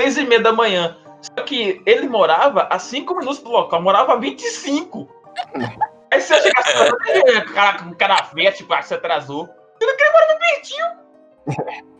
seis 0.00 0.16
e 0.16 0.24
meia 0.24 0.40
da 0.40 0.52
manhã. 0.54 0.96
Só 1.20 1.44
que 1.44 1.82
ele 1.84 2.08
morava 2.08 2.62
a 2.70 2.78
cinco 2.78 3.14
minutos 3.16 3.40
do 3.40 3.50
local, 3.50 3.82
morava 3.82 4.14
a 4.14 4.16
25. 4.16 5.06
Aí 6.10 6.20
se 6.20 6.32
eu 6.34 6.40
chegasse 6.42 6.70
atrasado, 6.70 7.52
cara, 7.52 7.88
o 7.90 7.94
cara 7.96 8.16
feia, 8.24 8.52
tipo, 8.52 8.72
ah, 8.72 8.80
você 8.80 8.94
atrasou. 8.94 9.48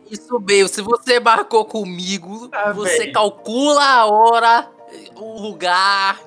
Isso 0.09 0.39
mesmo, 0.39 0.69
se 0.69 0.81
você 0.81 1.19
marcou 1.19 1.65
comigo, 1.65 2.47
Ah, 2.51 2.71
você 2.71 2.99
velho. 2.99 3.13
calcula 3.13 3.83
a 3.83 4.05
hora, 4.05 4.69
o 5.15 5.41
lugar, 5.41 6.19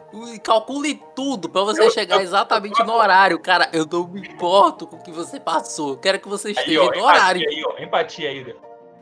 calcule 0.43 1.01
tudo 1.14 1.49
pra 1.49 1.62
você 1.62 1.85
Eu- 1.85 1.91
chegar 1.93 2.16
eu- 2.16 2.23
exatamente 2.23 2.83
no 2.85 2.93
horário. 2.93 3.39
Cara, 3.39 3.69
eu 3.73 3.87
não 3.91 4.07
me 4.09 4.27
importo 4.29 4.85
com 4.87 4.97
o 4.97 5.03
que 5.03 5.12
você 5.12 5.39
passou. 5.39 5.91
Eu 5.91 5.97
quero 5.99 6.19
que 6.19 6.29
você 6.29 6.49
Aí, 6.49 6.55
esteja 6.55 6.81
ó, 6.83 6.87
no 6.87 6.91
empatia 6.91 7.05
horário. 7.07 7.49
aí, 7.49 7.64
ó, 7.64 7.79
empatia 7.83 8.29
aí? 8.31 8.57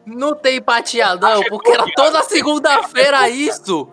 Não 0.04 0.34
tem 0.36 0.58
empatia, 0.58 1.16
não, 1.16 1.38
Achei 1.40 1.48
porque 1.48 1.70
era 1.70 1.84
toda 1.96 2.22
segunda-feira 2.22 3.28
isso. 3.30 3.88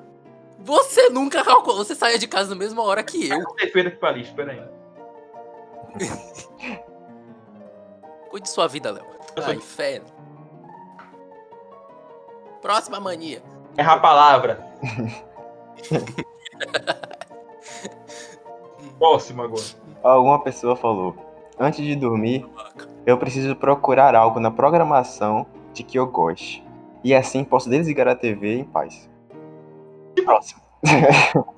Você 0.60 1.10
nunca 1.10 1.44
calculou, 1.44 1.84
você 1.84 1.96
saía 1.96 2.20
de 2.20 2.28
casa 2.28 2.50
na 2.52 2.56
mesma 2.56 2.84
hora 2.84 3.02
que 3.04 3.30
eu. 3.30 3.42
Aqui 3.42 3.90
pra 4.00 4.12
lixo, 4.12 4.34
pera 4.36 4.52
aí. 4.52 4.62
Cuide 8.30 8.44
de 8.46 8.50
sua 8.50 8.68
vida, 8.68 8.92
Léo. 8.92 9.06
Eu 9.36 9.44
Ai, 9.44 9.54
sou- 9.56 9.62
fé. 9.62 10.02
Próxima 12.62 13.00
mania. 13.00 13.42
Erra 13.78 13.94
a 13.94 14.00
palavra. 14.00 14.68
Próximo 18.98 19.42
agora. 19.42 19.64
Alguma 20.04 20.40
pessoa 20.44 20.76
falou: 20.76 21.16
Antes 21.60 21.84
de 21.84 21.96
dormir, 21.96 22.46
eu 23.06 23.18
preciso 23.18 23.56
procurar 23.56 24.16
algo 24.16 24.40
na 24.40 24.52
programação 24.52 25.46
de 25.74 25.84
que 25.84 25.98
eu 25.98 26.08
goste. 26.08 26.64
E 27.04 27.14
assim 27.14 27.44
posso 27.44 27.70
desligar 27.70 28.08
a 28.08 28.16
TV 28.16 28.60
em 28.60 28.64
paz. 28.64 29.10
Próximo. 30.24 30.62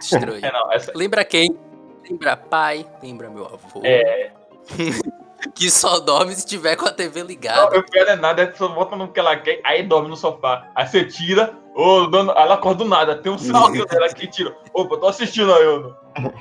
Estranho. 0.00 0.44
É, 0.44 0.52
não, 0.52 0.72
essa 0.72 0.92
Lembra 0.94 1.24
quem? 1.24 1.56
Lembra 2.08 2.36
pai, 2.36 2.86
lembra 3.02 3.28
meu 3.28 3.44
avô. 3.44 3.80
é. 3.84 4.32
que 5.54 5.70
só 5.70 5.98
dorme 6.00 6.34
se 6.34 6.46
tiver 6.46 6.76
com 6.76 6.86
a 6.86 6.90
TV 6.92 7.20
Não, 7.20 7.26
ligada. 7.28 7.74
eu 7.76 7.82
pior 7.84 8.06
é 8.06 8.16
nada, 8.16 8.42
a 8.42 8.46
pessoa 8.46 8.72
volta 8.74 8.96
no 8.96 9.08
que 9.08 9.18
ela 9.20 9.36
quer, 9.36 9.60
aí 9.64 9.82
dorme 9.82 10.08
no 10.08 10.16
sofá. 10.16 10.68
Aí 10.74 10.86
você 10.86 11.04
tira, 11.04 11.54
ô, 11.74 12.06
dona- 12.06 12.32
ela 12.32 12.54
acorda 12.54 12.84
do 12.84 12.88
nada, 12.90 13.16
tem 13.16 13.32
um 13.32 13.38
sinalzinho 13.38 13.86
dela 13.86 14.08
que 14.08 14.26
tira. 14.26 14.56
Opa, 14.72 14.96
tô 14.98 15.06
assistindo 15.08 15.52
aí, 15.54 15.64
eu 15.64 15.80
não. 15.80 16.32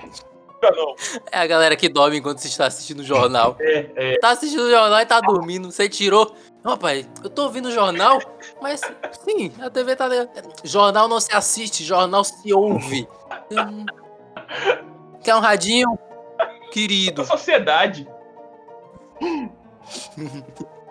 Não. 0.61 0.93
É 1.31 1.39
a 1.39 1.47
galera 1.47 1.73
que 1.77 1.87
dorme 1.87 2.17
enquanto 2.17 2.39
você 2.39 2.49
está 2.49 2.65
assistindo 2.65 2.99
o 2.99 3.03
jornal. 3.03 3.55
É, 3.61 3.89
é. 3.95 4.17
Tá 4.19 4.31
assistindo 4.31 4.63
o 4.63 4.69
jornal 4.69 4.99
e 4.99 5.05
tá 5.05 5.21
dormindo. 5.21 5.71
Você 5.71 5.87
tirou. 5.87 6.35
Não, 6.61 6.77
pai, 6.77 7.05
eu 7.23 7.29
tô 7.29 7.43
ouvindo 7.43 7.69
o 7.69 7.71
jornal, 7.71 8.19
mas 8.61 8.81
sim, 9.23 9.53
a 9.61 9.69
TV 9.69 9.95
tá 9.95 10.05
ligada. 10.09 10.29
Jornal 10.65 11.07
não 11.07 11.21
se 11.21 11.33
assiste, 11.33 11.85
jornal 11.85 12.25
se 12.25 12.53
ouve. 12.53 13.07
Hum. 13.49 13.85
Quer 15.23 15.35
um 15.35 15.39
radinho? 15.39 15.97
Querido. 16.71 17.21
Da 17.21 17.27
sociedade. 17.29 18.05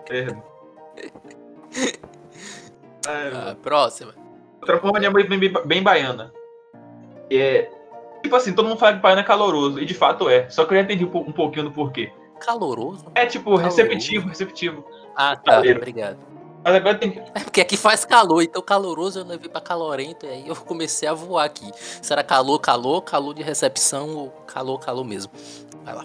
É. 0.09 0.27
É, 3.07 3.31
Ah, 3.33 3.55
próxima. 3.61 4.13
Outra 4.61 4.79
forma 4.79 4.99
de 4.99 5.05
amor 5.05 5.27
bem, 5.27 5.39
bem, 5.39 5.53
bem 5.65 5.83
baiana. 5.83 6.33
É. 7.31 7.69
Tipo 8.21 8.35
assim, 8.35 8.53
todo 8.53 8.67
mundo 8.67 8.77
fala 8.77 8.93
que 8.95 9.01
baiano 9.01 9.21
é 9.21 9.23
caloroso, 9.23 9.79
e 9.79 9.85
de 9.85 9.93
fato 9.93 10.29
é. 10.29 10.49
Só 10.49 10.65
que 10.65 10.73
eu 10.73 10.77
já 10.77 10.83
entendi 10.83 11.05
um, 11.05 11.17
um 11.17 11.31
pouquinho 11.31 11.65
do 11.65 11.71
porquê. 11.71 12.11
Caloroso? 12.39 13.05
É 13.15 13.25
tipo, 13.25 13.45
Caloroso. 13.55 13.65
receptivo, 13.77 14.27
receptivo. 14.27 14.85
Ah, 15.15 15.35
tá. 15.35 15.53
Caleiro. 15.53 15.79
Obrigado. 15.79 16.17
Mas 16.63 16.75
agora 16.75 16.97
tem. 16.97 17.17
É 17.33 17.39
porque 17.39 17.61
aqui 17.61 17.77
faz 17.77 18.03
calor, 18.03 18.41
então 18.43 18.61
caloroso 18.61 19.19
eu 19.19 19.25
levei 19.25 19.49
pra 19.49 19.61
calorento, 19.61 20.25
e 20.25 20.29
aí 20.29 20.47
eu 20.47 20.55
comecei 20.57 21.07
a 21.07 21.13
voar 21.13 21.45
aqui. 21.45 21.71
Será 22.01 22.21
calor, 22.21 22.59
calor, 22.59 23.01
calor 23.01 23.33
de 23.33 23.41
recepção 23.41 24.13
ou 24.15 24.29
calor, 24.45 24.77
calor 24.79 25.05
mesmo? 25.05 25.31
Vai 25.85 25.95
lá. 25.95 26.03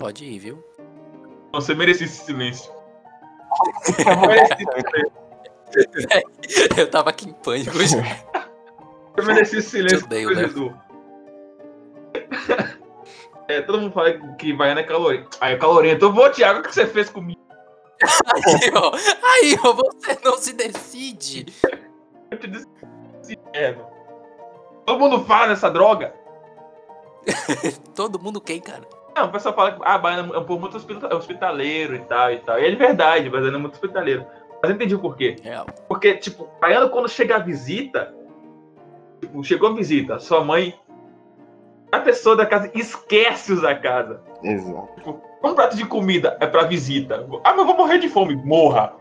Pode 0.00 0.24
ir, 0.24 0.38
viu? 0.38 0.64
Você 1.52 1.74
merecia 1.74 2.06
esse 2.06 2.24
silêncio. 2.24 2.72
Esse. 3.82 3.96
Eu 6.80 6.90
tava 6.90 7.10
aqui 7.10 7.28
em 7.28 7.34
pânico. 7.34 7.76
Você 7.76 7.96
merecia 9.22 9.58
esse 9.58 9.68
silêncio. 9.68 9.98
Eu 9.98 10.04
odeio, 10.06 10.28
coisa 10.28 10.46
né? 10.46 10.52
É, 13.46 13.60
todo 13.60 13.78
mundo 13.78 13.92
fala 13.92 14.14
que 14.36 14.54
baiano 14.54 14.80
é 14.80 14.84
calorento. 14.84 15.36
Aí, 15.38 15.58
calorento. 15.58 16.06
Eu 16.06 16.14
vou, 16.14 16.30
Thiago, 16.30 16.60
o 16.60 16.62
que 16.62 16.74
você 16.74 16.86
fez 16.86 17.10
comigo? 17.10 17.38
Aí, 18.02 18.70
ó, 18.74 18.92
aí, 19.22 19.54
ó, 19.62 19.74
você 19.74 20.18
não 20.24 20.38
se 20.38 20.54
decide. 20.54 21.44
Eu 22.30 22.38
te 22.38 22.46
disse. 22.46 22.66
É, 23.52 23.72
mano. 23.72 23.90
Todo 24.86 24.98
mundo 24.98 25.26
fala 25.26 25.48
nessa 25.48 25.70
droga. 25.70 26.14
Todo 27.94 28.18
mundo 28.18 28.40
quem, 28.40 28.62
cara? 28.62 28.88
Não, 29.14 29.26
o 29.26 29.28
pessoal 29.32 29.54
fala 29.54 29.72
que 29.72 29.78
ah, 29.84 29.98
baiano 29.98 30.34
é 30.34 30.38
um 30.38 30.44
povo 30.44 30.60
muito 30.60 30.76
hospita- 30.76 31.14
hospitaleiro 31.14 31.94
e 31.96 32.00
tal 32.00 32.30
e 32.32 32.38
tal. 32.38 32.58
E 32.58 32.64
é 32.66 32.70
de 32.70 32.76
verdade, 32.76 33.28
baiano 33.28 33.56
é 33.56 33.60
muito 33.60 33.74
hospitaleiro. 33.74 34.24
Mas 34.62 34.70
eu 34.70 34.76
entendi 34.76 34.94
o 34.94 34.98
porquê. 34.98 35.36
Real. 35.42 35.66
Porque, 35.88 36.14
tipo, 36.14 36.48
baiano 36.60 36.88
quando 36.90 37.08
chega 37.08 37.36
a 37.36 37.38
visita, 37.38 38.14
tipo, 39.20 39.42
chegou 39.42 39.70
a 39.70 39.74
visita, 39.74 40.18
sua 40.18 40.44
mãe, 40.44 40.74
a 41.90 41.98
pessoa 41.98 42.36
da 42.36 42.46
casa 42.46 42.70
esquece 42.74 43.52
os 43.52 43.62
da 43.62 43.74
casa. 43.74 44.20
Exato. 44.42 45.20
Um 45.42 45.54
prato 45.54 45.76
de 45.76 45.86
comida 45.86 46.36
é 46.40 46.46
pra 46.46 46.64
visita. 46.64 47.26
Ah, 47.42 47.50
mas 47.52 47.58
eu 47.60 47.66
vou 47.66 47.76
morrer 47.76 47.98
de 47.98 48.08
fome. 48.08 48.36
Morra. 48.36 48.92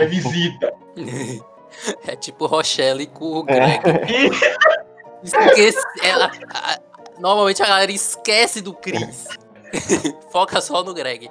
É 0.00 0.06
visita. 0.06 0.72
É 2.06 2.16
tipo 2.16 2.46
Rochelle 2.46 3.06
com 3.06 3.26
o 3.26 3.42
Greg. 3.42 3.82
E 4.08 4.30
Esquece. 5.22 5.78
Ela, 6.02 6.30
a- 6.54 6.78
normalmente 7.20 7.62
a 7.62 7.66
galera 7.66 7.92
esquece 7.92 8.60
do 8.60 8.72
Chris. 8.72 9.26
Foca 10.30 10.60
só 10.60 10.82
no 10.82 10.94
Greg. 10.94 11.28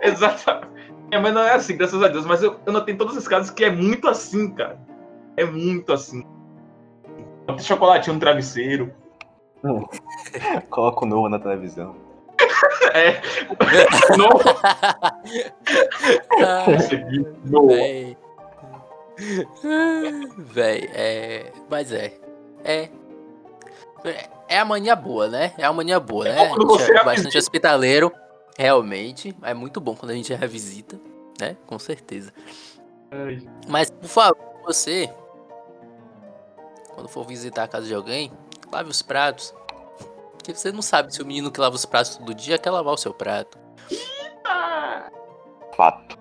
Exatamente. 0.00 0.74
Minha 1.08 1.20
mãe 1.20 1.32
não 1.32 1.42
é 1.42 1.54
assim, 1.54 1.76
graças 1.76 2.02
a 2.02 2.08
Deus, 2.08 2.24
mas 2.26 2.42
eu, 2.42 2.58
eu 2.66 2.72
notei 2.72 2.94
em 2.94 2.98
todos 2.98 3.16
os 3.16 3.28
casos 3.28 3.50
que 3.50 3.64
é 3.64 3.70
muito 3.70 4.08
assim, 4.08 4.50
cara. 4.52 4.78
É 5.36 5.44
muito 5.44 5.92
assim. 5.92 6.24
Bota 7.46 7.62
chocolatinho 7.62 8.14
no 8.14 8.20
travesseiro. 8.20 8.92
Coloca 10.70 11.04
o 11.04 11.08
novo 11.08 11.28
na 11.28 11.38
televisão. 11.38 11.94
É. 12.92 13.20
Não 14.16 14.28
percebi. 16.64 17.26
Não. 17.44 17.66
Véi. 17.66 18.16
Véi, 20.38 20.90
é. 20.94 21.52
Mas 21.68 21.92
é. 21.92 22.12
É. 22.62 22.88
É 24.48 24.58
a 24.58 24.64
mania 24.64 24.94
boa, 24.94 25.28
né? 25.28 25.52
É 25.56 25.64
a 25.64 25.72
mania 25.72 25.98
boa, 25.98 26.24
né? 26.24 26.30
É 26.30 26.48
bom 26.48 26.54
quando 26.54 26.74
A 26.74 26.78
gente 26.78 26.86
você 26.86 26.92
é 26.92 26.96
é 26.96 27.04
bastante 27.04 27.24
visita. 27.24 27.38
hospitaleiro. 27.38 28.12
Realmente. 28.58 29.34
É 29.42 29.54
muito 29.54 29.80
bom 29.80 29.94
quando 29.96 30.10
a 30.10 30.14
gente 30.14 30.32
revisita, 30.34 31.00
né? 31.40 31.56
Com 31.66 31.78
certeza. 31.78 32.32
Ai, 33.10 33.46
Mas, 33.68 33.90
por 33.90 34.08
favor, 34.08 34.36
você. 34.64 35.10
Quando 36.94 37.08
for 37.08 37.24
visitar 37.26 37.64
a 37.64 37.68
casa 37.68 37.86
de 37.86 37.94
alguém, 37.94 38.32
lave 38.70 38.90
os 38.90 39.02
pratos. 39.02 39.54
Porque 40.32 40.54
você 40.54 40.70
não 40.70 40.82
sabe 40.82 41.12
se 41.12 41.22
o 41.22 41.26
menino 41.26 41.50
que 41.50 41.58
lava 41.60 41.74
os 41.74 41.86
pratos 41.86 42.16
todo 42.16 42.34
dia 42.34 42.58
quer 42.58 42.70
lavar 42.70 42.94
o 42.94 42.98
seu 42.98 43.14
prato. 43.14 43.58
Fato. 45.74 46.18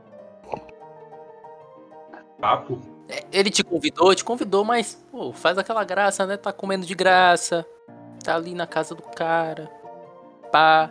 Papo. 2.40 2.93
Ele 3.32 3.49
te 3.49 3.64
convidou, 3.64 4.14
te 4.16 4.24
convidou, 4.24 4.64
mas, 4.64 4.95
pô, 5.11 5.32
faz 5.34 5.57
aquela 5.57 5.84
graça, 5.84 6.26
né? 6.26 6.38
Tá 6.38 6.51
comendo 6.53 6.86
de 6.86 6.95
graça. 6.95 7.66
Tá 8.24 8.36
ali 8.36 8.53
na 8.53 8.66
casa 8.66 8.95
do 8.95 9.01
cara. 9.01 9.70
Pá. 10.51 10.89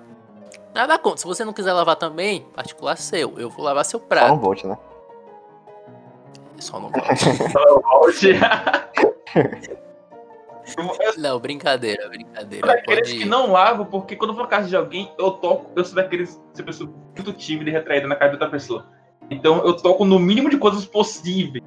Nada 0.74 0.98
contra. 0.98 1.18
Se 1.18 1.26
você 1.26 1.44
não 1.44 1.52
quiser 1.52 1.72
lavar 1.72 1.96
também, 1.96 2.42
particular 2.54 2.96
seu. 2.96 3.38
Eu 3.38 3.50
vou 3.50 3.64
lavar 3.64 3.84
seu 3.84 3.98
Só 3.98 4.04
não 4.04 4.08
prato. 4.08 4.36
volte, 4.36 4.66
né? 4.66 4.78
Só 6.58 6.78
não. 6.80 6.90
Volte. 7.82 8.28
Eu 9.34 9.82
Não, 11.18 11.40
brincadeira, 11.40 12.08
brincadeira. 12.08 12.66
sou 12.66 12.76
daqueles 12.76 13.08
Pode 13.08 13.18
que 13.18 13.24
não 13.24 13.50
lavo, 13.50 13.86
porque 13.86 14.14
quando 14.14 14.30
eu 14.30 14.34
vou 14.36 14.44
na 14.44 14.50
casa 14.50 14.68
de 14.68 14.76
alguém, 14.76 15.12
eu 15.18 15.32
toco. 15.32 15.70
Eu 15.74 15.84
sou 15.84 15.96
daqueles 15.96 16.40
essa 16.54 16.62
pessoa 16.62 16.88
muito 17.16 17.32
tímida 17.32 17.68
e 17.68 17.72
retraída 17.72 18.06
na 18.06 18.14
casa 18.14 18.30
de 18.30 18.36
outra 18.36 18.48
pessoa. 18.50 18.86
Então 19.30 19.64
eu 19.64 19.76
toco 19.76 20.04
no 20.04 20.18
mínimo 20.18 20.48
de 20.48 20.56
coisas 20.58 20.84
possíveis. 20.86 21.64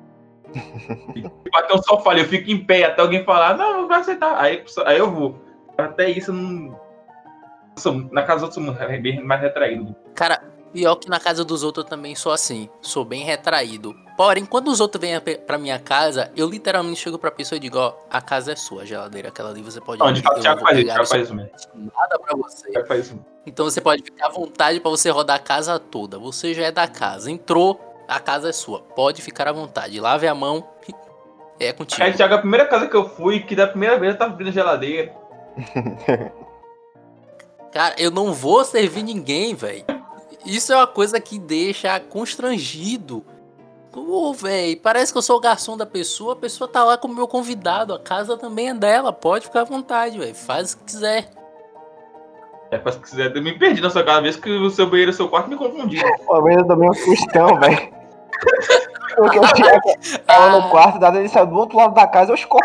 Tipo, 1.13 1.31
até 1.53 1.73
o 1.73 1.83
sofá 1.83 2.11
ali, 2.11 2.21
eu 2.21 2.27
fico 2.27 2.49
em 2.49 2.63
pé 2.63 2.85
até 2.85 3.01
alguém 3.01 3.23
falar, 3.23 3.57
não, 3.57 3.81
não 3.81 3.87
vai 3.87 3.99
aceitar. 3.99 4.37
Aí, 4.37 4.63
aí 4.85 4.97
eu 4.97 5.11
vou. 5.11 5.39
Até 5.77 6.09
isso 6.09 6.31
eu 6.31 6.35
não. 6.35 8.09
na 8.11 8.23
casa 8.23 8.47
dos 8.47 8.57
outros 8.57 8.67
eu 8.67 8.75
sou 8.75 9.01
bem 9.01 9.23
mais 9.23 9.41
retraído. 9.41 9.95
Cara, 10.13 10.41
pior 10.71 10.95
que 10.95 11.09
na 11.09 11.19
casa 11.19 11.43
dos 11.43 11.63
outros 11.63 11.85
eu 11.85 11.89
também 11.89 12.15
sou 12.15 12.31
assim. 12.31 12.69
Sou 12.81 13.05
bem 13.05 13.23
retraído. 13.23 13.95
Porém, 14.17 14.45
quando 14.45 14.69
os 14.69 14.79
outros 14.79 15.01
vêm 15.01 15.19
pra 15.45 15.57
minha 15.57 15.79
casa, 15.79 16.31
eu 16.35 16.49
literalmente 16.49 17.01
chego 17.01 17.19
pra 17.19 17.31
pessoa 17.31 17.57
e 17.57 17.59
digo, 17.59 17.77
ó, 17.77 17.93
a 18.09 18.21
casa 18.21 18.53
é 18.53 18.55
sua, 18.55 18.83
a 18.83 18.85
geladeira, 18.85 19.27
aquela 19.29 19.49
ali 19.49 19.61
você 19.61 19.81
pode 19.81 19.99
Não, 19.99 20.11
de 20.11 20.21
fato, 20.21 20.41
vou 20.41 20.59
faz 20.59 20.79
isso, 20.79 20.93
seu 20.93 21.05
faz 21.05 21.23
isso 21.23 21.35
mesmo. 21.35 21.91
nada 21.97 22.19
pra 22.19 22.35
você. 22.37 22.71
Thiago 22.71 22.87
faz 22.87 23.05
isso 23.05 23.15
mesmo. 23.15 23.35
Então 23.45 23.65
você 23.65 23.79
pode 23.79 24.03
ficar 24.03 24.27
à 24.27 24.29
vontade 24.29 24.79
pra 24.79 24.89
você 24.89 25.09
rodar 25.09 25.35
a 25.35 25.39
casa 25.39 25.77
toda. 25.77 26.17
Você 26.17 26.53
já 26.53 26.63
é 26.63 26.71
da 26.71 26.87
casa. 26.87 27.29
Entrou, 27.29 27.79
a 28.07 28.19
casa 28.19 28.49
é 28.49 28.53
sua. 28.53 28.79
Pode 28.79 29.21
ficar 29.21 29.47
à 29.47 29.51
vontade. 29.51 29.99
Lave 29.99 30.27
a 30.27 30.35
mão. 30.35 30.67
É 31.59 31.71
contigo. 31.71 32.03
Aí, 32.03 32.13
Thiago, 32.13 32.33
a 32.33 32.39
primeira 32.39 32.65
casa 32.65 32.87
que 32.87 32.95
eu 32.95 33.07
fui, 33.07 33.39
que 33.39 33.55
da 33.55 33.67
primeira 33.67 33.97
vez 33.97 34.13
eu 34.13 34.19
tava 34.19 34.33
abrindo 34.33 34.49
a 34.49 34.51
geladeira. 34.51 35.13
Cara, 37.71 37.95
eu 37.97 38.11
não 38.11 38.33
vou 38.33 38.63
servir 38.63 39.03
ninguém, 39.03 39.53
velho. 39.53 39.85
Isso 40.45 40.71
é 40.71 40.75
uma 40.75 40.87
coisa 40.87 41.19
que 41.19 41.39
deixa 41.39 41.99
constrangido. 41.99 43.25
Ô, 43.93 44.33
velho, 44.33 44.77
parece 44.81 45.11
que 45.11 45.17
eu 45.17 45.21
sou 45.21 45.37
o 45.37 45.41
garçom 45.41 45.77
da 45.77 45.85
pessoa, 45.85 46.33
a 46.33 46.35
pessoa 46.35 46.67
tá 46.67 46.83
lá 46.83 46.97
como 46.97 47.15
meu 47.15 47.27
convidado, 47.27 47.93
a 47.93 47.99
casa 47.99 48.37
também 48.37 48.69
é 48.69 48.73
dela, 48.73 49.13
pode 49.13 49.45
ficar 49.45 49.61
à 49.61 49.63
vontade, 49.63 50.19
velho. 50.19 50.35
Faz 50.35 50.73
o 50.73 50.77
que 50.77 50.83
quiser. 50.83 51.31
É, 52.71 52.79
faz 52.79 52.95
o 52.95 52.99
que 52.99 53.09
quiser. 53.09 53.35
Eu 53.35 53.41
me 53.41 53.57
perdi 53.57 53.81
na 53.81 53.89
sua 53.89 54.03
casa, 54.03 54.21
vez 54.21 54.35
que 54.35 54.49
o 54.49 54.69
seu 54.69 54.89
banheiro 54.89 55.11
e 55.11 55.13
o 55.13 55.15
seu 55.15 55.29
quarto 55.29 55.49
me 55.49 55.55
confundiram. 55.55 56.09
Pô, 56.25 56.41
mas 56.41 56.57
eu 56.57 56.67
tomei 56.67 56.89
um 56.89 56.93
sustão, 56.93 57.59
velho. 57.59 57.94
Porque 59.15 59.39
o 59.39 59.53
Thiago 59.53 59.93
tava 60.25 60.49
no 60.49 60.69
quarto, 60.69 60.99
dado 60.99 61.17
ele 61.17 61.29
saiu 61.29 61.47
do 61.47 61.55
outro 61.55 61.77
lado 61.77 61.93
da 61.93 62.05
casa, 62.07 62.31
eu 62.31 62.35
escorro. 62.35 62.61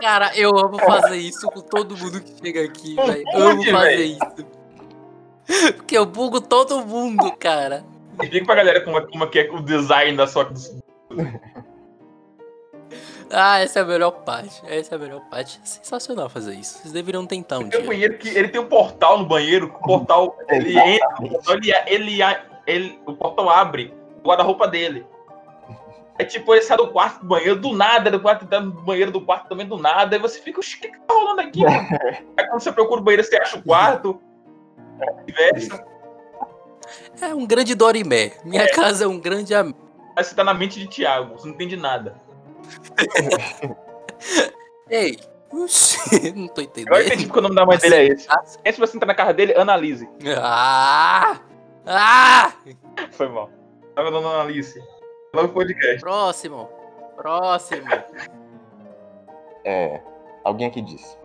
Cara, 0.00 0.30
eu 0.36 0.56
amo 0.56 0.78
fazer 0.78 1.16
isso 1.16 1.46
com 1.48 1.60
todo 1.60 1.96
mundo 1.96 2.20
que 2.20 2.34
chega 2.38 2.64
aqui, 2.64 2.94
velho. 2.94 3.24
Amo 3.34 3.64
fazer 3.64 3.96
velho. 3.96 4.02
isso. 4.02 5.72
Porque 5.76 5.96
eu 5.96 6.04
bugo 6.04 6.40
todo 6.40 6.84
mundo, 6.84 7.32
cara. 7.38 7.84
Explica 8.20 8.46
pra 8.46 8.54
galera 8.56 8.80
como 8.82 8.98
é, 8.98 9.06
como 9.06 9.24
é 9.24 9.26
que 9.28 9.38
é 9.38 9.50
o 9.50 9.62
design 9.62 10.16
da 10.16 10.26
sua. 10.26 10.50
Ah, 13.30 13.58
essa 13.60 13.78
é 13.78 13.82
a 13.82 13.84
melhor 13.84 14.10
parte. 14.10 14.60
Essa 14.66 14.94
é 14.94 14.96
a 14.96 14.98
melhor 14.98 15.20
parte. 15.30 15.60
Sensacional 15.64 16.28
fazer 16.28 16.54
isso. 16.54 16.78
Vocês 16.78 16.92
deveriam 16.92 17.26
tentar 17.26 17.58
um 17.58 17.68
Tem 17.68 17.80
um 17.80 17.82
dia. 17.82 17.90
banheiro 17.90 18.18
que 18.18 18.28
ele 18.28 18.48
tem 18.48 18.60
um 18.60 18.66
portal 18.66 19.18
no 19.18 19.26
banheiro, 19.26 19.66
o 19.66 19.86
portal 19.86 20.36
ele 20.48 20.78
entra, 20.78 21.08
o 21.20 21.28
portal, 21.28 21.54
ele, 21.56 21.72
ele, 21.86 22.18
ele, 22.66 22.98
o 23.06 23.12
portal 23.14 23.50
abre 23.50 23.94
guarda-roupa 24.28 24.68
dele. 24.68 25.06
Aí, 26.18 26.26
tipo, 26.26 26.52
ele 26.52 26.62
sai 26.62 26.76
do 26.76 26.88
quarto 26.88 27.20
do 27.20 27.26
banheiro 27.26 27.56
do 27.60 27.72
nada, 27.72 28.10
do 28.10 28.20
quarto 28.20 28.44
do 28.44 28.72
banheiro 28.82 29.10
do 29.12 29.20
quarto 29.20 29.48
também 29.48 29.66
do 29.66 29.78
nada. 29.78 30.16
Aí 30.16 30.20
você 30.22 30.40
fica, 30.40 30.58
o 30.58 30.62
que, 30.62 30.88
que 30.88 30.98
tá 31.00 31.14
rolando 31.14 31.40
aqui, 31.42 31.62
mano? 31.62 31.86
Aí 32.36 32.46
quando 32.48 32.60
você 32.60 32.72
procura 32.72 33.00
o 33.00 33.04
banheiro, 33.04 33.22
você 33.22 33.36
acha 33.36 33.58
o 33.58 33.62
quarto. 33.62 34.20
Vice-versa. 35.26 35.84
É 37.20 37.34
um 37.34 37.46
grande 37.46 37.74
Dorimé. 37.74 38.32
Minha 38.44 38.68
casa 38.72 39.04
é 39.04 39.06
um 39.06 39.20
grande 39.20 39.54
am- 39.54 39.74
Aí 40.16 40.24
você 40.24 40.34
tá 40.34 40.42
na 40.42 40.52
mente 40.54 40.80
de 40.80 40.88
Thiago, 40.88 41.38
você 41.38 41.46
não 41.46 41.54
entende 41.54 41.76
nada. 41.76 42.16
Ei, 44.90 45.18
oxi, 45.52 46.32
não 46.34 46.48
tô 46.48 46.60
entendendo. 46.60 46.88
Agora 46.88 47.02
eu 47.02 47.06
entendi 47.06 47.26
porque 47.26 47.38
o 47.38 47.42
nome 47.42 47.54
da 47.54 47.64
mãe 47.64 47.78
dele 47.78 47.94
é 47.94 48.04
esse. 48.08 48.26
Antes 48.30 48.58
de 48.74 48.80
você 48.80 48.96
entrar 48.96 49.06
na 49.06 49.14
casa 49.14 49.32
dele, 49.32 49.54
analise. 49.54 50.08
Ah! 50.38 51.38
Ah! 51.86 52.52
Foi 53.12 53.28
mal. 53.28 53.50
Tava 53.98 54.12
dando 54.12 54.28
Analice. 54.28 54.80
Novo 55.34 55.48
podcast. 55.48 55.98
Próximo. 55.98 56.68
Próximo. 57.16 57.82
É, 59.64 60.00
alguém 60.44 60.68
aqui 60.68 60.80
disse. 60.80 61.18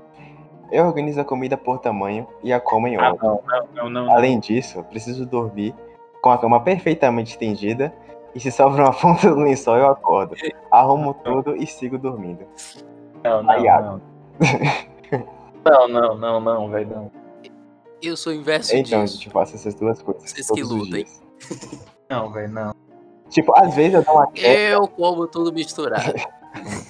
Eu 0.71 0.87
organizo 0.87 1.21
a 1.21 1.23
comida 1.23 1.55
por 1.55 1.77
tamanho 1.77 2.27
e 2.41 2.51
a 2.51 2.59
como 2.59 2.87
em 2.87 2.95
Ah, 2.95 3.11
ordem. 3.11 3.29
não, 3.29 3.43
não, 3.75 3.89
não. 3.91 4.11
Além 4.15 4.39
disso, 4.39 4.79
eu 4.79 4.83
preciso 4.85 5.23
dormir 5.23 5.75
com 6.19 6.31
a 6.31 6.37
cama 6.39 6.59
perfeitamente 6.63 7.33
estendida 7.33 7.93
e 8.33 8.39
se 8.39 8.49
sobra 8.51 8.85
uma 8.85 8.91
ponta 8.99 9.29
do 9.29 9.35
lençol 9.41 9.77
eu 9.77 9.85
acordo. 9.85 10.35
Arrumo 10.71 11.13
tudo 11.23 11.55
e 11.55 11.67
sigo 11.67 11.99
dormindo. 11.99 12.43
Não, 13.23 13.43
não, 13.43 13.51
Aí, 13.51 13.63
não. 13.65 14.01
Não, 15.63 15.87
não, 15.87 16.17
não, 16.17 16.39
não, 16.41 16.69
velho, 16.71 16.89
não. 16.89 17.11
Eu 18.01 18.17
sou 18.17 18.33
o 18.33 18.35
inverso 18.35 18.75
Então, 18.75 19.03
disso. 19.03 19.13
gente, 19.17 19.27
eu 19.27 19.31
faço 19.31 19.53
essas 19.53 19.75
duas 19.75 20.01
coisas 20.01 20.23
Vocês 20.23 20.47
todos 20.47 20.59
que 20.59 20.67
os 20.67 20.71
lutem. 20.75 21.05
Não, 22.13 22.29
velho, 22.31 22.49
não. 22.49 22.75
Tipo, 23.29 23.53
às 23.57 23.73
vezes 23.73 23.95
eu 23.95 24.03
dou 24.03 24.13
uma 24.15 24.27
queda. 24.31 24.47
Eu 24.47 24.87
como 24.87 25.27
tudo 25.27 25.51
misturado. 25.51 26.13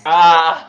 Ah! 0.03 0.67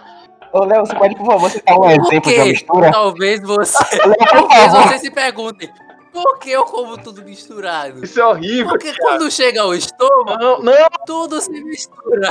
Ô, 0.52 0.60
Léo, 0.64 0.86
você 0.86 0.94
pode, 0.94 1.16
por 1.16 1.26
favor, 1.26 1.50
citar 1.50 1.76
um 1.76 1.90
exemplo 1.90 2.30
de 2.30 2.36
uma 2.36 2.44
mistura? 2.44 2.92
Talvez 2.92 3.40
você, 3.42 3.98
talvez 3.98 4.72
você 4.72 4.98
se 5.00 5.10
perguntem, 5.10 5.68
por 6.12 6.38
que 6.38 6.52
eu 6.52 6.62
como 6.64 6.96
tudo 6.96 7.24
misturado? 7.24 8.04
Isso 8.04 8.20
é 8.20 8.24
horrível. 8.24 8.68
Porque 8.68 8.92
cara. 8.92 9.02
quando 9.18 9.28
chega 9.32 9.62
ao 9.62 9.74
estômago, 9.74 10.38
Não, 10.38 10.62
não. 10.62 10.88
tudo 11.04 11.40
se 11.40 11.50
mistura. 11.50 12.30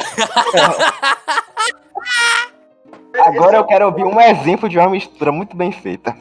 Agora 3.26 3.57
eu 3.57 3.65
quero 3.65 3.88
ouvir 3.88 4.05
um 4.05 4.21
exemplo 4.21 4.69
de 4.69 4.80
uma 4.80 4.89
mistura 4.89 5.34
muito 5.34 5.57
bem 5.57 5.74
feita. 5.74 6.15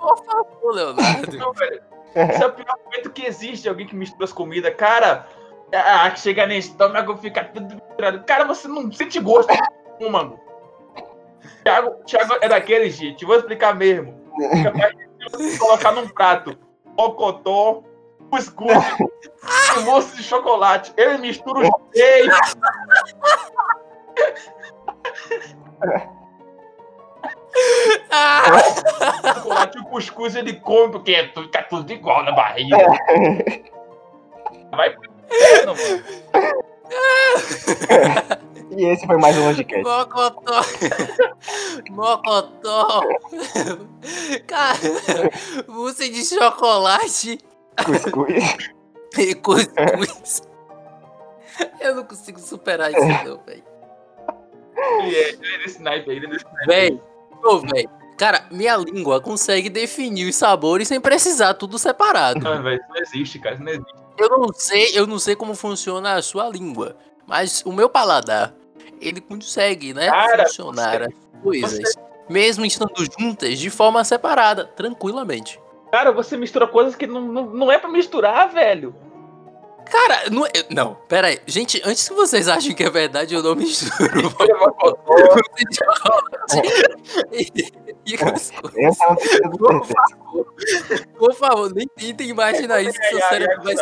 Por 0.00 0.24
favor, 0.24 0.74
Leonardo. 0.74 1.36
Não, 1.38 1.52
velho. 1.52 1.89
Esse 2.14 2.42
é 2.42 2.46
o 2.46 2.52
pior 2.52 2.76
momento 2.84 3.10
que 3.10 3.26
existe 3.26 3.68
alguém 3.68 3.86
que 3.86 3.94
mistura 3.94 4.24
as 4.24 4.32
comidas. 4.32 4.74
Cara, 4.74 5.26
ah, 5.72 6.14
chega 6.16 6.46
no 6.46 6.52
estômago, 6.52 7.16
fica 7.16 7.44
tudo 7.44 7.74
misturado. 7.74 8.24
Cara, 8.24 8.44
você 8.44 8.66
não 8.66 8.90
sente 8.90 9.20
gosto 9.20 9.48
do 9.48 9.54
estômago. 9.92 10.40
Thiago, 11.62 12.04
Thiago 12.04 12.36
é 12.40 12.48
daquele, 12.48 12.90
gente. 12.90 13.24
Vou 13.24 13.36
explicar 13.36 13.74
mesmo. 13.74 14.20
Mais 14.38 14.94
difícil 15.18 15.30
você 15.30 15.58
colocar 15.58 15.92
num 15.92 16.08
prato 16.08 16.56
mocotó, 16.96 17.82
cuscuz 18.30 18.76
moço 19.84 20.16
de 20.16 20.22
chocolate. 20.22 20.92
Ele 20.96 21.18
mistura 21.18 21.60
os 21.60 21.70
três. 21.92 22.30
Ah, 28.10 28.44
chocolate 29.34 29.78
e 29.78 29.80
o 29.80 29.84
cuscuz 29.84 30.34
ele 30.36 30.54
come, 30.54 30.92
porque 30.92 31.12
é 31.12 31.28
tudo- 31.28 31.46
fica 31.46 31.62
tudo 31.64 31.92
igual 31.92 32.22
na 32.24 32.32
barriga. 32.32 32.76
Vai 34.72 34.90
pro 34.90 35.02
inferno, 35.28 35.74
mano. 35.74 36.04
E 38.76 38.84
esse 38.84 39.04
foi 39.04 39.16
mais 39.18 39.36
um 39.36 39.46
Longcast. 39.48 39.82
mocotó. 39.82 40.60
Mocotó. 41.90 43.00
Cara, 44.46 44.78
mousse 45.66 46.08
de 46.08 46.24
chocolate 46.24 47.38
Cuscuz. 47.84 48.70
e 49.18 49.34
cuscuz. 49.34 50.42
Eu 51.80 51.96
não 51.96 52.04
consigo 52.04 52.38
superar 52.38 52.92
isso 52.92 53.00
não, 53.00 53.38
velho. 53.44 53.64
Ele 55.02 55.16
é, 55.16 55.28
ele 55.30 55.54
é 55.54 55.58
desse 55.58 55.82
naipe 55.82 56.10
aí, 56.10 56.16
ele 56.18 56.26
é 56.26 56.28
naipe. 56.28 56.46
Véi, 56.66 57.02
ô, 57.42 57.60
véi. 57.60 57.86
Cara, 58.16 58.44
minha 58.50 58.76
língua 58.76 59.18
consegue 59.20 59.70
definir 59.70 60.28
os 60.28 60.36
sabores 60.36 60.88
sem 60.88 61.00
precisar 61.00 61.54
tudo 61.54 61.78
separado. 61.78 62.40
Não, 62.40 62.62
velho, 62.62 62.78
isso 62.78 62.88
não 62.90 63.00
existe, 63.00 63.38
cara. 63.38 63.54
Isso 63.54 63.64
não 63.64 63.72
existe. 63.72 63.94
Eu 64.18 64.28
não 64.28 64.48
sei, 64.52 64.90
eu 64.94 65.06
não 65.06 65.18
sei 65.18 65.34
como 65.34 65.54
funciona 65.54 66.12
a 66.12 66.22
sua 66.22 66.46
língua, 66.50 66.96
mas 67.26 67.62
o 67.64 67.72
meu 67.72 67.88
paladar, 67.88 68.52
ele 69.00 69.22
consegue, 69.22 69.94
né, 69.94 70.10
Cara, 70.10 70.44
funcionar 70.44 71.04
as 71.04 71.14
coisas, 71.42 71.94
mesmo 72.28 72.66
estando 72.66 73.02
juntas 73.18 73.58
de 73.58 73.70
forma 73.70 74.04
separada, 74.04 74.66
tranquilamente. 74.66 75.58
Cara, 75.90 76.12
você 76.12 76.36
mistura 76.36 76.66
coisas 76.66 76.94
que 76.94 77.06
não, 77.06 77.22
não, 77.22 77.46
não 77.46 77.72
é 77.72 77.78
pra 77.78 77.88
misturar, 77.88 78.52
velho. 78.52 78.94
Cara, 79.86 80.30
não, 80.30 80.46
é- 80.46 80.50
não, 80.70 80.94
pera 81.08 81.28
aí. 81.28 81.38
Gente, 81.46 81.80
antes 81.84 82.08
que 82.08 82.14
vocês 82.14 82.48
achem 82.48 82.74
que 82.74 82.82
é 82.84 82.90
verdade, 82.90 83.34
eu 83.34 83.42
não 83.42 83.54
misturo 83.54 83.90
é. 88.76 88.90
Por 91.18 91.34
favor, 91.34 91.72
nem 91.74 91.86
tentem 91.88 92.28
imaginar 92.28 92.80
isso, 92.82 92.98
que 92.98 93.08
seu 93.08 93.20
cérebro 93.20 93.62
vai. 93.62 93.74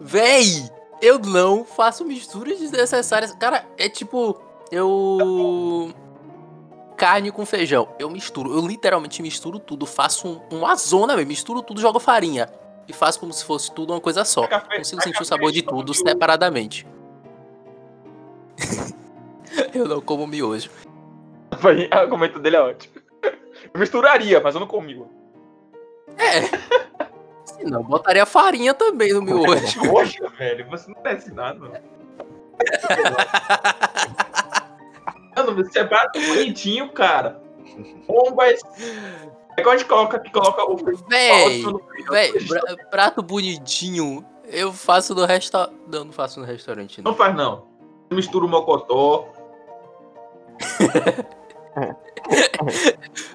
Véi, 0.00 0.70
eu 1.00 1.18
não 1.18 1.64
faço 1.64 2.04
misturas 2.04 2.58
desnecessárias. 2.58 3.32
Cara, 3.34 3.64
é 3.78 3.88
tipo, 3.88 4.40
eu. 4.70 5.92
Carne 6.96 7.32
com 7.32 7.46
feijão. 7.46 7.88
Eu 7.98 8.10
misturo, 8.10 8.52
eu 8.52 8.66
literalmente 8.66 9.22
misturo 9.22 9.58
tudo. 9.58 9.86
Faço 9.86 10.28
um, 10.28 10.56
uma 10.56 10.74
zona 10.74 11.16
mesmo. 11.16 11.28
Misturo 11.28 11.62
tudo, 11.62 11.80
jogo 11.80 11.98
farinha. 11.98 12.48
E 12.90 12.92
faço 12.92 13.20
como 13.20 13.32
se 13.32 13.44
fosse 13.44 13.70
tudo 13.72 13.92
uma 13.92 14.00
coisa 14.00 14.24
só. 14.24 14.48
Café- 14.48 14.78
Consigo 14.78 15.00
sentir 15.00 15.12
café 15.12 15.22
o 15.22 15.26
sabor 15.26 15.52
de 15.52 15.62
tudo 15.62 15.94
separadamente. 15.94 16.84
eu 19.72 19.86
não 19.86 20.00
como 20.00 20.26
miojo. 20.26 20.68
O 21.52 21.94
argumento 21.96 22.40
dele 22.40 22.56
é 22.56 22.60
ótimo. 22.60 22.94
Eu 23.72 23.78
misturaria, 23.78 24.40
mas 24.40 24.54
eu 24.54 24.60
não 24.60 24.66
comigo. 24.66 25.08
É. 26.18 26.40
Se 27.46 27.62
não, 27.64 27.82
botaria 27.84 28.26
farinha 28.26 28.74
também 28.74 29.12
no 29.12 29.22
miojo. 29.22 29.80
Poxa, 29.88 30.28
velho, 30.30 30.68
você 30.68 30.90
não 30.90 31.00
tá 31.00 31.12
ensinado. 31.12 31.70
Mano, 35.36 35.54
você 35.54 35.78
é 35.78 35.84
prato 35.84 36.20
bonitinho, 36.20 36.90
cara. 36.92 37.40
Bomba 38.06 38.44
é. 39.60 39.62
Igual 39.62 39.74
a 39.74 39.78
gente 39.78 39.88
coloca 39.88 40.18
que 40.18 40.30
coloca 40.30 40.64
o. 40.64 40.76
Véi, 41.08 42.34
prato 42.90 43.22
bonitinho. 43.22 44.24
Eu 44.44 44.72
faço 44.72 45.14
no 45.14 45.24
restaurante. 45.24 45.76
Não, 45.86 46.04
não 46.04 46.12
faço 46.12 46.40
no 46.40 46.46
restaurante, 46.46 47.00
não. 47.02 47.12
Não 47.12 47.16
faz, 47.18 47.34
não. 47.36 47.64
Mistura 48.10 48.44
o 48.44 48.48
mocotó. 48.48 49.28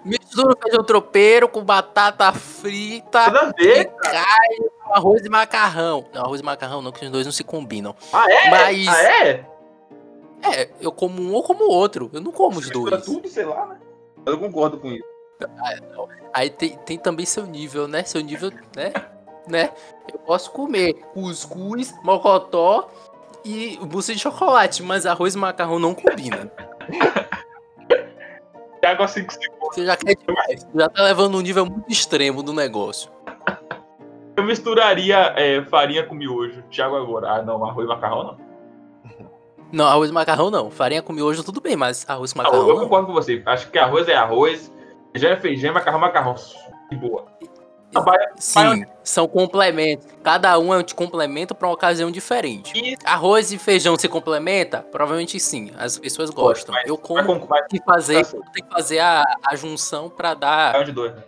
Mistura 0.04 0.56
feijão 0.62 0.84
tropeiro 0.84 1.48
com 1.48 1.64
batata 1.64 2.32
frita, 2.34 3.20
Nada 3.32 3.48
a 3.50 3.52
ver. 3.64 3.86
carne, 3.96 4.70
arroz 4.92 5.26
e 5.26 5.30
macarrão. 5.30 6.06
Não, 6.14 6.22
arroz 6.24 6.42
e 6.42 6.44
macarrão 6.44 6.82
não, 6.82 6.92
que 6.92 7.06
os 7.06 7.12
dois 7.12 7.26
não 7.26 7.32
se 7.34 7.44
combinam. 7.44 7.96
Ah, 8.14 8.26
é? 8.30 8.50
Mas- 8.50 8.88
Ah, 8.88 9.04
é? 9.04 9.46
É, 10.44 10.70
eu 10.80 10.92
como 10.92 11.20
um 11.22 11.34
ou 11.34 11.42
como 11.42 11.64
o 11.66 11.72
outro. 11.72 12.10
Eu 12.14 12.22
não 12.22 12.32
como 12.32 12.60
os 12.60 12.70
dois. 12.70 13.04
tudo, 13.04 13.28
sei 13.28 13.46
lá, 13.46 13.66
né? 13.66 13.80
Eu 14.26 14.38
concordo 14.38 14.78
com 14.78 14.92
isso. 14.92 15.04
Aí 16.34 16.50
tem, 16.50 16.78
tem 16.78 16.98
também 16.98 17.26
seu 17.26 17.46
nível, 17.46 17.88
né? 17.88 18.04
Seu 18.04 18.22
nível, 18.22 18.52
né? 18.76 18.92
né? 19.48 19.72
Eu 20.12 20.20
posso 20.20 20.52
comer 20.52 20.94
cuscuz, 21.14 21.94
mocotó 22.04 22.90
e 23.44 23.80
mousse 23.92 24.14
de 24.14 24.20
chocolate, 24.20 24.82
mas 24.84 25.06
arroz 25.06 25.36
e 25.36 25.38
macarrão 25.38 25.80
não 25.80 25.94
combina. 25.94 26.52
Thiago 28.82 29.04
assim 29.04 29.26
que 29.26 29.34
se 29.34 29.40
Você 29.62 29.86
já 29.86 29.98
quer 29.98 30.16
demais. 30.16 30.64
Você 30.64 30.80
já 30.80 30.90
tá 30.90 31.04
levando 31.04 31.38
um 31.38 31.42
nível 31.42 31.66
muito 31.66 31.92
extremo 31.92 32.44
do 32.44 32.54
negócio. 32.54 33.10
Eu 34.38 34.44
misturaria 34.44 35.34
é, 35.38 35.64
farinha 35.64 36.04
com 36.04 36.14
miojo. 36.14 36.62
Thiago 36.70 36.96
agora. 36.96 37.32
Ah, 37.32 37.42
não, 37.42 37.64
arroz 37.66 37.86
e 37.86 37.88
macarrão 37.88 38.24
não. 38.24 38.46
Não, 39.72 39.86
arroz 39.88 40.10
e 40.10 40.14
macarrão 40.14 40.52
não. 40.52 40.70
Farinha 40.70 41.02
com 41.02 41.14
miojo 41.14 41.44
tudo 41.44 41.62
bem, 41.62 41.76
mas 41.76 42.08
arroz 42.08 42.34
Ah, 42.34 42.38
macarrão 42.40 42.68
eu 42.68 42.76
não. 42.76 42.84
concordo 42.84 43.08
com 43.08 43.14
você. 43.14 43.42
Acho 43.46 43.70
que 43.72 43.80
arroz 43.80 44.08
é 44.08 44.16
arroz, 44.16 44.72
feijão 45.16 45.32
é 45.32 45.40
feijão, 45.40 45.74
macarrão 45.74 45.98
é 46.00 46.02
macarrão. 46.02 46.36
De 46.90 46.98
boa. 46.98 47.26
Sim, 48.38 48.86
são 49.04 49.26
complementos. 49.28 50.06
Cada 50.22 50.60
um 50.60 50.74
é 50.74 50.78
um 50.78 50.84
complemento 50.84 51.56
para 51.56 51.68
uma 51.68 51.74
ocasião 51.74 52.12
diferente. 52.12 52.74
Isso. 52.78 52.98
Arroz 53.06 53.54
e 53.54 53.58
feijão 53.58 53.98
se 53.98 54.10
complementa? 54.10 54.82
Provavelmente 54.82 55.40
sim. 55.40 55.72
As 55.78 55.98
pessoas 55.98 56.30
gostam. 56.30 56.76
mas- 56.76 56.86
Eu 56.88 56.98
como 56.98 57.40
com 57.40 57.46
vai 57.48 57.64
tem 57.68 57.80
que 57.80 57.86
fazer, 57.86 58.26
tem 58.54 58.64
que 58.66 58.70
fazer 58.70 59.00
a, 59.00 59.24
a 59.46 59.56
junção 59.56 60.10
para 60.10 60.34
dar 60.34 60.84
dois. 60.92 61.16
né? 61.16 61.24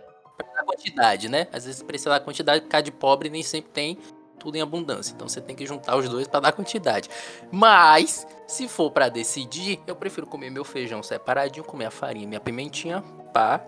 a 0.58 0.64
quantidade, 0.64 1.28
né? 1.28 1.46
Às 1.52 1.64
vezes 1.64 1.82
precisa 1.82 2.10
da 2.10 2.20
quantidade, 2.20 2.62
ficar 2.64 2.80
de 2.82 2.90
pobre 2.92 3.30
nem 3.30 3.42
sempre 3.42 3.70
tem 3.70 3.96
tudo 4.38 4.56
em 4.56 4.60
abundância. 4.60 5.12
Então 5.14 5.26
você 5.28 5.40
tem 5.40 5.56
que 5.56 5.64
juntar 5.64 5.96
os 5.96 6.06
dois 6.08 6.28
para 6.28 6.40
dar 6.40 6.52
quantidade. 6.52 7.08
Mas, 7.50 8.26
se 8.46 8.68
for 8.68 8.90
para 8.90 9.08
decidir, 9.08 9.80
eu 9.86 9.96
prefiro 9.96 10.26
comer 10.26 10.50
meu 10.50 10.64
feijão 10.64 11.02
separadinho, 11.02 11.64
comer 11.64 11.86
a 11.86 11.90
farinha, 11.90 12.26
minha 12.26 12.40
pimentinha, 12.40 13.02
pá. 13.32 13.60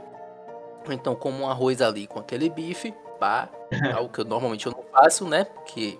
Então 0.89 1.14
como 1.14 1.45
um 1.45 1.49
arroz 1.49 1.83
ali 1.83 2.07
com 2.07 2.18
aquele 2.18 2.49
bife, 2.49 2.95
pá. 3.18 3.49
Algo 3.95 4.09
que 4.09 4.20
eu 4.20 4.24
normalmente 4.24 4.66
eu 4.66 4.72
não 4.72 4.83
faço, 4.93 5.28
né? 5.28 5.45
Porque, 5.45 5.99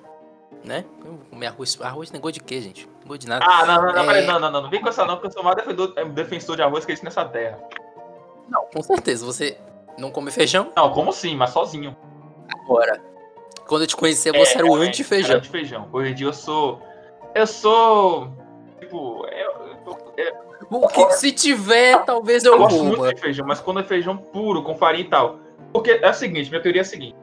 né? 0.64 0.85
Comer 1.31 1.47
arroz, 1.49 1.78
arroz 1.81 2.11
tem 2.11 2.20
gosto 2.20 2.35
de 2.35 2.41
quê, 2.41 2.61
gente? 2.61 2.89
Não 3.01 3.09
gosto 3.09 3.20
de 3.20 3.28
nada. 3.28 3.45
Ah, 3.49 3.66
não, 3.66 3.76
não, 3.76 3.93
não, 3.93 4.03
É. 4.03 4.07
peraí, 4.07 4.26
não, 4.26 4.41
não, 4.41 4.51
não, 4.51 4.62
não 4.62 4.70
vem 4.70 4.81
com 4.81 4.89
essa 4.89 5.05
não, 5.05 5.14
porque 5.14 5.28
eu 5.28 5.33
sou 5.33 5.43
o 5.43 5.45
maior 5.45 5.57
defensor, 5.57 5.93
é, 5.97 6.05
defensor 6.05 6.57
de 6.57 6.62
arroz 6.62 6.85
que 6.85 6.93
existe 6.93 7.05
nessa 7.05 7.24
terra. 7.24 7.59
Não, 8.49 8.64
com 8.66 8.83
certeza. 8.83 9.24
Você 9.24 9.57
não 9.99 10.11
come 10.11 10.31
feijão? 10.31 10.72
Não, 10.74 10.91
como 10.93 11.12
sim, 11.12 11.37
mas 11.37 11.51
sozinho. 11.51 11.97
Agora. 12.64 13.01
Quando 13.68 13.83
eu 13.83 13.87
te 13.87 13.97
conhecer, 13.97 14.33
você 14.33 14.59
era 14.59 14.66
o 14.66 14.74
anti-feijão. 14.74 15.37
Anti-feijão. 15.37 15.89
Hoje 15.93 16.11
em 16.11 16.14
dia 16.14 16.26
eu 16.26 16.33
sou. 16.33 16.83
Eu 17.33 17.47
sou. 17.47 18.33
Tipo, 18.81 19.24
eu, 19.26 19.51
eu, 19.87 19.95
eu, 20.16 20.49
O 20.71 20.87
que 20.87 21.12
se 21.14 21.33
tiver, 21.33 22.05
talvez 22.05 22.45
eu 22.45 22.53
eu 22.53 22.59
gosto 22.59 22.85
muito 22.85 23.14
de 23.14 23.21
feijão, 23.21 23.45
mas 23.47 23.59
quando 23.61 23.81
é 23.81 23.83
feijão 23.83 24.16
puro, 24.16 24.62
com 24.62 24.77
farinha 24.77 25.05
e 25.05 25.09
tal. 25.09 25.41
Porque 25.73 25.91
é 25.91 26.09
o 26.09 26.14
seguinte, 26.14 26.49
minha 26.49 26.62
teoria 26.62 26.81
é 26.81 26.85
a 26.85 26.87
seguinte. 26.87 27.16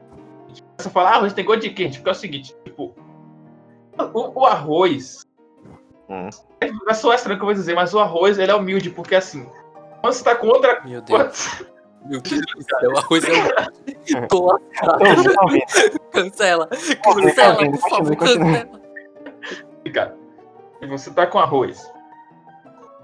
Você 0.76 0.90
fala, 0.90 1.10
ah, 1.10 1.14
arroz 1.16 1.32
tem 1.32 1.44
gosto 1.44 1.62
de 1.62 1.70
quente, 1.70 1.98
porque 1.98 2.10
é 2.10 2.12
o 2.12 2.14
seguinte, 2.14 2.54
tipo. 2.64 2.94
O, 4.12 4.40
o 4.40 4.46
arroz. 4.46 5.26
Hum. 6.08 6.28
É 6.88 6.94
só 6.94 7.12
estranho 7.14 7.38
que 7.38 7.42
eu 7.42 7.46
vou 7.46 7.54
dizer, 7.54 7.74
mas 7.74 7.94
o 7.94 7.98
arroz 7.98 8.38
ele 8.38 8.52
é 8.52 8.54
humilde, 8.54 8.90
porque 8.90 9.14
assim. 9.14 9.48
Quando 10.00 10.12
você 10.12 10.22
tá 10.22 10.34
com 10.34 10.46
outra 10.46 10.82
Meu 10.84 11.00
Deus. 11.00 11.64
Meu 12.06 12.20
Deus 12.20 12.40
do 12.40 12.62
céu, 12.62 12.92
o 12.92 12.98
arroz 12.98 13.24
é 13.24 13.30
vendo? 13.32 13.50
Cancela. 16.12 16.68
Cancela, 16.68 17.70
por 17.70 17.90
favor, 17.90 18.16
cancela. 18.16 18.80
cara. 19.92 20.16
Você 20.88 21.10
tá 21.10 21.26
com 21.26 21.38
arroz. 21.38 21.90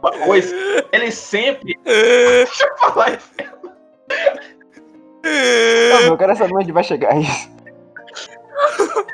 O 0.04 0.08
arroz, 0.08 0.52
ele 0.92 1.10
sempre. 1.10 1.78
Deixa 1.84 2.66
eu 2.66 2.76
falar 2.76 3.14
isso. 3.14 3.30
Não, 5.24 6.00
eu 6.02 6.16
quero 6.18 6.36
saber 6.36 6.54
onde 6.54 6.72
vai 6.72 6.84
chegar 6.84 7.16
isso. 7.18 7.50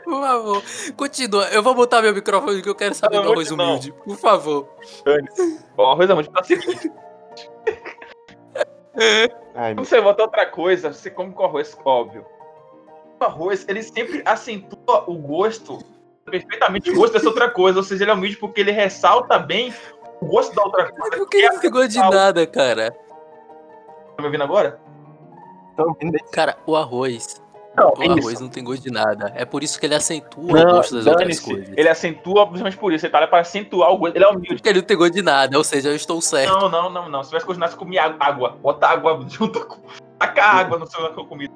Por 0.03 0.21
favor, 0.21 0.63
continua. 0.97 1.45
Eu 1.51 1.63
vou 1.63 1.77
botar 1.77 2.03
meu 2.03 2.13
microfone 2.13 2.61
que 2.61 2.69
eu 2.69 2.75
quero 2.75 2.95
saber 2.95 3.17
Não, 3.17 3.23
do 3.23 3.33
arroz 3.33 3.51
não. 3.53 3.65
humilde. 3.65 3.93
Por 4.05 4.17
favor. 4.17 4.69
O 5.77 5.83
arroz 5.83 6.11
é 6.11 6.15
muito 6.15 6.31
pra 6.33 6.43
seguinte. 6.43 6.91
Ai, 9.55 9.69
meu 9.69 9.77
Quando 9.77 9.87
você 9.87 10.01
bota 10.01 10.23
outra 10.25 10.47
coisa, 10.47 10.93
você 10.93 11.09
come 11.09 11.33
com 11.33 11.45
arroz, 11.45 11.79
óbvio. 11.85 12.27
O 13.21 13.25
arroz, 13.25 13.65
ele 13.69 13.83
sempre 13.85 14.23
acentua 14.25 15.05
o 15.07 15.15
gosto, 15.15 15.79
perfeitamente 16.25 16.91
o 16.91 16.97
gosto 16.97 17.13
dessa 17.13 17.29
outra 17.29 17.49
coisa. 17.49 17.79
Ou 17.79 17.85
seja, 17.85 18.03
ele 18.03 18.11
é 18.11 18.15
humilde 18.15 18.37
porque 18.37 18.61
ele 18.61 18.73
ressalta 18.73 19.39
bem 19.39 19.73
o 20.21 20.27
gosto 20.27 20.55
da 20.55 20.63
outra 20.63 20.93
coisa. 20.93 21.17
Por 21.17 21.29
que 21.29 21.49
não 21.49 21.61
ficou 21.61 21.87
de 21.87 21.99
nada, 21.99 22.47
cara? 22.47 22.91
Tá 22.91 24.23
me 24.23 24.25
ouvindo 24.27 24.45
agora? 24.45 24.81
tô 25.77 25.89
ouvindo 25.89 26.15
aí. 26.15 26.31
Cara, 26.31 26.57
o 26.67 26.77
arroz. 26.77 27.43
Não, 27.77 27.95
O 27.97 28.03
arroz 28.03 28.41
não 28.41 28.49
tem 28.49 28.65
gosto 28.65 28.83
de 28.83 28.91
nada. 28.91 29.33
É 29.35 29.45
por 29.45 29.63
isso 29.63 29.79
que 29.79 29.87
ele 29.87 29.95
acentua 29.95 30.43
o 30.43 30.47
Não, 30.53 30.77
gosto 30.77 30.97
das 30.97 31.07
outras 31.07 31.41
coisas. 31.41 31.73
Ele 31.77 31.89
acentua 31.89 32.45
principalmente 32.47 32.77
por 32.77 32.93
isso. 32.93 33.07
Ele 33.07 33.13
tá 33.13 33.21
lá 33.21 33.27
pra 33.27 33.41
acentuar 33.41 33.93
o 33.93 33.99
gosto. 33.99 34.17
Ele 34.17 34.25
é 34.25 34.29
humilde. 34.29 34.57
Porque 34.57 34.69
ele 34.69 34.81
não 34.81 34.87
tem 34.87 34.97
gosto 34.97 35.15
de 35.15 35.23
nada, 35.23 35.57
ou 35.57 35.65
seja, 35.65 35.89
eu 35.89 35.97
estou 35.97 36.21
certo. 36.21 36.53
Não, 36.53 36.69
não, 36.69 36.91
não, 36.91 37.09
não. 37.09 37.23
Se 37.23 37.31
tivesse 37.31 37.47
continuado, 37.47 37.73
você 37.73 37.79
comia 37.79 38.17
água-. 38.19 38.59
Bota 38.61 38.89
água 38.89 39.25
junto 39.29 39.65
com. 39.67 39.81
Taca 40.19 40.45
água 40.45 40.79
no 40.79 40.87
seu 40.87 41.13
que 41.15 41.21
eu 41.21 41.27
comi. 41.27 41.49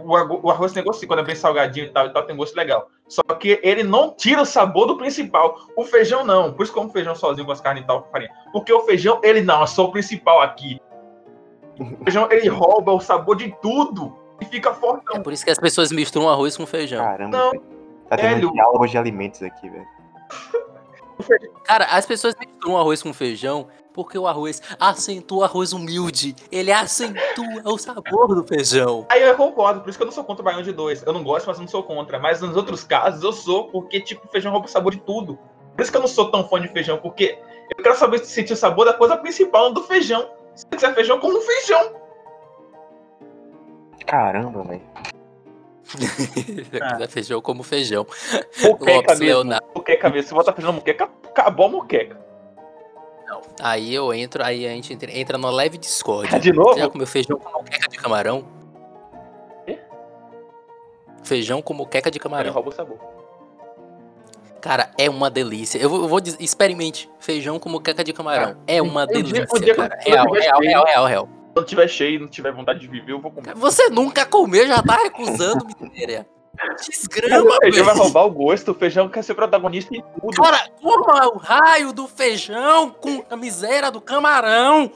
O 0.00 0.16
argo- 0.16 0.40
o 0.42 0.50
arroz 0.50 0.72
tem 0.72 0.82
gosto, 0.84 1.06
quando 1.06 1.20
é 1.20 1.22
bem 1.24 1.34
salgadinho 1.34 1.86
e 1.86 1.90
tal, 1.90 2.06
e 2.06 2.10
tal, 2.12 2.22
tem 2.24 2.36
gosto 2.36 2.54
legal. 2.56 2.88
Só 3.08 3.22
que 3.22 3.60
ele 3.62 3.82
não 3.82 4.14
tira 4.14 4.42
o 4.42 4.46
sabor 4.46 4.86
do 4.86 4.96
principal. 4.96 5.56
O 5.76 5.84
feijão 5.84 6.24
não. 6.24 6.52
Por 6.52 6.62
isso 6.62 6.72
que 6.72 6.78
eu 6.78 6.82
como 6.82 6.92
feijão 6.92 7.14
sozinho 7.14 7.44
com 7.46 7.52
as 7.52 7.60
carnes 7.60 7.84
e 7.84 7.86
tal, 7.86 8.02
com 8.02 8.10
farinha. 8.10 8.30
Porque 8.52 8.72
o 8.72 8.80
feijão, 8.80 9.20
ele 9.22 9.40
não, 9.42 9.62
é 9.62 9.66
só 9.66 9.84
o 9.84 9.92
principal 9.92 10.40
aqui. 10.40 10.80
O 11.78 12.04
feijão, 12.04 12.28
ele 12.30 12.48
rouba 12.48 12.92
o 12.92 13.00
sabor 13.00 13.36
de 13.36 13.54
tudo. 13.60 14.16
E 14.40 14.44
fica 14.44 14.70
É 14.70 14.74
fortão. 14.74 15.22
por 15.22 15.32
isso 15.32 15.44
que 15.44 15.50
as 15.50 15.58
pessoas 15.58 15.92
misturam 15.92 16.28
arroz 16.28 16.56
com 16.56 16.66
feijão. 16.66 17.04
Caramba, 17.04 17.36
Não, 17.36 17.50
velho. 17.50 17.62
Tá 18.08 18.16
tendo 18.16 18.34
velho. 18.34 18.52
diálogo 18.52 18.86
de 18.86 18.98
alimentos 18.98 19.42
aqui, 19.42 19.68
velho. 19.70 19.86
Cara, 21.64 21.84
as 21.86 22.04
pessoas 22.04 22.34
misturam 22.38 22.76
arroz 22.76 23.02
com 23.02 23.12
feijão 23.12 23.68
porque 23.92 24.18
o 24.18 24.26
arroz 24.26 24.62
acentua 24.78 25.38
o 25.38 25.44
arroz 25.44 25.72
humilde. 25.72 26.34
Ele 26.50 26.72
acentua 26.72 27.62
o 27.64 27.78
sabor 27.78 28.34
do 28.34 28.46
feijão. 28.46 29.06
Aí 29.08 29.22
eu 29.22 29.34
concordo, 29.36 29.80
por 29.80 29.90
isso 29.90 29.98
que 29.98 30.02
eu 30.02 30.06
não 30.06 30.12
sou 30.12 30.24
contra 30.24 30.42
o 30.42 30.44
baião 30.44 30.62
de 30.62 30.72
dois. 30.72 31.02
Eu 31.02 31.12
não 31.12 31.22
gosto, 31.22 31.46
mas 31.46 31.56
eu 31.56 31.62
não 31.62 31.68
sou 31.68 31.82
contra. 31.82 32.18
Mas 32.18 32.40
nos 32.40 32.56
outros 32.56 32.84
casos 32.84 33.22
eu 33.22 33.32
sou, 33.32 33.68
porque 33.68 34.00
tipo, 34.00 34.26
feijão 34.28 34.52
rouba 34.52 34.66
o 34.66 34.70
sabor 34.70 34.92
de 34.92 35.00
tudo. 35.00 35.38
Por 35.74 35.82
isso 35.82 35.90
que 35.90 35.96
eu 35.96 36.02
não 36.02 36.08
sou 36.08 36.30
tão 36.30 36.46
fã 36.48 36.60
de 36.60 36.68
feijão, 36.68 36.98
porque 36.98 37.38
eu 37.76 37.82
quero 37.82 37.96
saber 37.96 38.18
se 38.18 38.26
sentir 38.26 38.52
o 38.52 38.56
sabor 38.56 38.84
da 38.84 38.92
coisa 38.92 39.16
principal 39.16 39.72
do 39.72 39.82
feijão. 39.82 40.30
Se 40.54 40.64
você 40.64 40.76
quiser 40.76 40.94
feijão, 40.94 41.18
como 41.18 41.38
um 41.38 41.40
feijão. 41.40 41.94
Caramba, 44.06 44.62
velho. 44.64 44.82
Se 45.84 45.96
quiser 46.92 47.08
feijão, 47.08 47.40
como 47.40 47.62
feijão. 47.62 48.06
Moqueca 48.62 48.92
Lopes 48.92 49.18
mesmo. 49.18 49.24
Leonardo. 49.24 49.66
Moqueca 49.74 50.10
mesmo. 50.10 50.28
Se 50.28 50.34
botar 50.34 50.52
feijão 50.52 50.72
na 50.72 50.78
moqueca, 50.78 51.08
acabou 51.24 51.66
a 51.66 51.70
moqueca. 53.36 53.54
Aí 53.60 53.94
eu 53.94 54.12
entro, 54.12 54.44
aí 54.44 54.66
a 54.66 54.70
gente 54.70 54.92
entra, 54.92 55.16
entra 55.16 55.38
no 55.38 55.50
leve 55.50 55.78
discórdia. 55.78 56.38
De 56.38 56.52
novo? 56.52 56.74
Você 56.74 56.80
já 56.80 56.88
comeu 56.88 57.06
feijão 57.06 57.38
com 57.38 57.50
moqueca 57.50 57.88
de 57.88 57.96
camarão? 57.98 58.44
Quê? 59.66 59.78
Feijão 61.22 61.62
com 61.62 61.74
moqueca 61.74 62.10
de 62.10 62.16
Ele 62.16 62.22
camarão. 62.22 62.52
rouba 62.52 62.68
o 62.68 62.72
sabor. 62.72 62.98
Cara, 64.60 64.90
é 64.96 65.10
uma 65.10 65.28
delícia. 65.28 65.78
Eu 65.78 65.90
vou, 65.90 66.02
eu 66.02 66.08
vou 66.08 66.20
dizer, 66.20 66.36
experimente. 66.40 67.10
Feijão 67.18 67.58
com 67.58 67.68
moqueca 67.68 68.04
de 68.04 68.12
camarão. 68.12 68.56
É 68.66 68.80
uma 68.80 69.02
um 69.02 69.06
delícia, 69.06 69.60
dia 69.60 69.74
cara. 69.74 69.98
Real, 70.00 70.30
real, 70.30 70.60
real, 70.60 70.84
real, 70.84 71.04
real. 71.06 71.28
Quando 71.52 71.66
tiver 71.66 71.88
cheio 71.88 72.14
e 72.14 72.18
não 72.20 72.28
tiver 72.28 72.52
vontade 72.52 72.78
de 72.78 72.86
viver, 72.88 73.12
eu 73.12 73.20
vou 73.20 73.30
comer. 73.30 73.54
Você 73.56 73.88
nunca 73.90 74.24
comeu, 74.24 74.66
já 74.66 74.80
tá 74.82 74.96
recusando, 75.02 75.66
miséria. 75.80 76.26
Desgrama, 76.72 77.50
o 77.50 77.60
feijão 77.60 77.84
vai 77.84 77.94
roubar 77.94 78.24
o 78.26 78.30
gosto, 78.30 78.70
o 78.70 78.74
feijão 78.74 79.08
quer 79.08 79.22
ser 79.22 79.34
protagonista 79.34 79.94
em 79.94 80.02
tudo. 80.20 80.40
Cara, 80.42 80.68
coma 80.80 81.28
o 81.28 81.38
raio 81.38 81.92
do 81.92 82.06
feijão 82.06 82.90
com 82.90 83.24
a 83.30 83.36
miséria 83.36 83.90
do 83.90 84.00
camarão. 84.00 84.90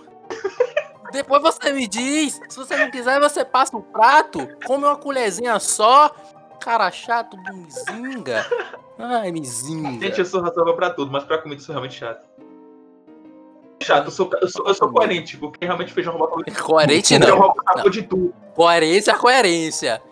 Depois 1.13 1.43
você 1.43 1.73
me 1.73 1.87
diz. 1.87 2.41
Se 2.49 2.57
você 2.57 2.77
não 2.77 2.91
quiser, 2.91 3.21
você 3.21 3.45
passa 3.45 3.77
o 3.77 3.83
prato, 3.83 4.49
come 4.65 4.85
uma 4.85 4.97
colherzinha 4.97 5.59
só. 5.59 6.11
Cara 6.61 6.91
chato 6.91 7.37
do 7.37 7.55
mizinga. 7.55 8.45
Ai, 8.99 9.31
mizinga. 9.31 10.07
Gente, 10.07 10.19
eu 10.19 10.25
sou 10.25 10.41
racional 10.41 10.75
pra 10.75 10.91
tudo, 10.91 11.11
mas 11.13 11.25
pra 11.25 11.39
comida 11.39 11.61
eu 11.61 11.65
sou 11.65 11.73
realmente 11.75 11.95
chato. 11.99 12.27
Chato, 13.83 14.07
eu 14.07 14.11
sou, 14.11 14.31
eu 14.41 14.49
sou, 14.49 14.67
eu 14.67 14.75
sou 14.75 14.91
coerente, 14.91 15.37
porque 15.37 15.65
realmente 15.65 15.93
feijão 15.93 16.17
rouba 16.17 16.35
tudo. 16.35 16.63
Coerente 16.63 17.09
Feijão 17.09 17.29
não. 17.29 17.39
rouba 17.39 17.55
o 17.61 17.73
sabor 17.73 17.91
de 17.91 18.03
tudo. 18.03 18.35
Coerência 18.55 19.13
é 19.13 19.15
coerência. 19.15 20.03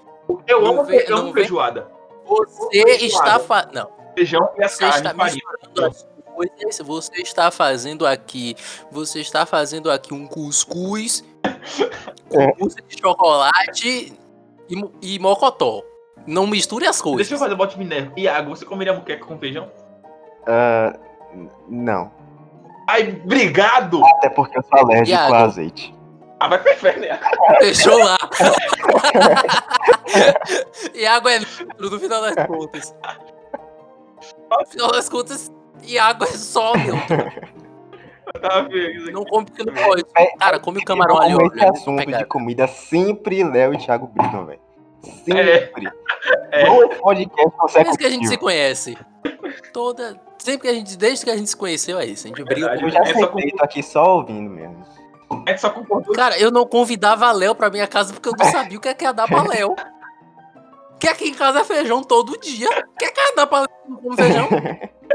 Eu 0.47 0.66
amo, 0.66 0.85
vem- 0.85 1.01
eu 1.01 1.16
amo 1.16 1.33
feijoada. 1.33 1.89
Você 2.27 2.79
está 3.07 3.39
fa... 3.39 3.68
Não, 3.72 3.89
Feijão 4.16 4.49
e 4.59 4.64
a 4.64 4.68
você 4.68 4.79
carne, 4.79 4.97
está 4.97 5.14
farinha. 5.14 5.43
misturando 5.61 5.87
as 5.87 6.07
coisas. 6.35 6.79
Você 6.87 7.22
está 7.22 7.51
fazendo 7.51 8.07
aqui. 8.07 8.57
Você 8.91 9.20
está 9.20 9.45
fazendo 9.45 9.91
aqui 9.91 10.14
um 10.14 10.27
cuscuz 10.27 11.25
com 12.31 12.53
mousse 12.59 12.77
de 12.89 12.99
chocolate 13.01 14.12
e, 14.70 14.85
e 15.03 15.18
mocotó. 15.18 15.83
Não 16.27 16.47
misture 16.47 16.87
as 16.87 17.03
coisas. 17.03 17.18
Deixa 17.29 17.35
eu 17.35 17.39
fazer 17.39 17.55
bote 17.55 17.79
minério. 17.79 18.11
E 18.16 18.27
água, 18.27 18.57
você 18.57 18.64
comeria 18.64 18.95
muqueca 18.95 19.25
com 19.27 19.39
feijão? 19.39 19.70
N- 21.35 21.51
não. 21.68 22.11
Ai, 22.89 23.20
obrigado! 23.25 24.03
Até 24.07 24.29
porque 24.31 24.59
eu 24.59 24.62
sou 24.62 24.79
alérgico 24.79 25.11
Iago. 25.18 25.35
a 25.35 25.43
azeite. 25.45 25.95
Ah, 26.41 26.49
vai 26.49 26.59
pro 26.62 26.72
inferno, 26.72 27.01
né? 27.03 27.18
Fechou 27.61 27.99
lá. 27.99 28.16
e 30.95 31.07
água 31.07 31.32
é 31.32 31.39
neutro 31.39 31.91
no 31.91 32.01
final 32.01 32.20
das 32.22 32.47
contas. 32.47 32.95
No 34.51 34.66
final 34.66 34.91
das 34.93 35.09
contas, 35.09 35.53
e 35.82 35.99
água 35.99 36.26
é 36.26 36.30
só 36.32 36.74
neutro. 36.76 37.16
Aqui. 38.43 39.11
Não 39.12 39.24
come 39.24 39.47
porque 39.47 39.64
não 39.64 39.72
pode. 39.74 40.05
É, 40.16 40.37
Cara, 40.37 40.59
come 40.59 40.80
o 40.80 40.85
camarão 40.85 41.18
ali, 41.20 41.35
Como 41.35 41.47
ó. 41.47 41.55
esse 41.55 41.64
assunto 41.64 42.05
de 42.07 42.24
comida 42.24 42.66
sempre 42.66 43.45
Léo 43.45 43.74
e 43.74 43.78
Thiago 43.78 44.07
brigam, 44.09 44.47
velho. 44.47 44.61
Sempre. 45.24 45.89
É. 46.51 46.66
Dois 46.66 46.99
podcasts 46.99 47.74
Desde 47.74 47.99
que 47.99 48.07
a 48.07 48.11
gente 48.11 48.26
se 48.26 48.37
conhece. 48.37 48.99
Toda. 49.72 50.20
Sempre 50.39 50.62
que 50.62 50.68
a 50.68 50.74
gente. 50.74 50.97
Desde 50.97 51.24
que 51.24 51.30
a 51.30 51.37
gente 51.37 51.51
se 51.51 51.57
conheceu, 51.57 51.99
é 51.99 52.07
isso. 52.07 52.26
A 52.26 52.28
gente 52.28 52.43
briga 52.45 52.74
Eu 52.80 52.91
já 52.91 53.01
É 53.01 53.07
só 53.12 53.26
sentei, 53.26 53.51
tô 53.53 53.64
aqui 53.64 53.82
só 53.82 54.16
ouvindo 54.16 54.51
mesmo. 54.51 54.82
Gente 55.49 55.61
só 55.61 55.70
concordou. 55.70 56.14
Cara, 56.14 56.39
eu 56.39 56.51
não 56.51 56.66
convidava 56.66 57.31
Léo 57.33 57.55
pra 57.55 57.70
minha 57.70 57.87
casa 57.87 58.12
porque 58.12 58.29
eu 58.29 58.35
não 58.39 58.47
sabia 58.51 58.79
o 58.79 58.81
que 58.81 58.89
é 58.89 58.95
que 58.95 59.05
ia 59.05 59.12
dar 59.12 59.27
pra 59.27 59.43
Léo. 59.43 59.75
Que 60.99 61.09
aqui 61.09 61.29
em 61.29 61.35
casa 61.35 61.61
é 61.61 61.64
feijão 61.64 62.03
todo 62.03 62.39
dia. 62.41 62.68
O 62.68 62.97
que 62.97 63.05
é 63.05 63.11
que 63.11 63.20
ia 63.20 63.35
dar 63.35 63.47
pra 63.47 63.61
Léo 63.61 63.68
que 63.68 63.91
não 63.91 63.97
come 63.99 64.16
feijão? 64.16 64.49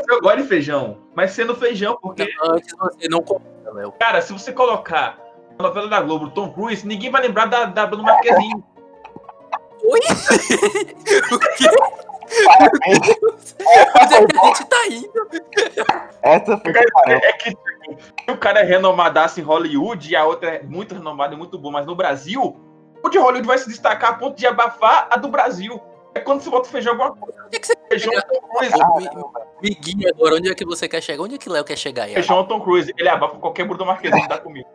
Eu 0.07 0.22
gosto 0.22 0.38
de 0.38 0.47
feijão, 0.47 0.97
mas 1.16 1.32
sendo 1.32 1.55
feijão, 1.55 1.97
porque, 2.01 2.30
Antes 2.43 2.74
você 2.78 3.07
não 3.10 3.22
comia, 3.22 3.72
Léo. 3.74 3.91
cara, 3.93 4.22
se 4.22 4.32
você 4.34 4.51
colocar 4.51 5.18
na 5.57 5.68
novela 5.68 5.88
da 5.88 6.01
Globo 6.01 6.30
Tom 6.30 6.51
Cruise, 6.51 6.88
ninguém 6.88 7.12
vai 7.12 7.22
lembrar 7.22 7.45
da, 7.45 7.66
da 7.66 7.86
Bruno 7.86 8.03
Marquezine. 8.03 8.64
Oi? 9.84 9.99
o 11.32 11.39
quê? 11.39 11.70
Onde 14.02 14.16
é 14.16 14.26
que 14.26 14.38
a 14.38 14.46
gente 14.46 14.66
tá 14.66 14.88
indo? 14.88 15.12
Essa 16.22 16.58
foi. 16.58 16.72
É 17.08 17.34
que 17.34 17.50
tipo, 17.50 18.02
se 18.26 18.32
o 18.32 18.38
cara 18.38 18.60
é 18.60 18.64
renomadaço 18.64 19.40
em 19.40 19.44
Hollywood 19.44 20.12
e 20.12 20.16
a 20.16 20.26
outra 20.26 20.56
é 20.56 20.64
muito 20.64 20.94
renomada 20.94 21.34
e 21.34 21.38
muito 21.38 21.58
boa, 21.58 21.74
mas 21.74 21.86
no 21.86 21.96
Brasil, 21.96 22.60
o 23.04 23.10
de 23.10 23.18
Hollywood 23.18 23.48
vai 23.48 23.58
se 23.58 23.68
destacar 23.68 24.12
a 24.12 24.14
ponto 24.14 24.38
de 24.38 24.46
abafar 24.46 25.08
a 25.10 25.18
do 25.18 25.28
Brasil. 25.28 25.82
É 26.14 26.20
quando 26.20 26.42
você 26.42 26.50
bota 26.50 26.70
feijão 26.70 26.94
alguma 26.94 27.16
coisa. 27.16 27.46
Onde 27.46 27.56
é 27.56 27.60
que 27.60 27.68
você 27.68 27.74
Feijão 27.90 28.14
é 28.14 28.22
Tom 28.22 28.42
Cruise. 28.42 28.74
me, 29.62 29.70
me 29.70 29.76
guia 29.76 30.10
agora? 30.10 30.36
Onde 30.36 30.52
é 30.52 30.56
que 30.56 30.66
você 30.66 30.88
quer 30.88 31.02
chegar? 31.02 31.24
Onde 31.24 31.36
é 31.36 31.38
que 31.38 31.50
Léo 31.50 31.64
quer 31.64 31.78
chegar 31.78 32.04
aí? 32.04 32.14
Feijão 32.14 32.44
Tom 32.46 32.62
Cruise. 32.62 32.94
Ele 32.98 33.10
abafa 33.10 33.38
qualquer 33.38 33.66
Bruno 33.66 33.86
Marquezine 33.86 34.28
da 34.28 34.38
comida. 34.38 34.68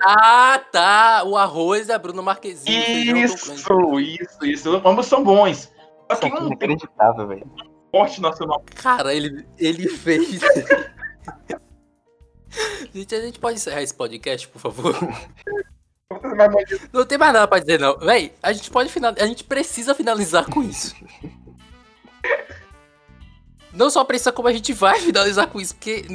Ah, 0.00 0.60
tá. 0.70 1.24
O 1.26 1.36
arroz 1.36 1.88
da 1.88 1.98
Marquezine. 2.22 3.28
Tom 3.28 3.54
Cruise. 3.62 4.14
Isso, 4.14 4.44
isso, 4.44 4.46
isso. 4.46 4.82
Ambos 4.84 5.06
são 5.06 5.22
bons. 5.22 5.70
Só 6.10 6.16
que 6.16 6.26
um 6.26 6.46
inacreditável, 6.46 7.26
velho. 7.26 7.50
forte 7.90 8.20
nacional. 8.20 8.64
Cara, 8.74 9.14
ele, 9.14 9.46
ele 9.58 9.88
fez. 9.88 10.40
gente, 12.94 13.14
a 13.14 13.20
gente 13.20 13.38
pode 13.38 13.56
encerrar 13.56 13.82
esse 13.82 13.94
podcast, 13.94 14.48
por 14.48 14.58
favor? 14.58 14.94
Não 16.92 17.04
tem 17.04 17.18
mais 17.18 17.32
nada 17.32 17.46
pra 17.46 17.58
dizer, 17.58 17.78
não. 17.78 17.98
Véi, 17.98 18.32
a 18.42 18.52
gente 18.52 18.70
pode 18.70 18.90
finalizar. 18.90 19.24
A 19.24 19.28
gente 19.28 19.44
precisa 19.44 19.94
finalizar 19.94 20.46
com 20.46 20.62
isso. 20.62 20.94
Não 23.72 23.90
só 23.90 24.02
precisa, 24.02 24.32
como 24.32 24.48
a 24.48 24.52
gente 24.52 24.72
vai 24.72 24.98
finalizar 24.98 25.46
com 25.48 25.60
isso, 25.60 25.74
porque 25.74 26.06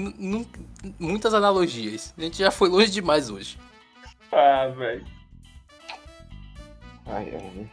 muitas 0.99 1.33
analogias. 1.33 2.13
A 2.17 2.21
gente 2.21 2.39
já 2.39 2.49
foi 2.51 2.69
longe 2.69 2.91
demais 2.91 3.29
hoje. 3.29 3.57
Ah, 4.31 4.67
velho. 4.75 5.05
Ai, 7.05 7.31
ai. 7.35 7.69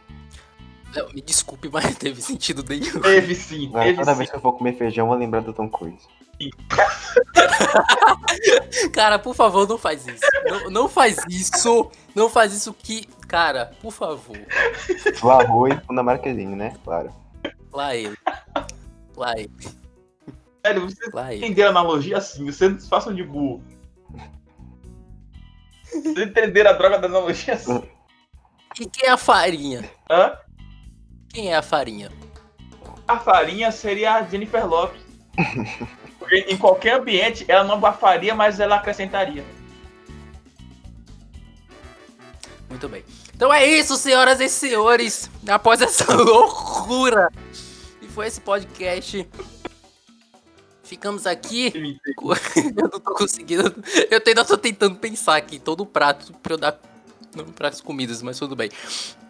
Léo, 0.93 1.13
me 1.13 1.21
desculpe, 1.21 1.69
mas 1.71 1.85
não 1.85 1.93
teve 1.93 2.21
sentido 2.21 2.65
nenhum. 2.67 2.99
Teve 2.99 3.35
sim, 3.35 3.71
teve 3.71 4.03
sim. 4.03 4.13
vez 4.13 4.29
que 4.29 4.35
eu 4.35 4.41
for 4.41 4.51
comer 4.53 4.77
feijão, 4.77 5.05
eu 5.05 5.09
vou 5.09 5.17
lembrar 5.17 5.41
do 5.41 5.53
Tom 5.53 5.69
Cruise. 5.69 6.05
Cara, 8.91 9.19
por 9.19 9.35
favor, 9.35 9.67
não 9.67 9.77
faz 9.77 10.07
isso. 10.07 10.25
Não, 10.45 10.69
não 10.69 10.89
faz 10.89 11.17
isso. 11.29 11.91
Não 12.15 12.29
faz 12.29 12.53
isso 12.53 12.73
que. 12.73 13.05
Cara, 13.27 13.73
por 13.81 13.91
favor. 13.91 14.37
Do 15.21 15.31
arroz 15.31 15.77
na 15.89 16.03
Marquezine, 16.03 16.55
né? 16.55 16.73
Claro. 16.83 17.13
Lá 17.71 17.95
ele. 17.95 18.17
Lá 19.15 19.33
ele. 19.37 19.51
Velho, 20.63 20.81
você 20.81 21.09
Lá 21.13 21.29
a 21.29 21.69
analogia 21.69 22.17
assim, 22.17 22.45
vocês 22.45 22.71
não 22.71 22.79
se 22.79 22.89
façam 22.89 23.13
de 23.13 23.23
burro. 23.23 23.63
Vocês 25.91 26.17
entenderam 26.17 26.71
a 26.71 26.73
droga 26.73 26.99
da 26.99 27.07
analogia 27.07 27.53
assim. 27.53 27.83
E 28.79 28.85
quem 28.85 29.09
é 29.09 29.11
a 29.11 29.17
farinha? 29.17 29.89
Hã? 30.09 30.37
Quem 31.33 31.51
é 31.51 31.55
a 31.55 31.61
farinha? 31.61 32.11
A 33.07 33.17
farinha 33.17 33.71
seria 33.71 34.15
a 34.15 34.23
Jennifer 34.23 34.65
Lopes. 34.67 35.01
Porque 36.19 36.45
em 36.49 36.57
qualquer 36.57 36.99
ambiente 36.99 37.45
ela 37.47 37.63
não 37.63 37.75
abafaria, 37.75 38.35
mas 38.35 38.59
ela 38.59 38.75
acrescentaria. 38.75 39.43
Muito 42.69 42.87
bem. 42.87 43.03
Então 43.35 43.53
é 43.53 43.65
isso, 43.65 43.97
senhoras 43.97 44.39
e 44.39 44.47
senhores. 44.47 45.29
Após 45.47 45.81
essa 45.81 46.05
loucura. 46.15 47.29
E 48.01 48.07
foi 48.07 48.27
esse 48.27 48.39
podcast. 48.39 49.27
Ficamos 50.83 51.25
aqui. 51.25 51.73
Eu 52.77 52.89
não 52.89 52.99
tô 52.99 53.13
conseguindo. 53.13 53.63
Eu 54.09 54.21
ainda 54.25 54.45
tô 54.45 54.57
tentando 54.57 54.95
pensar 54.97 55.37
aqui 55.37 55.59
todo 55.59 55.81
o 55.81 55.85
prato 55.85 56.33
pra 56.33 56.53
eu 56.53 56.57
dar. 56.57 56.79
Não 57.35 57.45
pras 57.45 57.79
comidas, 57.79 58.21
mas 58.21 58.37
tudo 58.37 58.55
bem. 58.55 58.69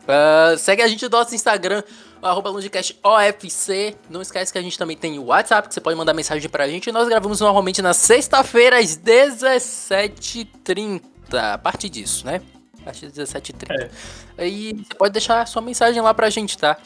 Ah, 0.07 0.55
segue 0.57 0.81
a 0.81 0.87
gente 0.87 1.03
no 1.03 1.09
nosso 1.09 1.35
Instagram, 1.35 1.83
arroba 2.21 2.49
LongeCastOFC. 2.49 3.95
Não 4.09 4.21
esquece 4.21 4.51
que 4.51 4.57
a 4.57 4.61
gente 4.61 4.77
também 4.77 4.97
tem 4.97 5.17
o 5.19 5.25
WhatsApp, 5.25 5.67
que 5.67 5.73
você 5.73 5.81
pode 5.81 5.97
mandar 5.97 6.13
mensagem 6.13 6.49
pra 6.49 6.67
gente. 6.67 6.89
E 6.89 6.91
nós 6.91 7.07
gravamos 7.07 7.39
normalmente 7.39 7.81
na 7.81 7.93
sexta-feira, 7.93 8.79
às 8.79 8.97
17h30. 8.97 11.01
A 11.33 11.57
partir 11.57 11.89
disso, 11.89 12.25
né? 12.25 12.41
A 12.81 12.85
partir 12.85 13.07
das 13.07 13.29
17h30. 13.29 13.89
Aí 14.37 14.73
você 14.73 14.93
pode 14.95 15.13
deixar 15.13 15.47
sua 15.47 15.61
mensagem 15.61 16.01
lá 16.01 16.13
pra 16.13 16.29
gente, 16.29 16.57
tá? 16.57 16.77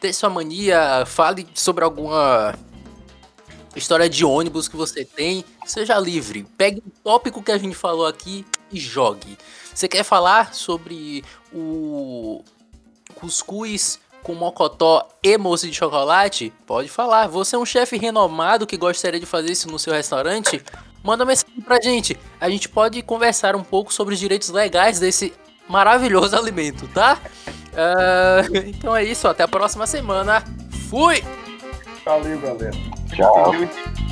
Dê 0.00 0.12
sua 0.12 0.30
mania, 0.30 1.04
fale 1.06 1.46
sobre 1.54 1.84
alguma 1.84 2.54
história 3.76 4.08
de 4.08 4.24
ônibus 4.24 4.68
que 4.68 4.76
você 4.76 5.04
tem. 5.04 5.44
Seja 5.66 5.98
livre. 5.98 6.46
Pegue 6.56 6.82
um 6.86 6.90
tópico 7.02 7.42
que 7.42 7.52
a 7.52 7.58
gente 7.58 7.76
falou 7.76 8.06
aqui 8.06 8.46
e 8.72 8.80
jogue. 8.80 9.36
Você 9.74 9.86
quer 9.86 10.02
falar 10.02 10.54
sobre 10.54 11.22
o 11.52 12.42
cuscuz 13.20 13.98
com 14.22 14.34
mocotó 14.34 15.08
e 15.22 15.36
mousse 15.38 15.68
de 15.68 15.76
chocolate? 15.76 16.52
Pode 16.66 16.88
falar. 16.88 17.26
Você 17.28 17.56
é 17.56 17.58
um 17.58 17.64
chefe 17.64 17.96
renomado 17.96 18.66
que 18.66 18.76
gostaria 18.76 19.20
de 19.20 19.26
fazer 19.26 19.52
isso 19.52 19.70
no 19.70 19.78
seu 19.78 19.92
restaurante? 19.92 20.62
Manda 21.02 21.24
mensagem 21.24 21.60
pra 21.62 21.80
gente. 21.80 22.16
A 22.40 22.48
gente 22.48 22.68
pode 22.68 23.02
conversar 23.02 23.56
um 23.56 23.64
pouco 23.64 23.92
sobre 23.92 24.14
os 24.14 24.20
direitos 24.20 24.48
legais 24.50 24.98
desse 24.98 25.32
maravilhoso 25.68 26.36
alimento, 26.36 26.86
tá? 26.88 27.18
Ah, 27.76 28.42
então 28.66 28.94
é 28.94 29.04
isso. 29.04 29.26
Até 29.28 29.42
a 29.42 29.48
próxima 29.48 29.86
semana. 29.86 30.44
Fui! 30.88 31.22
Valeu, 32.04 32.38
galera. 32.40 32.76
Tchau. 33.14 34.09